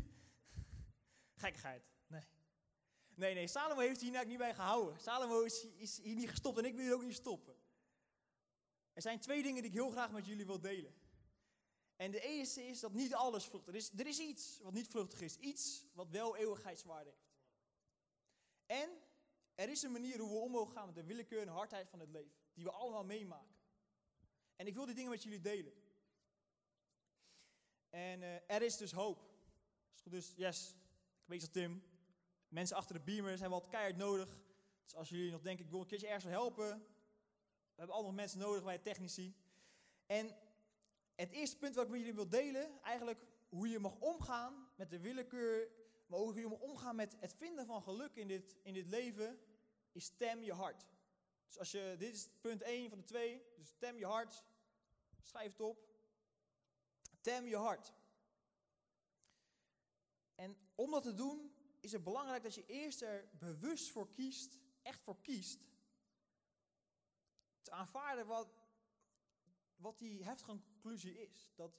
Gekkigheid. 1.37 1.83
Nee. 2.07 2.23
Nee, 3.15 3.35
nee, 3.35 3.47
Salomo 3.47 3.81
heeft 3.81 4.01
hier 4.01 4.27
niet 4.27 4.39
bij 4.39 4.55
gehouden. 4.55 5.01
Salomo 5.01 5.41
is, 5.41 5.99
hier 6.03 6.15
niet 6.15 6.31
gestopt 6.31 6.59
en 6.59 6.65
ik 6.65 6.75
wil 6.75 6.85
hier 6.85 6.95
ook 6.95 7.03
niet 7.03 7.15
stoppen. 7.15 7.57
Er 8.93 9.03
zijn 9.03 9.21
twee 9.21 9.43
dingen 9.43 9.63
die 9.63 9.71
ik 9.71 9.77
heel 9.77 9.91
graag 9.91 10.11
met 10.11 10.27
jullie 10.27 10.47
wil 10.47 10.61
delen. 10.61 10.95
En 11.97 12.11
de 12.11 12.21
eerste 12.21 12.67
is 12.67 12.81
dat 12.81 12.93
niet 12.93 13.15
alles 13.15 13.45
vluchtig 13.45 13.75
is. 13.75 13.91
Er 13.91 14.07
is 14.07 14.19
iets 14.19 14.59
wat 14.63 14.73
niet 14.73 14.89
vluchtig 14.89 15.21
is. 15.21 15.37
Iets 15.37 15.85
wat 15.93 16.11
wel 16.11 16.37
eeuwigheidswaarde 16.37 17.11
heeft. 17.11 17.27
En 18.67 18.91
er 19.55 19.69
is 19.69 19.83
een 19.83 19.93
manier 19.93 20.19
hoe 20.19 20.31
we 20.31 20.37
om 20.37 20.51
mogen 20.51 20.75
gaan 20.75 20.87
met 20.87 20.95
de 20.95 21.05
willekeur 21.05 21.41
en 21.41 21.49
hardheid 21.49 21.89
van 21.89 22.01
het 22.01 22.11
leven. 22.11 22.37
Die 22.55 22.65
we 22.65 22.71
allemaal 22.71 23.05
meemaken. 23.05 23.57
En 24.57 24.67
ik 24.67 24.75
wil 24.75 24.87
die 24.87 24.95
dingen 24.95 25.11
met 25.11 25.23
jullie 25.23 25.41
delen. 25.41 25.73
En 27.91 28.23
eh, 28.23 28.55
er 28.57 28.63
is 28.63 28.77
dus 28.77 28.93
hoop. 28.93 29.35
Dus, 30.05 30.33
yes. 30.37 30.75
Weet 31.27 31.41
als 31.41 31.51
Tim. 31.51 31.83
Mensen 32.49 32.77
achter 32.77 32.95
de 32.95 33.01
beamer 33.01 33.39
zijn 33.39 33.51
wat 33.51 33.69
keihard 33.69 33.97
nodig. 33.97 34.39
Dus 34.85 34.95
als 34.95 35.09
jullie 35.09 35.31
nog 35.31 35.43
denken, 35.43 35.65
ik 35.65 35.71
wil 35.71 35.81
een 35.81 35.87
keertje 35.87 36.07
ergens 36.07 36.33
helpen. 36.33 36.79
We 36.79 37.75
hebben 37.75 37.95
allemaal 37.95 38.15
mensen 38.15 38.39
nodig 38.39 38.65
bij 38.65 38.79
technici. 38.79 39.35
En 40.07 40.37
het 41.15 41.31
eerste 41.31 41.57
punt 41.57 41.75
wat 41.75 41.85
ik 41.85 41.91
met 41.91 41.99
jullie 41.99 42.15
wil 42.15 42.29
delen, 42.29 42.83
eigenlijk 42.83 43.27
hoe 43.49 43.69
je 43.69 43.79
mag 43.79 43.95
omgaan 43.99 44.69
met 44.77 44.91
de 44.91 45.01
willekeur, 45.01 45.71
maar 46.07 46.19
hoe 46.19 46.35
je 46.35 46.47
mag 46.47 46.61
omgaan 46.61 46.97
met 46.97 47.17
het 47.21 47.35
vinden 47.35 47.67
van 47.67 47.83
geluk 47.83 48.15
in 48.15 48.29
dit, 48.29 48.57
in 48.63 48.75
dit 48.75 48.87
leven, 48.87 49.39
is 49.93 50.05
stem 50.05 50.43
je 50.43 50.53
hart. 50.53 50.87
Dus 51.47 51.59
als 51.59 51.71
je, 51.71 51.95
dit 51.99 52.15
is 52.15 52.29
punt 52.41 52.63
1 52.63 52.89
van 52.89 52.99
de 52.99 53.05
twee, 53.05 53.43
dus 53.57 53.69
stem 53.69 53.99
je 53.99 54.07
hart, 54.07 54.45
schrijf 55.23 55.51
het 55.51 55.61
op. 55.61 55.89
Tem 57.21 57.47
je 57.47 57.57
hart. 57.57 57.93
En 60.37 60.57
om 60.75 60.91
dat 60.91 61.03
te 61.03 61.15
doen, 61.15 61.55
is 61.81 61.93
het 61.93 62.03
belangrijk 62.03 62.43
dat 62.43 62.55
je 62.55 62.67
eerst 62.67 63.03
er 63.03 63.29
bewust 63.39 63.91
voor 63.91 64.13
kiest, 64.13 64.59
echt 64.83 65.03
voor 65.03 65.21
kiest, 65.21 65.61
te 67.63 67.71
aanvaarden 67.71 68.27
wat, 68.27 68.55
wat 69.77 69.99
die 69.99 70.25
heftige 70.25 70.51
conclusie 70.51 71.19
is. 71.19 71.53
Dat 71.55 71.73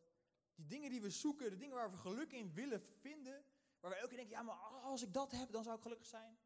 die 0.55 0.65
dingen 0.65 0.89
die 0.89 1.01
we 1.01 1.09
zoeken, 1.09 1.49
de 1.49 1.57
dingen 1.57 1.75
waar 1.75 1.91
we 1.91 1.97
geluk 1.97 2.31
in 2.31 2.53
willen 2.53 2.81
vinden, 2.81 3.45
waar 3.79 3.91
we 3.91 3.97
elke 3.97 4.07
keer 4.07 4.17
denken, 4.17 4.35
ja 4.35 4.43
maar 4.43 4.55
als 4.81 5.01
ik 5.01 5.13
dat 5.13 5.31
heb, 5.31 5.51
dan 5.51 5.63
zou 5.63 5.75
ik 5.75 5.81
gelukkig 5.81 6.07
zijn. 6.07 6.37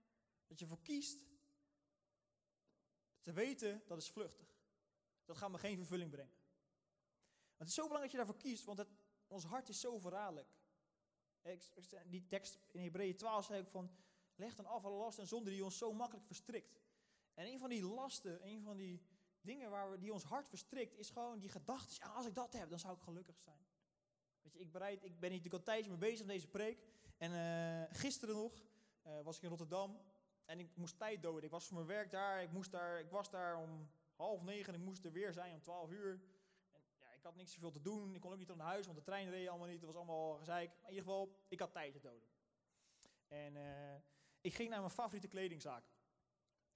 Dat 0.47 0.59
je 0.59 0.67
voor 0.67 0.81
kiest 0.81 1.25
te 3.21 3.33
weten, 3.33 3.83
dat 3.87 3.97
is 3.97 4.09
vluchtig. 4.09 4.59
Dat 5.25 5.37
gaat 5.37 5.51
me 5.51 5.57
geen 5.57 5.77
vervulling 5.77 6.11
brengen. 6.11 6.33
Want 6.33 7.57
het 7.57 7.67
is 7.67 7.73
zo 7.73 7.87
belangrijk 7.87 8.11
dat 8.11 8.19
je 8.19 8.25
daarvoor 8.25 8.51
kiest, 8.51 8.63
want 8.63 8.77
het, 8.77 8.89
ons 9.27 9.43
hart 9.43 9.69
is 9.69 9.79
zo 9.79 9.99
verraderlijk. 9.99 10.49
Ik- 11.43 11.71
ik- 11.75 12.03
Die 12.07 12.27
tekst 12.27 12.59
in 12.71 12.81
Hebreeën 12.83 13.15
12 13.15 13.45
zei 13.45 13.59
ook 13.61 13.69
van, 13.69 13.91
leg 14.35 14.55
dan 14.55 14.65
af 14.65 14.85
alle 14.85 14.97
lasten 14.97 15.23
en 15.23 15.29
zonden 15.29 15.53
die 15.53 15.63
ons 15.63 15.77
zo 15.77 15.93
makkelijk 15.93 16.25
verstrikt. 16.25 16.81
En 17.33 17.45
een 17.47 17.59
van 17.59 17.69
die 17.69 17.83
lasten, 17.83 18.47
een 18.47 18.63
van 18.63 18.77
die 18.77 19.01
dingen 19.41 19.69
waar 19.69 19.91
we, 19.91 19.97
die 19.97 20.13
ons 20.13 20.23
hart 20.23 20.47
verstrikt, 20.47 20.97
is 20.97 21.09
gewoon 21.09 21.39
die 21.39 21.49
gedachte, 21.49 21.95
ja, 21.99 22.07
als 22.07 22.25
ik 22.25 22.35
dat 22.35 22.53
heb, 22.53 22.69
dan 22.69 22.79
zou 22.79 22.95
ik 22.95 23.01
gelukkig 23.01 23.39
zijn. 23.39 23.65
Weet 24.41 24.53
je, 24.53 24.59
ik, 24.59 24.71
bereid, 24.71 25.03
ik 25.03 25.19
ben 25.19 25.31
hier 25.31 25.51
al 25.53 25.63
tijdje 25.63 25.89
mee 25.89 25.99
bezig 25.99 26.19
met 26.25 26.35
deze 26.35 26.47
preek. 26.47 26.83
En 27.17 27.33
eh, 27.33 27.97
gisteren 27.97 28.35
nog 28.35 28.63
eh, 29.01 29.21
was 29.21 29.35
ik 29.37 29.41
in 29.43 29.49
Rotterdam 29.49 30.01
en 30.45 30.59
ik 30.59 30.75
moest 30.75 30.97
tijd 30.97 31.21
doden. 31.21 31.43
Ik 31.43 31.49
was 31.51 31.65
voor 31.65 31.75
mijn 31.75 31.87
werk 31.87 32.11
daar, 32.11 32.41
ik, 32.43 32.51
moest 32.51 32.71
daar, 32.71 32.99
ik 32.99 33.09
was 33.09 33.29
daar 33.29 33.57
om 33.57 33.89
half 34.15 34.43
negen 34.43 34.73
en 34.73 34.79
ik 34.79 34.85
moest 34.85 35.05
er 35.05 35.11
weer 35.11 35.33
zijn 35.33 35.53
om 35.53 35.61
twaalf 35.61 35.89
uur. 35.91 36.21
Ik 37.21 37.27
had 37.27 37.35
niks 37.35 37.53
zoveel 37.53 37.71
te 37.71 37.81
doen, 37.81 38.15
ik 38.15 38.21
kon 38.21 38.31
ook 38.31 38.37
niet 38.37 38.55
naar 38.55 38.67
huis, 38.67 38.85
want 38.85 38.97
de 38.97 39.03
trein 39.03 39.29
reed 39.29 39.47
allemaal 39.47 39.67
niet, 39.67 39.77
het 39.77 39.85
was 39.85 39.95
allemaal 39.95 40.37
gezeik. 40.37 40.69
Maar 40.69 40.89
in 40.89 40.95
ieder 40.95 41.03
geval, 41.03 41.35
ik 41.47 41.59
had 41.59 41.73
tijd 41.73 41.93
te 41.93 41.99
doden. 41.99 42.29
En 43.27 43.55
eh, 43.55 44.01
ik 44.41 44.53
ging 44.53 44.69
naar 44.69 44.79
mijn 44.79 44.91
favoriete 44.91 45.27
kledingzaak. 45.27 45.83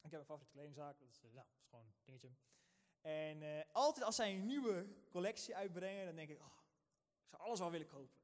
Ik 0.02 0.12
heb 0.12 0.20
een 0.20 0.26
favoriete 0.26 0.54
kledingzaak, 0.54 1.00
dat 1.00 1.08
is, 1.08 1.24
eh, 1.24 1.32
nou, 1.32 1.48
is 1.58 1.68
gewoon 1.70 1.86
een 1.86 1.94
dingetje. 2.04 2.32
En 3.02 3.42
eh, 3.42 3.64
altijd 3.72 4.06
als 4.06 4.16
zij 4.16 4.36
een 4.36 4.46
nieuwe 4.46 4.88
collectie 5.10 5.56
uitbrengen, 5.56 6.06
dan 6.06 6.16
denk 6.16 6.30
ik, 6.30 6.40
oh, 6.42 6.58
ik 7.24 7.30
zou 7.30 7.42
alles 7.42 7.60
wel 7.60 7.72
willen 7.72 7.88
kopen. 7.88 8.20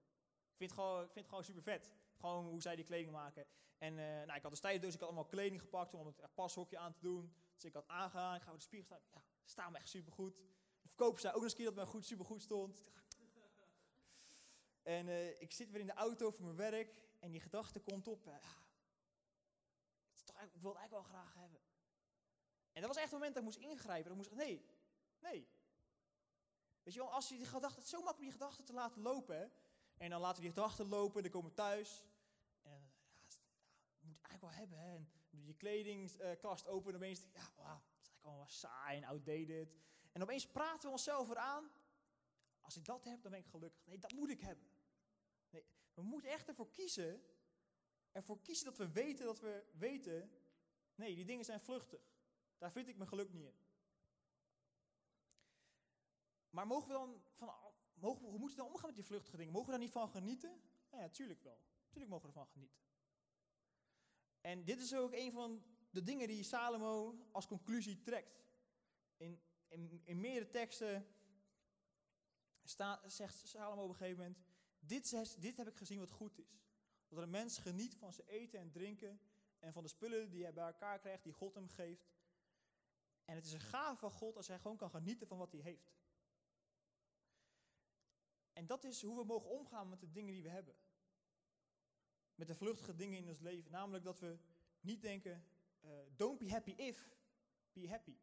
vind 0.56 0.70
het 0.70 0.80
gewoon, 0.80 1.00
ik 1.00 1.12
vind 1.12 1.26
het 1.26 1.28
gewoon 1.28 1.44
super 1.44 1.64
vet. 1.64 1.94
Gewoon 2.20 2.46
hoe 2.46 2.62
zij 2.62 2.76
die 2.76 2.86
kleding 2.86 3.12
maken. 3.12 3.46
En 3.78 3.96
nou, 3.96 4.34
ik 4.34 4.42
had 4.42 4.52
dus 4.52 4.60
tijdens 4.60 4.86
dus 4.86 4.94
ik 4.94 5.00
had 5.00 5.10
allemaal 5.10 5.30
kleding 5.30 5.62
gepakt 5.62 5.94
om 5.94 6.06
het 6.06 6.34
pashokje 6.34 6.78
aan 6.78 6.94
te 6.94 7.02
doen. 7.02 7.34
Dus 7.54 7.66
ik 7.66 7.74
had 7.74 7.88
aangegaan, 7.88 8.36
ik 8.36 8.42
ga 8.42 8.50
voor 8.50 8.58
de 8.58 8.64
spiegel 8.64 8.86
staan. 8.86 9.02
Ja, 9.12 9.24
staan 9.44 9.72
me 9.72 9.78
echt 9.78 9.90
super 9.90 10.14
goed. 10.14 10.40
Verkoper 10.96 11.20
zei 11.20 11.34
ook 11.34 11.42
nog 11.42 11.44
eens 11.44 11.52
een 11.52 11.58
keer 11.58 11.76
dat 11.76 11.76
het 11.76 11.86
me 11.86 11.92
goed, 11.92 12.06
super 12.06 12.26
goed 12.26 12.42
stond. 12.42 12.82
En 14.82 15.08
eh, 15.08 15.42
ik 15.42 15.52
zit 15.52 15.72
weer 15.72 15.80
in 15.80 15.86
de 15.86 15.94
auto 15.94 16.32
voor 16.32 16.46
mijn 16.46 16.72
werk 16.72 17.02
en 17.20 17.32
die 17.32 17.42
gedachte 17.42 17.80
komt 17.80 18.08
op. 18.08 18.26
het 18.26 18.44
is 20.16 20.24
toch, 20.24 20.42
ik 20.42 20.62
wil 20.62 20.72
het 20.72 20.80
eigenlijk 20.80 20.92
wel 20.92 21.04
graag 21.04 21.34
hebben. 21.34 21.60
En 22.72 22.82
dat 22.82 22.90
was 22.90 22.98
echt 22.98 23.12
het 23.12 23.20
moment 23.20 23.34
dat 23.34 23.44
ik 23.44 23.50
moest 23.50 23.72
ingrijpen. 23.72 24.04
Dat 24.04 24.12
ik 24.12 24.30
moest 24.30 24.46
nee, 24.46 24.66
nee. 25.20 25.48
Weet 26.84 26.94
je 26.94 27.00
wel, 27.00 27.12
als 27.12 27.30
je 27.30 27.38
die 27.38 27.46
gedachte, 27.46 27.76
het 27.76 27.84
is 27.84 27.90
zo 27.90 28.02
makkelijk 28.02 28.32
die 28.32 28.40
gedachten 28.40 28.66
te 28.66 28.74
laten 28.74 29.02
lopen. 29.02 29.38
Hè? 29.38 29.48
En 29.98 30.10
dan 30.10 30.22
laten 30.22 30.36
we 30.36 30.42
die 30.42 30.56
gedachten 30.56 30.88
lopen, 30.88 31.22
dan 31.22 31.32
komen 31.32 31.50
we 31.50 31.56
thuis. 31.56 32.04
En 32.62 32.92
ja, 33.16 33.28
je 34.00 34.06
moet 34.06 34.16
het 34.16 34.26
eigenlijk 34.26 34.42
wel 34.42 34.52
hebben. 34.52 34.78
Hè? 34.78 34.96
En 34.96 35.12
doe 35.30 35.46
je 35.46 35.54
kledingkast 35.54 36.68
open 36.68 36.90
en 36.90 36.96
opeens, 36.96 37.28
ja, 37.34 37.52
wow, 37.56 37.66
dat 37.66 38.02
is 38.02 38.08
eigenlijk 38.08 38.26
allemaal 38.26 38.48
saai 38.48 38.98
en 38.98 39.04
outdated. 39.04 39.76
En 40.12 40.22
opeens 40.22 40.48
praten 40.48 40.82
we 40.82 40.90
onszelf 40.90 41.30
eraan. 41.30 41.72
Als 42.62 42.76
ik 42.76 42.86
dat 42.86 43.04
heb, 43.04 43.22
dan 43.22 43.32
ben 43.32 43.40
ik 43.40 43.48
gelukkig. 43.48 43.86
Nee, 43.86 44.00
dat 44.00 44.12
moet 44.12 44.30
ik 44.30 44.40
hebben. 44.40 44.68
Nee, 45.50 45.66
we 45.94 46.02
moeten 46.02 46.30
echt 46.30 46.48
ervoor 46.48 46.72
kiezen. 46.72 47.24
Ervoor 48.12 48.42
kiezen 48.42 48.66
dat 48.66 48.78
we 48.78 48.92
weten 48.92 49.26
dat 49.26 49.40
we 49.40 49.66
weten. 49.72 50.32
Nee, 50.96 51.16
die 51.16 51.26
dingen 51.26 51.46
zijn 51.46 51.62
vluchtig. 51.62 52.02
Daar 52.58 52.72
vind 52.72 52.88
ik 52.88 52.98
mijn 52.98 53.10
geluk 53.10 53.32
niet 53.34 53.46
in. 53.46 53.56
Maar 56.50 56.68
mogen 56.68 56.88
we 56.88 56.94
dan 56.94 57.24
van, 57.34 57.54
mogen 57.94 58.26
hoe 58.26 58.40
moeten 58.40 58.58
we 58.58 58.64
dan 58.64 58.72
omgaan 58.72 58.88
met 58.88 58.96
die 58.96 59.06
vluchtige 59.06 59.38
dingen? 59.38 59.54
Mogen 59.54 59.68
we 59.68 59.74
daar 59.74 59.84
niet 59.86 59.92
van 59.92 60.10
genieten? 60.10 60.62
Ja, 60.90 60.98
natuurlijk 60.98 61.44
wel. 61.44 61.62
Natuurlijk 61.84 62.12
mogen 62.12 62.30
we 62.30 62.34
ervan 62.34 62.52
genieten. 62.52 62.80
En 64.42 64.66
dit 64.66 64.82
is 64.82 64.96
ook 64.96 65.14
een 65.14 65.32
van 65.32 65.64
de 65.90 66.04
dingen 66.04 66.28
die 66.28 66.44
Salomo 66.44 67.16
als 67.32 67.48
conclusie 67.48 68.02
trekt. 68.02 68.44
In, 69.18 69.42
in, 69.72 70.02
in 70.04 70.20
meerdere 70.20 70.50
teksten 70.50 71.08
zegt 73.06 73.36
Salomo 73.36 73.84
op 73.84 73.90
een 73.90 73.96
gegeven 73.96 74.18
moment: 74.18 74.40
dit, 74.80 75.42
dit 75.42 75.58
heb 75.58 75.68
ik 75.68 75.76
gezien 75.76 76.00
wat 76.00 76.12
goed 76.12 76.38
is. 76.38 76.66
Dat 77.08 77.24
een 77.24 77.30
mens 77.30 77.58
geniet 77.58 77.96
van 77.96 78.14
zijn 78.14 78.28
eten 78.28 78.60
en 78.60 78.72
drinken 78.72 79.20
en 79.60 79.74
van 79.74 79.84
de 79.84 79.90
spullen 79.90 80.30
die 80.30 80.44
hij 80.44 80.54
bij 80.54 80.66
elkaar 80.66 81.00
krijgt, 81.00 81.24
die 81.24 81.34
God 81.34 81.56
hem 81.56 81.68
geeft. 81.68 82.10
En 83.26 83.36
het 83.36 83.46
is 83.46 83.54
een 83.54 83.60
gave 83.60 84.00
van 84.00 84.12
God 84.12 84.36
als 84.36 84.48
hij 84.48 84.60
gewoon 84.60 84.78
kan 84.78 84.90
genieten 84.90 85.28
van 85.28 85.38
wat 85.38 85.52
hij 85.52 85.62
heeft. 85.62 85.94
En 88.54 88.66
dat 88.66 88.84
is 88.84 89.02
hoe 89.02 89.18
we 89.18 89.24
mogen 89.24 89.50
omgaan 89.50 89.90
met 89.90 90.00
de 90.00 90.12
dingen 90.12 90.34
die 90.34 90.44
we 90.44 90.50
hebben. 90.50 90.76
Met 92.36 92.48
de 92.48 92.56
vluchtige 92.56 92.96
dingen 92.96 93.18
in 93.18 93.30
ons 93.30 93.40
leven. 93.40 93.72
Namelijk 93.72 94.04
dat 94.04 94.20
we 94.20 94.38
niet 94.80 95.02
denken, 95.02 95.46
uh, 95.82 95.92
don't 96.16 96.40
be 96.40 96.50
happy 96.50 96.72
if, 96.72 97.16
be 97.74 97.90
happy. 97.90 98.18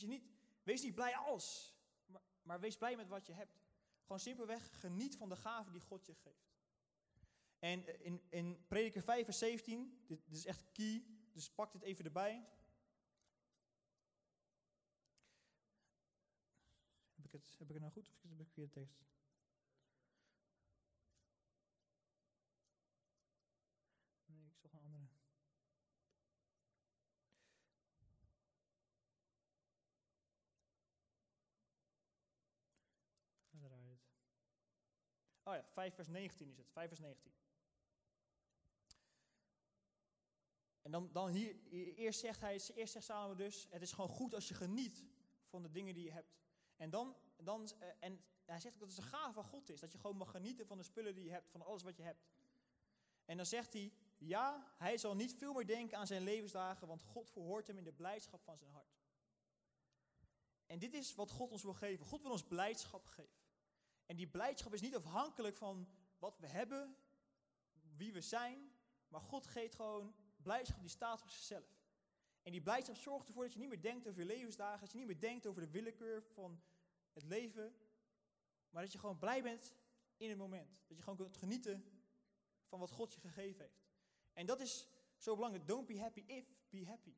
Je 0.00 0.06
niet, 0.06 0.24
wees 0.62 0.82
niet 0.82 0.94
blij 0.94 1.16
als, 1.16 1.76
maar, 2.42 2.60
wees 2.60 2.76
blij 2.76 2.96
met 2.96 3.08
wat 3.08 3.26
je 3.26 3.32
hebt. 3.32 3.60
Gewoon 4.00 4.20
simpelweg 4.20 4.80
geniet 4.80 5.16
van 5.16 5.28
de 5.28 5.36
gaven 5.36 5.72
die 5.72 5.80
God 5.80 6.06
je 6.06 6.14
geeft. 6.14 6.52
En 7.58 8.04
in, 8.04 8.22
in 8.28 8.66
Prediker 8.66 9.02
5 9.02 9.24
vers 9.24 9.38
17, 9.38 10.04
dit, 10.06 10.20
is 10.30 10.46
echt 10.46 10.72
key, 10.72 11.04
dus 11.32 11.50
pak 11.50 11.72
dit 11.72 11.82
even 11.82 12.04
erbij. 12.04 12.48
Heb 17.14 17.24
ik 17.24 17.32
het, 17.32 17.54
heb 17.58 17.68
ik 17.68 17.74
het 17.74 17.82
nou 17.82 17.92
goed 17.92 18.08
of 18.08 18.30
heb 18.30 18.40
ik 18.40 18.44
verkeerde 18.44 18.70
tekst? 18.70 19.04
Nee, 24.26 24.46
ik 24.46 24.58
zag 24.58 24.72
een 24.72 24.80
andere. 24.80 25.08
Oh 35.52 35.58
ja, 35.58 35.64
5 35.64 35.94
vers 35.94 36.08
19 36.08 36.48
is 36.48 36.56
het. 36.56 36.70
5 36.70 36.88
vers 36.88 37.00
19. 37.00 37.32
En 40.82 40.90
dan, 40.90 41.12
dan 41.12 41.28
hier, 41.28 41.56
eerst 41.96 42.20
zegt 42.20 42.40
hij, 42.40 42.52
eerst 42.74 42.92
zegt 42.92 43.04
Salomo 43.04 43.34
dus, 43.34 43.66
het 43.70 43.82
is 43.82 43.92
gewoon 43.92 44.10
goed 44.10 44.34
als 44.34 44.48
je 44.48 44.54
geniet 44.54 45.04
van 45.48 45.62
de 45.62 45.70
dingen 45.70 45.94
die 45.94 46.04
je 46.04 46.10
hebt. 46.10 46.36
En 46.76 46.90
dan, 46.90 47.16
dan 47.36 47.70
eh, 47.78 47.88
en 47.98 48.24
hij 48.44 48.60
zegt 48.60 48.78
dat 48.78 48.88
het 48.88 48.98
een 48.98 49.04
gave 49.04 49.32
van 49.32 49.44
God 49.44 49.70
is, 49.70 49.80
dat 49.80 49.92
je 49.92 49.98
gewoon 49.98 50.16
mag 50.16 50.30
genieten 50.30 50.66
van 50.66 50.76
de 50.76 50.82
spullen 50.82 51.14
die 51.14 51.24
je 51.24 51.30
hebt, 51.30 51.50
van 51.50 51.62
alles 51.62 51.82
wat 51.82 51.96
je 51.96 52.02
hebt. 52.02 52.26
En 53.24 53.36
dan 53.36 53.46
zegt 53.46 53.72
hij, 53.72 53.92
ja, 54.18 54.74
hij 54.78 54.98
zal 54.98 55.14
niet 55.14 55.34
veel 55.34 55.52
meer 55.52 55.66
denken 55.66 55.98
aan 55.98 56.06
zijn 56.06 56.22
levensdagen, 56.22 56.86
want 56.86 57.02
God 57.02 57.30
verhoort 57.30 57.66
hem 57.66 57.78
in 57.78 57.84
de 57.84 57.92
blijdschap 57.92 58.42
van 58.42 58.58
zijn 58.58 58.70
hart. 58.70 59.00
En 60.66 60.78
dit 60.78 60.94
is 60.94 61.14
wat 61.14 61.30
God 61.30 61.50
ons 61.50 61.62
wil 61.62 61.74
geven. 61.74 62.06
God 62.06 62.22
wil 62.22 62.30
ons 62.30 62.44
blijdschap 62.44 63.06
geven. 63.06 63.41
En 64.12 64.18
die 64.18 64.28
blijdschap 64.28 64.74
is 64.74 64.80
niet 64.80 64.96
afhankelijk 64.96 65.56
van 65.56 65.88
wat 66.18 66.38
we 66.38 66.46
hebben, 66.46 66.96
wie 67.96 68.12
we 68.12 68.20
zijn, 68.20 68.72
maar 69.08 69.20
God 69.20 69.46
geeft 69.46 69.74
gewoon 69.74 70.14
blijdschap 70.42 70.80
die 70.80 70.90
staat 70.90 71.22
op 71.22 71.28
zichzelf. 71.28 71.80
En 72.42 72.52
die 72.52 72.62
blijdschap 72.62 72.96
zorgt 72.96 73.26
ervoor 73.26 73.42
dat 73.42 73.52
je 73.52 73.58
niet 73.58 73.68
meer 73.68 73.80
denkt 73.80 74.08
over 74.08 74.20
je 74.20 74.26
levensdagen, 74.26 74.80
dat 74.80 74.92
je 74.92 74.98
niet 74.98 75.06
meer 75.06 75.20
denkt 75.20 75.46
over 75.46 75.62
de 75.62 75.70
willekeur 75.70 76.22
van 76.22 76.62
het 77.12 77.22
leven, 77.22 77.76
maar 78.70 78.82
dat 78.82 78.92
je 78.92 78.98
gewoon 78.98 79.18
blij 79.18 79.42
bent 79.42 79.74
in 80.16 80.28
het 80.28 80.38
moment. 80.38 80.70
Dat 80.86 80.96
je 80.96 81.02
gewoon 81.02 81.18
kunt 81.18 81.36
genieten 81.36 81.84
van 82.66 82.78
wat 82.78 82.90
God 82.90 83.14
je 83.14 83.20
gegeven 83.20 83.60
heeft. 83.60 83.84
En 84.32 84.46
dat 84.46 84.60
is 84.60 84.88
zo 85.16 85.34
belangrijk. 85.34 85.66
Don't 85.66 85.86
be 85.86 86.00
happy 86.00 86.24
if, 86.26 86.46
be 86.68 86.86
happy. 86.86 87.14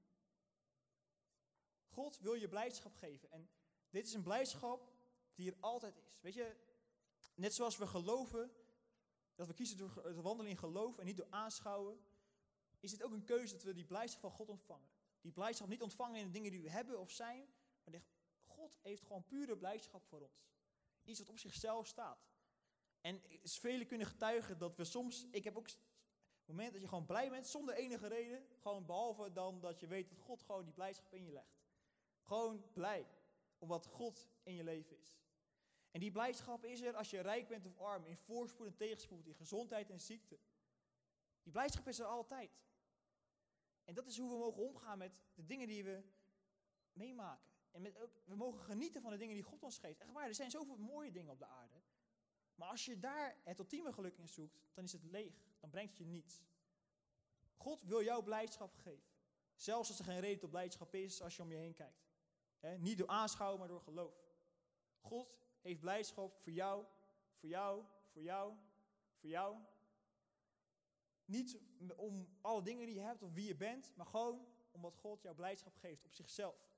God 1.88 2.18
wil 2.18 2.34
je 2.34 2.48
blijdschap 2.48 2.94
geven. 2.94 3.30
En 3.30 3.48
dit 3.90 4.06
is 4.06 4.14
een 4.14 4.22
blijdschap 4.22 4.92
die 5.34 5.50
er 5.50 5.56
altijd 5.60 5.96
is. 5.96 6.18
Weet 6.20 6.34
je, 6.34 6.56
net 7.34 7.54
zoals 7.54 7.76
we 7.76 7.86
geloven, 7.86 8.50
dat 9.34 9.46
we 9.46 9.54
kiezen 9.54 9.76
door 9.76 9.92
te 9.92 10.22
wandelen 10.22 10.50
in 10.50 10.58
geloof 10.58 10.98
en 10.98 11.06
niet 11.06 11.16
door 11.16 11.30
aanschouwen, 11.30 12.00
is 12.80 12.92
het 12.92 13.02
ook 13.02 13.12
een 13.12 13.24
keuze 13.24 13.52
dat 13.52 13.62
we 13.62 13.74
die 13.74 13.84
blijdschap 13.84 14.20
van 14.20 14.30
God 14.30 14.48
ontvangen. 14.48 14.88
Die 15.20 15.32
blijdschap 15.32 15.68
niet 15.68 15.82
ontvangen 15.82 16.20
in 16.20 16.26
de 16.26 16.32
dingen 16.32 16.50
die 16.50 16.62
we 16.62 16.70
hebben 16.70 17.00
of 17.00 17.10
zijn, 17.10 17.48
maar 17.84 18.02
God 18.46 18.78
heeft 18.82 19.02
gewoon 19.02 19.24
pure 19.24 19.56
blijdschap 19.56 20.04
voor 20.04 20.20
ons. 20.20 20.52
Iets 21.04 21.18
wat 21.18 21.28
op 21.28 21.38
zichzelf 21.38 21.86
staat. 21.86 22.26
En 23.00 23.22
velen 23.42 23.86
kunnen 23.86 24.06
getuigen 24.06 24.58
dat 24.58 24.76
we 24.76 24.84
soms, 24.84 25.26
ik 25.30 25.44
heb 25.44 25.56
ook 25.56 25.66
het 25.66 25.78
moment 26.46 26.72
dat 26.72 26.80
je 26.80 26.88
gewoon 26.88 27.06
blij 27.06 27.30
bent 27.30 27.46
zonder 27.46 27.74
enige 27.74 28.06
reden, 28.06 28.46
gewoon 28.60 28.86
behalve 28.86 29.32
dan 29.32 29.60
dat 29.60 29.80
je 29.80 29.86
weet 29.86 30.08
dat 30.08 30.18
God 30.18 30.42
gewoon 30.42 30.64
die 30.64 30.74
blijdschap 30.74 31.14
in 31.14 31.24
je 31.24 31.32
legt. 31.32 31.62
Gewoon 32.22 32.64
blij 32.72 33.06
om 33.58 33.68
wat 33.68 33.86
God 33.86 34.28
in 34.42 34.54
je 34.54 34.64
leven 34.64 34.98
is. 34.98 35.23
En 35.94 36.00
die 36.00 36.10
blijdschap 36.10 36.64
is 36.64 36.80
er 36.80 36.96
als 36.96 37.10
je 37.10 37.20
rijk 37.20 37.48
bent 37.48 37.66
of 37.66 37.78
arm, 37.78 38.04
in 38.04 38.16
voorspoed 38.16 38.66
en 38.66 38.76
tegenspoed, 38.76 39.26
in 39.26 39.34
gezondheid 39.34 39.90
en 39.90 40.00
ziekte. 40.00 40.38
Die 41.42 41.52
blijdschap 41.52 41.88
is 41.88 41.98
er 41.98 42.06
altijd. 42.06 42.50
En 43.84 43.94
dat 43.94 44.06
is 44.06 44.18
hoe 44.18 44.30
we 44.30 44.36
mogen 44.36 44.62
omgaan 44.62 44.98
met 44.98 45.22
de 45.34 45.44
dingen 45.44 45.66
die 45.66 45.84
we 45.84 46.02
meemaken. 46.92 47.52
En 47.70 47.82
met 47.82 47.98
ook, 47.98 48.20
we 48.24 48.34
mogen 48.34 48.60
genieten 48.60 49.02
van 49.02 49.10
de 49.10 49.16
dingen 49.16 49.34
die 49.34 49.42
God 49.42 49.62
ons 49.62 49.78
geeft. 49.78 50.00
Echt 50.00 50.12
waar, 50.12 50.26
er 50.26 50.34
zijn 50.34 50.50
zoveel 50.50 50.76
mooie 50.76 51.10
dingen 51.10 51.32
op 51.32 51.38
de 51.38 51.46
aarde. 51.46 51.82
Maar 52.54 52.68
als 52.68 52.84
je 52.84 52.98
daar 52.98 53.36
het 53.44 53.58
ultieme 53.58 53.92
geluk 53.92 54.16
in 54.16 54.28
zoekt, 54.28 54.60
dan 54.72 54.84
is 54.84 54.92
het 54.92 55.04
leeg. 55.04 55.34
Dan 55.60 55.70
brengt 55.70 55.90
het 55.90 55.98
je 55.98 56.06
niets. 56.06 56.44
God 57.56 57.82
wil 57.82 58.02
jou 58.02 58.22
blijdschap 58.22 58.76
geven. 58.76 59.12
Zelfs 59.54 59.88
als 59.88 59.98
er 59.98 60.04
geen 60.04 60.20
reden 60.20 60.38
tot 60.38 60.50
blijdschap 60.50 60.94
is 60.94 61.22
als 61.22 61.36
je 61.36 61.42
om 61.42 61.50
je 61.50 61.56
heen 61.56 61.74
kijkt. 61.74 62.06
niet 62.78 62.98
door 62.98 63.08
aanschouwen, 63.08 63.58
maar 63.58 63.68
door 63.68 63.80
geloof. 63.80 64.14
God 65.00 65.43
heeft 65.64 65.80
blijdschap 65.80 66.36
voor 66.38 66.52
jou, 66.52 66.86
voor 67.34 67.48
jou, 67.48 67.84
voor 68.12 68.22
jou, 68.22 68.56
voor 69.16 69.28
jou. 69.28 69.58
Niet 71.24 71.58
om 71.96 72.28
alle 72.40 72.62
dingen 72.62 72.86
die 72.86 72.94
je 72.94 73.00
hebt 73.00 73.22
of 73.22 73.32
wie 73.32 73.46
je 73.46 73.56
bent, 73.56 73.96
maar 73.96 74.06
gewoon 74.06 74.48
omdat 74.70 74.96
God 74.96 75.22
jou 75.22 75.34
blijdschap 75.34 75.76
geeft 75.76 76.04
op 76.04 76.12
zichzelf. 76.12 76.72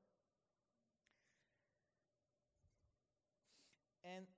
En 4.01 4.35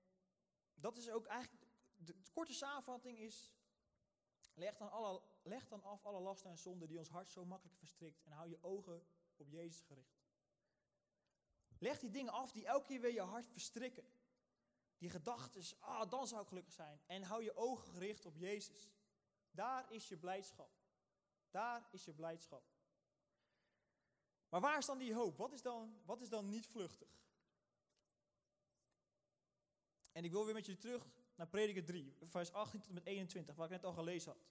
dat 0.74 0.96
is 0.96 1.10
ook 1.10 1.26
eigenlijk, 1.26 1.66
de 1.96 2.14
korte 2.32 2.54
samenvatting 2.54 3.18
is, 3.18 3.52
leg 4.54 4.76
dan, 4.76 4.90
alle, 4.90 5.22
leg 5.42 5.68
dan 5.68 5.82
af 5.82 6.04
alle 6.04 6.20
lasten 6.20 6.50
en 6.50 6.58
zonden 6.58 6.88
die 6.88 6.98
ons 6.98 7.08
hart 7.08 7.30
zo 7.30 7.44
makkelijk 7.44 7.78
verstrikt 7.78 8.22
en 8.22 8.32
hou 8.32 8.48
je 8.48 8.62
ogen 8.62 9.06
op 9.36 9.48
Jezus 9.48 9.82
gericht. 9.82 10.18
Leg 11.78 11.98
die 11.98 12.10
dingen 12.10 12.32
af 12.32 12.52
die 12.52 12.66
elke 12.66 12.86
keer 12.86 13.00
weer 13.00 13.12
je 13.12 13.20
hart 13.20 13.48
verstrikken. 13.48 14.04
Die 14.98 15.10
gedachte 15.10 15.58
is, 15.58 15.80
ah, 15.80 16.10
dan 16.10 16.26
zou 16.26 16.42
ik 16.42 16.48
gelukkig 16.48 16.72
zijn. 16.72 17.00
En 17.06 17.22
hou 17.22 17.42
je 17.42 17.56
ogen 17.56 17.92
gericht 17.92 18.26
op 18.26 18.36
Jezus. 18.36 18.90
Daar 19.50 19.92
is 19.92 20.08
je 20.08 20.16
blijdschap. 20.16 20.70
Daar 21.50 21.88
is 21.90 22.04
je 22.04 22.12
blijdschap. 22.12 22.64
Maar 24.48 24.60
waar 24.60 24.78
is 24.78 24.86
dan 24.86 24.98
die 24.98 25.14
hoop? 25.14 25.36
Wat 25.36 25.52
is 25.52 25.62
dan, 25.62 26.02
wat 26.04 26.20
is 26.20 26.28
dan 26.28 26.48
niet 26.48 26.66
vluchtig? 26.66 27.08
En 30.12 30.24
ik 30.24 30.30
wil 30.30 30.44
weer 30.44 30.54
met 30.54 30.66
je 30.66 30.76
terug 30.76 31.06
naar 31.34 31.48
prediker 31.48 31.84
3, 31.84 32.16
vers 32.22 32.52
18 32.52 32.80
tot 32.80 32.88
en 32.88 32.94
met 32.94 33.06
21, 33.06 33.54
waar 33.54 33.64
ik 33.64 33.72
net 33.72 33.84
al 33.84 33.92
gelezen 33.92 34.32
had. 34.32 34.46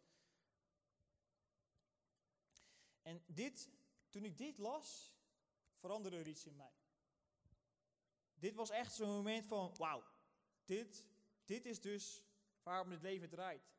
En 3.01 3.23
dit, 3.25 3.69
toen 4.09 4.23
ik 4.23 4.37
dit 4.37 4.57
las, 4.57 5.15
veranderde 5.75 6.17
er 6.17 6.27
iets 6.27 6.45
in 6.45 6.55
mij. 6.55 6.73
Dit 8.33 8.55
was 8.55 8.69
echt 8.69 8.93
zo'n 8.93 9.09
moment 9.09 9.45
van, 9.45 9.75
wauw, 9.77 10.03
dit, 10.67 11.05
dit 11.45 11.65
is 11.65 11.81
dus 11.81 12.23
waarom 12.63 12.91
het 12.91 13.01
leven 13.01 13.29
draait. 13.29 13.71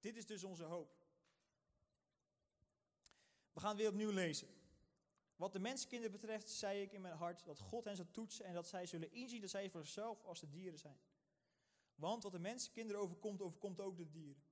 Dit 0.00 0.16
is 0.16 0.26
dus 0.26 0.44
onze 0.44 0.64
hoop. 0.64 0.96
We 3.52 3.60
gaan 3.60 3.76
weer 3.76 3.88
opnieuw 3.88 4.10
lezen. 4.10 4.48
Wat 5.36 5.52
de 5.52 5.58
mensenkinderen 5.58 6.20
betreft, 6.20 6.48
zei 6.48 6.82
ik 6.82 6.92
in 6.92 7.00
mijn 7.00 7.16
hart 7.16 7.44
dat 7.44 7.60
God 7.60 7.84
hen 7.84 7.96
zal 7.96 8.10
toetsen 8.10 8.44
en 8.44 8.54
dat 8.54 8.68
zij 8.68 8.86
zullen 8.86 9.12
inzien 9.12 9.40
dat 9.40 9.50
zij 9.50 9.70
voor 9.70 9.84
zichzelf 9.84 10.24
als 10.24 10.40
de 10.40 10.48
dieren 10.48 10.78
zijn. 10.78 10.98
Want 11.94 12.22
wat 12.22 12.32
de 12.32 12.38
mensenkinderen 12.38 13.00
overkomt, 13.02 13.42
overkomt 13.42 13.80
ook 13.80 13.96
de 13.96 14.10
dieren. 14.10 14.42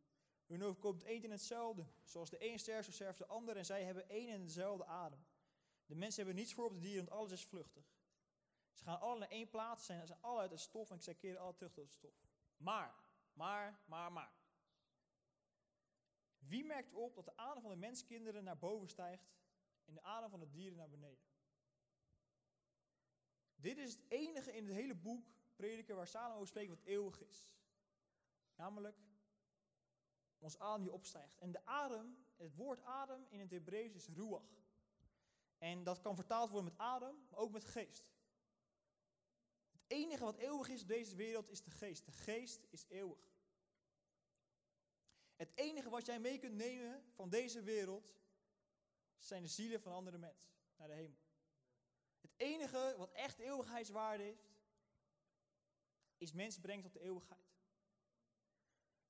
Hun 0.47 0.63
overkomt 0.63 1.03
één 1.03 1.25
en 1.25 1.31
hetzelfde. 1.31 1.87
Zoals 2.05 2.31
de 2.31 2.51
een 2.51 2.59
sterft, 2.59 2.85
zo 2.85 2.93
sterft 2.93 3.19
de 3.19 3.27
ander 3.27 3.57
en 3.57 3.65
zij 3.65 3.85
hebben 3.85 4.09
één 4.09 4.29
en 4.29 4.45
dezelfde 4.45 4.85
adem. 4.85 5.25
De 5.87 5.95
mensen 5.95 6.25
hebben 6.25 6.43
niets 6.43 6.55
voor 6.55 6.65
op 6.65 6.75
de 6.75 6.81
dieren, 6.81 7.05
want 7.05 7.19
alles 7.19 7.33
is 7.33 7.45
vluchtig. 7.45 7.85
Ze 8.75 8.85
gaan 8.85 9.01
alle 9.01 9.19
naar 9.19 9.29
één 9.29 9.49
plaats, 9.49 9.87
zijn, 9.87 10.07
zijn 10.07 10.21
alle 10.21 10.41
uit 10.41 10.51
het 10.51 10.61
stof 10.61 10.91
en 10.91 11.01
zij 11.01 11.15
keren 11.15 11.41
alle 11.41 11.55
terug 11.55 11.73
tot 11.73 11.85
het 11.85 11.93
stof. 11.93 12.15
Maar, 12.57 12.95
maar, 13.33 13.81
maar, 13.87 14.13
maar. 14.13 14.33
Wie 16.39 16.65
merkt 16.65 16.93
op 16.93 17.15
dat 17.15 17.25
de 17.25 17.37
adem 17.37 17.63
van 17.63 17.71
de 17.71 17.77
menskinderen 17.77 18.45
naar 18.45 18.59
boven 18.59 18.89
stijgt 18.89 19.33
en 19.85 19.95
de 19.95 20.03
adem 20.03 20.31
van 20.31 20.41
de 20.41 20.51
dieren 20.51 20.77
naar 20.77 20.91
beneden? 20.91 21.25
Dit 23.55 23.79
is 23.79 23.93
het 23.93 24.05
enige 24.09 24.53
in 24.53 24.67
het 24.67 24.75
hele 24.75 24.95
boek 24.95 25.33
Prediker 25.57 25.97
waar 25.97 26.07
Salomo 26.07 26.45
spreekt 26.45 26.69
wat 26.69 26.83
eeuwig 26.85 27.21
is. 27.21 27.53
Namelijk 28.55 28.99
ons 30.39 30.59
adem 30.59 30.83
die 30.83 30.93
opstijgt. 30.93 31.39
En 31.39 31.53
de 31.53 31.67
adem, 31.67 32.27
het 32.37 32.55
woord 32.55 32.83
adem 32.83 33.27
in 33.29 33.41
het 33.41 33.51
Hebreeuws 33.51 33.95
is 33.95 34.09
ruach. 34.09 34.63
En 35.59 35.85
dat 35.85 36.01
kan 36.01 36.15
vertaald 36.15 36.51
worden 36.51 36.73
met 36.73 36.81
adem, 36.81 37.27
maar 37.31 37.39
ook 37.39 37.53
met 37.53 37.65
geest. 37.65 38.14
Enige 39.87 40.25
wat 40.25 40.37
eeuwig 40.37 40.69
is 40.69 40.83
op 40.83 40.89
deze 40.89 41.17
wereld 41.17 41.51
is 41.51 41.63
de 41.63 41.71
geest. 41.71 42.05
De 42.05 42.13
geest 42.13 42.67
is 42.71 42.85
eeuwig. 42.89 43.33
Het 45.37 45.51
enige 45.55 45.91
wat 45.91 46.07
jij 46.07 46.21
mee 46.21 46.39
kunt 46.39 46.55
nemen 46.55 47.05
van 47.15 47.29
deze 47.29 47.63
wereld 47.63 48.15
zijn 49.19 49.43
de 49.43 49.49
zielen 49.49 49.81
van 49.81 49.93
andere 49.93 50.19
mensen 50.19 50.49
naar 50.77 50.89
de 50.89 50.95
hemel. 50.95 51.19
Het 52.21 52.33
enige 52.37 52.95
wat 52.99 53.13
echt 53.13 53.39
eeuwigheidswaarde 53.39 54.23
heeft, 54.23 54.53
is 56.17 56.33
mensen 56.33 56.61
brengen 56.61 56.83
tot 56.83 56.93
de 56.93 57.01
eeuwigheid. 57.01 57.55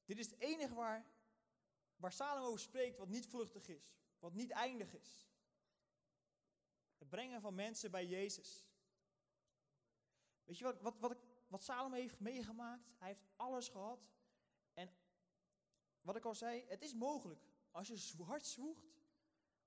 Dit 0.04 0.18
is 0.18 0.30
het 0.30 0.40
enige 0.40 0.74
waar, 0.74 1.06
waar 1.96 2.12
Salomo 2.12 2.46
over 2.46 2.60
spreekt 2.60 2.98
wat 2.98 3.08
niet 3.08 3.26
vluchtig 3.26 3.68
is, 3.68 3.96
wat 4.18 4.34
niet 4.34 4.50
eindig 4.50 4.94
is. 4.94 5.28
Het 6.98 7.08
brengen 7.08 7.40
van 7.40 7.54
mensen 7.54 7.90
bij 7.90 8.06
Jezus. 8.06 8.63
Weet 10.44 10.58
je 10.58 10.64
wat, 10.64 10.80
wat, 10.80 10.98
wat, 10.98 11.16
wat 11.48 11.92
heeft 11.92 12.20
meegemaakt? 12.20 12.90
Hij 12.98 13.08
heeft 13.08 13.24
alles 13.36 13.68
gehad. 13.68 14.08
En 14.72 14.96
wat 16.00 16.16
ik 16.16 16.24
al 16.24 16.34
zei, 16.34 16.64
het 16.68 16.82
is 16.82 16.94
mogelijk. 16.94 17.40
Als 17.70 17.88
je 17.88 18.22
hard 18.22 18.46
zwoegt, 18.46 18.86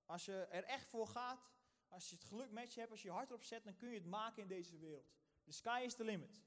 als 0.06 0.26
je 0.26 0.36
er 0.36 0.64
echt 0.64 0.88
voor 0.88 1.08
gaat, 1.08 1.52
als 1.88 2.10
je 2.10 2.16
het 2.16 2.26
geluk 2.26 2.52
met 2.52 2.74
je 2.74 2.80
hebt, 2.80 2.92
als 2.92 3.02
je 3.02 3.08
je 3.08 3.14
hart 3.14 3.30
erop 3.30 3.44
zet, 3.44 3.64
dan 3.64 3.76
kun 3.76 3.90
je 3.90 3.96
het 3.96 4.06
maken 4.06 4.42
in 4.42 4.48
deze 4.48 4.78
wereld. 4.78 5.16
The 5.44 5.52
sky 5.52 5.82
is 5.86 5.96
the 5.96 6.04
limit. 6.04 6.42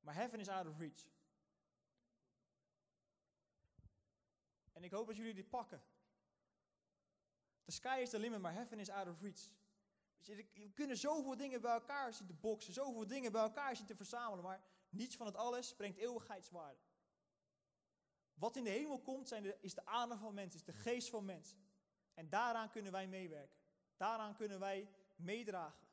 Maar 0.00 0.14
heaven 0.14 0.40
is 0.40 0.48
out 0.48 0.66
of 0.66 0.78
reach. 0.78 1.12
En 4.72 4.84
ik 4.84 4.90
hoop 4.90 5.06
dat 5.06 5.16
jullie 5.16 5.34
dit 5.34 5.48
pakken. 5.48 5.82
The 7.64 7.72
sky 7.72 7.98
is 8.00 8.10
the 8.10 8.18
limit, 8.18 8.40
maar 8.40 8.52
heaven 8.52 8.78
is 8.78 8.90
out 8.90 9.08
of 9.08 9.20
reach. 9.20 9.50
We 10.24 10.70
kunnen 10.74 10.96
zoveel 10.96 11.36
dingen 11.36 11.60
bij 11.60 11.72
elkaar 11.72 12.12
zien 12.12 12.26
te 12.26 12.34
boksen, 12.34 12.72
zoveel 12.72 13.06
dingen 13.06 13.32
bij 13.32 13.42
elkaar 13.42 13.76
zien 13.76 13.86
te 13.86 13.96
verzamelen, 13.96 14.44
maar 14.44 14.62
niets 14.88 15.16
van 15.16 15.26
het 15.26 15.36
alles 15.36 15.74
brengt 15.74 15.98
eeuwigheidswaarde. 15.98 16.80
Wat 18.34 18.56
in 18.56 18.64
de 18.64 18.70
hemel 18.70 19.00
komt 19.00 19.28
zijn 19.28 19.42
de, 19.42 19.58
is 19.60 19.74
de 19.74 19.86
adem 19.86 20.18
van 20.18 20.34
mensen, 20.34 20.60
is 20.60 20.66
de 20.66 20.72
geest 20.72 21.10
van 21.10 21.24
mensen. 21.24 21.58
En 22.14 22.28
daaraan 22.28 22.70
kunnen 22.70 22.92
wij 22.92 23.06
meewerken. 23.06 23.58
Daaraan 23.96 24.34
kunnen 24.34 24.60
wij 24.60 24.88
meedragen. 25.16 25.88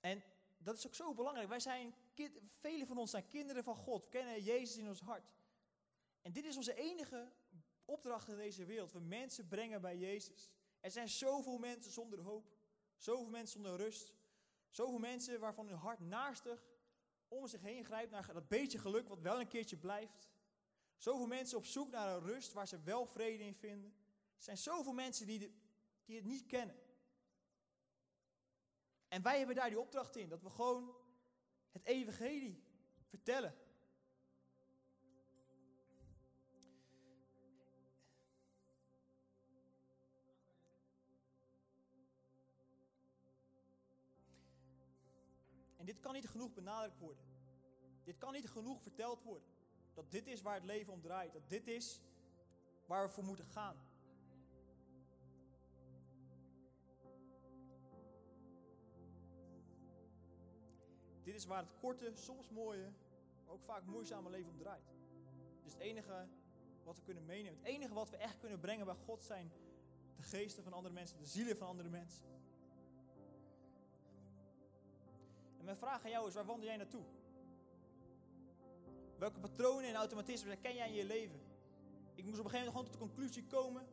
En 0.00 0.22
dat 0.58 0.76
is 0.76 0.86
ook 0.86 0.94
zo 0.94 1.14
belangrijk. 1.14 1.48
Wij 1.48 1.60
zijn, 1.60 1.94
velen 2.44 2.86
van 2.86 2.98
ons 2.98 3.10
zijn 3.10 3.28
kinderen 3.28 3.64
van 3.64 3.76
God. 3.76 4.04
We 4.04 4.10
kennen 4.10 4.42
Jezus 4.42 4.76
in 4.76 4.88
ons 4.88 5.00
hart. 5.00 5.32
En 6.22 6.32
dit 6.32 6.44
is 6.44 6.56
onze 6.56 6.74
enige 6.74 7.32
opdracht 7.90 8.28
in 8.28 8.36
deze 8.36 8.64
wereld. 8.64 8.92
We 8.92 9.00
mensen 9.00 9.48
brengen 9.48 9.80
bij 9.80 9.96
Jezus. 9.96 10.50
Er 10.80 10.90
zijn 10.90 11.08
zoveel 11.08 11.58
mensen 11.58 11.92
zonder 11.92 12.20
hoop. 12.20 12.58
Zoveel 12.96 13.30
mensen 13.30 13.62
zonder 13.62 13.76
rust. 13.76 14.14
Zoveel 14.68 14.98
mensen 14.98 15.40
waarvan 15.40 15.68
hun 15.68 15.76
hart 15.76 16.00
naastig 16.00 16.68
om 17.28 17.46
zich 17.46 17.60
heen 17.60 17.84
grijpt 17.84 18.10
naar 18.10 18.32
dat 18.32 18.48
beetje 18.48 18.78
geluk 18.78 19.08
wat 19.08 19.20
wel 19.20 19.40
een 19.40 19.48
keertje 19.48 19.76
blijft. 19.76 20.28
Zoveel 20.96 21.26
mensen 21.26 21.58
op 21.58 21.64
zoek 21.64 21.90
naar 21.90 22.16
een 22.16 22.22
rust 22.22 22.52
waar 22.52 22.68
ze 22.68 22.82
wel 22.82 23.06
vrede 23.06 23.44
in 23.44 23.54
vinden. 23.54 23.94
Er 24.36 24.42
zijn 24.42 24.58
zoveel 24.58 24.92
mensen 24.92 25.26
die, 25.26 25.38
die 26.04 26.16
het 26.16 26.24
niet 26.24 26.46
kennen. 26.46 26.76
En 29.08 29.22
wij 29.22 29.38
hebben 29.38 29.56
daar 29.56 29.68
die 29.68 29.80
opdracht 29.80 30.16
in, 30.16 30.28
dat 30.28 30.42
we 30.42 30.50
gewoon 30.50 30.96
het 31.70 31.84
evangelie 31.84 32.64
vertellen. 33.04 33.54
Dit 45.90 46.00
kan 46.00 46.12
niet 46.14 46.28
genoeg 46.28 46.54
benadrukt 46.54 46.98
worden. 46.98 47.24
Dit 48.04 48.18
kan 48.18 48.32
niet 48.32 48.48
genoeg 48.48 48.82
verteld 48.82 49.22
worden. 49.22 49.48
Dat 49.94 50.10
dit 50.10 50.26
is 50.26 50.42
waar 50.42 50.54
het 50.54 50.64
leven 50.64 50.92
om 50.92 51.00
draait. 51.00 51.32
Dat 51.32 51.48
dit 51.48 51.66
is 51.66 52.00
waar 52.86 53.06
we 53.06 53.12
voor 53.12 53.24
moeten 53.24 53.44
gaan. 53.44 53.76
Dit 61.22 61.34
is 61.34 61.44
waar 61.44 61.62
het 61.62 61.74
korte, 61.80 62.12
soms 62.14 62.48
mooie, 62.48 62.92
maar 63.44 63.54
ook 63.54 63.62
vaak 63.62 63.84
moeizame 63.84 64.30
leven 64.30 64.50
om 64.50 64.58
draait. 64.58 64.94
Dus 65.62 65.72
het 65.72 65.82
enige 65.82 66.28
wat 66.84 66.96
we 66.96 67.02
kunnen 67.02 67.24
meenemen, 67.24 67.58
het 67.58 67.66
enige 67.66 67.94
wat 67.94 68.10
we 68.10 68.16
echt 68.16 68.38
kunnen 68.38 68.60
brengen 68.60 68.86
bij 68.86 68.94
God 68.94 69.22
zijn 69.22 69.52
de 70.16 70.22
geesten 70.22 70.62
van 70.62 70.72
andere 70.72 70.94
mensen, 70.94 71.18
de 71.18 71.26
zielen 71.26 71.56
van 71.56 71.66
andere 71.66 71.88
mensen. 71.88 72.24
Mijn 75.70 75.82
vraag 75.82 76.04
aan 76.04 76.10
jou 76.10 76.28
is, 76.28 76.34
waar 76.34 76.44
wandel 76.44 76.66
jij 76.66 76.76
naartoe? 76.76 77.04
Welke 79.18 79.40
patronen 79.40 79.88
en 79.88 79.94
automatismen 79.94 80.52
herken 80.52 80.74
jij 80.74 80.88
in 80.88 80.94
je 80.94 81.04
leven? 81.04 81.40
Ik 82.14 82.24
moest 82.24 82.38
op 82.38 82.44
een 82.44 82.50
gegeven 82.50 82.72
moment 82.72 82.76
gewoon 82.76 82.84
tot 82.84 82.92
de 82.92 82.98
conclusie 82.98 83.46
komen 83.46 83.86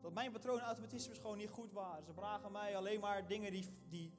dat 0.00 0.12
mijn 0.12 0.32
patronen 0.32 0.60
en 0.60 0.66
automatismes 0.66 1.18
gewoon 1.18 1.36
niet 1.36 1.50
goed 1.50 1.72
waren. 1.72 2.04
Ze 2.04 2.12
brachten 2.12 2.52
mij 2.52 2.76
alleen 2.76 3.00
maar 3.00 3.26
dingen 3.26 3.52
die, 3.52 3.66
die, 3.88 4.12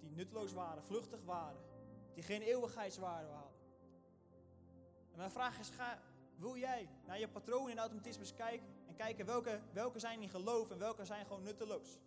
die 0.00 0.10
nutteloos 0.10 0.52
waren, 0.52 0.84
vluchtig 0.84 1.22
waren, 1.24 1.60
die 2.14 2.22
geen 2.22 2.42
eeuwigheidswaarde 2.42 3.28
hadden. 3.28 3.52
En 5.10 5.16
mijn 5.16 5.30
vraag 5.30 5.58
is, 5.58 5.68
ga, 5.68 6.02
wil 6.36 6.56
jij 6.56 6.88
naar 7.06 7.18
je 7.18 7.28
patronen 7.28 7.70
en 7.70 7.78
automatismes 7.78 8.34
kijken 8.34 8.66
en 8.86 8.94
kijken 8.94 9.26
welke, 9.26 9.60
welke 9.72 9.98
zijn 9.98 10.22
in 10.22 10.28
geloof 10.28 10.70
en 10.70 10.78
welke 10.78 11.04
zijn 11.04 11.26
gewoon 11.26 11.42
nutteloos? 11.42 11.98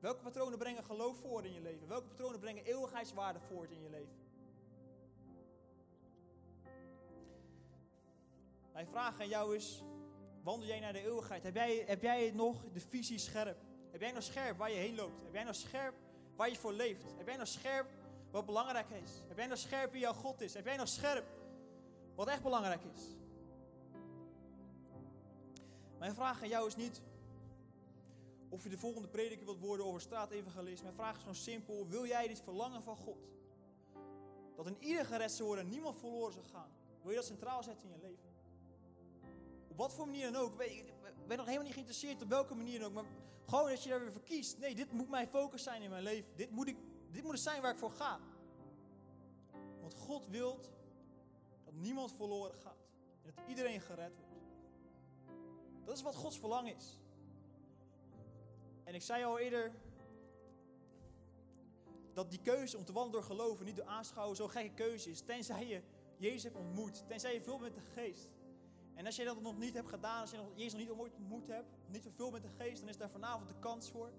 Welke 0.00 0.22
patronen 0.22 0.58
brengen 0.58 0.84
geloof 0.84 1.16
voort 1.18 1.44
in 1.44 1.52
je 1.52 1.60
leven? 1.60 1.88
Welke 1.88 2.06
patronen 2.06 2.40
brengen 2.40 2.64
eeuwigheidswaarde 2.64 3.40
voort 3.40 3.70
in 3.70 3.82
je 3.82 3.90
leven? 3.90 4.18
Mijn 8.72 8.86
vraag 8.86 9.20
aan 9.20 9.28
jou 9.28 9.56
is, 9.56 9.82
wandel 10.42 10.68
jij 10.68 10.80
naar 10.80 10.92
de 10.92 11.04
eeuwigheid? 11.04 11.42
Heb 11.42 11.54
jij, 11.54 11.84
heb 11.86 12.02
jij 12.02 12.30
nog 12.34 12.64
de 12.72 12.80
visie 12.80 13.18
scherp? 13.18 13.58
Heb 13.90 14.00
jij 14.00 14.12
nog 14.12 14.22
scherp 14.22 14.58
waar 14.58 14.70
je 14.70 14.76
heen 14.76 14.94
loopt? 14.94 15.22
Heb 15.22 15.32
jij 15.32 15.44
nog 15.44 15.54
scherp 15.54 15.94
waar 16.36 16.50
je 16.50 16.56
voor 16.56 16.72
leeft? 16.72 17.04
Heb 17.16 17.26
jij 17.26 17.36
nog 17.36 17.48
scherp 17.48 17.86
wat 18.30 18.46
belangrijk 18.46 18.90
is? 18.90 19.10
Heb 19.28 19.36
jij 19.36 19.46
nog 19.46 19.58
scherp 19.58 19.92
wie 19.92 20.00
jouw 20.00 20.12
God 20.12 20.40
is? 20.40 20.54
Heb 20.54 20.64
jij 20.64 20.76
nog 20.76 20.88
scherp 20.88 21.24
wat 22.14 22.28
echt 22.28 22.42
belangrijk 22.42 22.82
is? 22.94 23.02
Mijn 25.98 26.14
vraag 26.14 26.42
aan 26.42 26.48
jou 26.48 26.66
is 26.66 26.76
niet 26.76 27.02
of 28.50 28.62
je 28.62 28.68
de 28.68 28.78
volgende 28.78 29.08
prediker 29.08 29.44
wilt 29.44 29.60
worden 29.60 29.86
over 29.86 30.00
straatevangelist. 30.00 30.82
Mijn 30.82 30.94
vraag 30.94 31.16
is 31.16 31.22
zo 31.22 31.32
simpel. 31.32 31.86
Wil 31.88 32.06
jij 32.06 32.28
dit 32.28 32.40
verlangen 32.40 32.82
van 32.82 32.96
God? 32.96 33.28
Dat 34.56 34.66
in 34.66 34.76
ieder 34.78 35.04
gered 35.04 35.38
worden 35.38 35.64
en 35.64 35.70
niemand 35.70 35.98
verloren 35.98 36.32
zou 36.32 36.44
gaan. 36.46 36.70
Wil 37.02 37.10
je 37.10 37.16
dat 37.16 37.26
centraal 37.26 37.62
zetten 37.62 37.88
in 37.88 37.94
je 37.94 38.00
leven? 38.00 38.28
Op 39.68 39.76
wat 39.76 39.94
voor 39.94 40.06
manier 40.06 40.32
dan 40.32 40.42
ook. 40.42 40.60
Ik 40.62 41.26
ben 41.26 41.36
nog 41.36 41.46
helemaal 41.46 41.64
niet 41.64 41.72
geïnteresseerd 41.74 42.22
op 42.22 42.28
welke 42.28 42.54
manier 42.54 42.78
dan 42.78 42.88
ook. 42.88 42.94
Maar 42.94 43.04
Gewoon 43.46 43.68
dat 43.68 43.82
je 43.82 43.88
daar 43.88 44.00
weer 44.00 44.12
voor 44.12 44.22
kiest. 44.22 44.58
Nee, 44.58 44.74
dit 44.74 44.92
moet 44.92 45.08
mijn 45.08 45.28
focus 45.28 45.62
zijn 45.62 45.82
in 45.82 45.90
mijn 45.90 46.02
leven. 46.02 46.30
Dit 46.36 46.50
moet, 46.50 46.68
ik, 46.68 46.76
dit 47.10 47.22
moet 47.22 47.32
het 47.32 47.40
zijn 47.40 47.62
waar 47.62 47.72
ik 47.72 47.78
voor 47.78 47.90
ga. 47.90 48.20
Want 49.80 49.94
God 49.94 50.26
wil 50.26 50.60
dat 51.64 51.74
niemand 51.74 52.12
verloren 52.12 52.58
gaat. 52.58 52.88
En 53.22 53.32
dat 53.34 53.48
iedereen 53.48 53.80
gered 53.80 54.16
wordt. 54.16 54.30
Dat 55.84 55.96
is 55.96 56.02
wat 56.02 56.14
Gods 56.14 56.38
verlangen 56.38 56.76
is. 56.76 56.99
En 58.90 58.96
ik 58.96 59.02
zei 59.02 59.24
al 59.24 59.38
eerder 59.38 59.72
dat 62.12 62.30
die 62.30 62.40
keuze 62.42 62.76
om 62.76 62.84
te 62.84 62.92
wandelen 62.92 63.20
door 63.20 63.36
geloven, 63.36 63.66
niet 63.66 63.76
door 63.76 63.86
aanschouwen, 63.86 64.36
zo'n 64.36 64.50
gekke 64.50 64.74
keuze 64.74 65.10
is. 65.10 65.20
Tenzij 65.20 65.66
je 65.66 65.82
Jezus 66.16 66.42
hebt 66.42 66.56
ontmoet. 66.56 67.04
Tenzij 67.08 67.34
je 67.34 67.42
veel 67.42 67.58
met 67.58 67.74
de 67.74 67.80
geest. 67.80 68.28
En 68.94 69.06
als 69.06 69.16
je 69.16 69.24
dat 69.24 69.40
nog 69.40 69.58
niet 69.58 69.74
hebt 69.74 69.88
gedaan, 69.88 70.20
als 70.20 70.30
je 70.30 70.38
Jezus 70.54 70.72
nog 70.72 71.04
niet 71.04 71.14
ontmoet 71.16 71.46
hebt, 71.46 71.68
niet 71.86 72.02
vervuld 72.02 72.32
met 72.32 72.42
de 72.42 72.48
geest, 72.48 72.80
dan 72.80 72.88
is 72.88 72.96
daar 72.96 73.10
vanavond 73.10 73.48
de 73.48 73.58
kans 73.58 73.90
voor. 73.90 74.08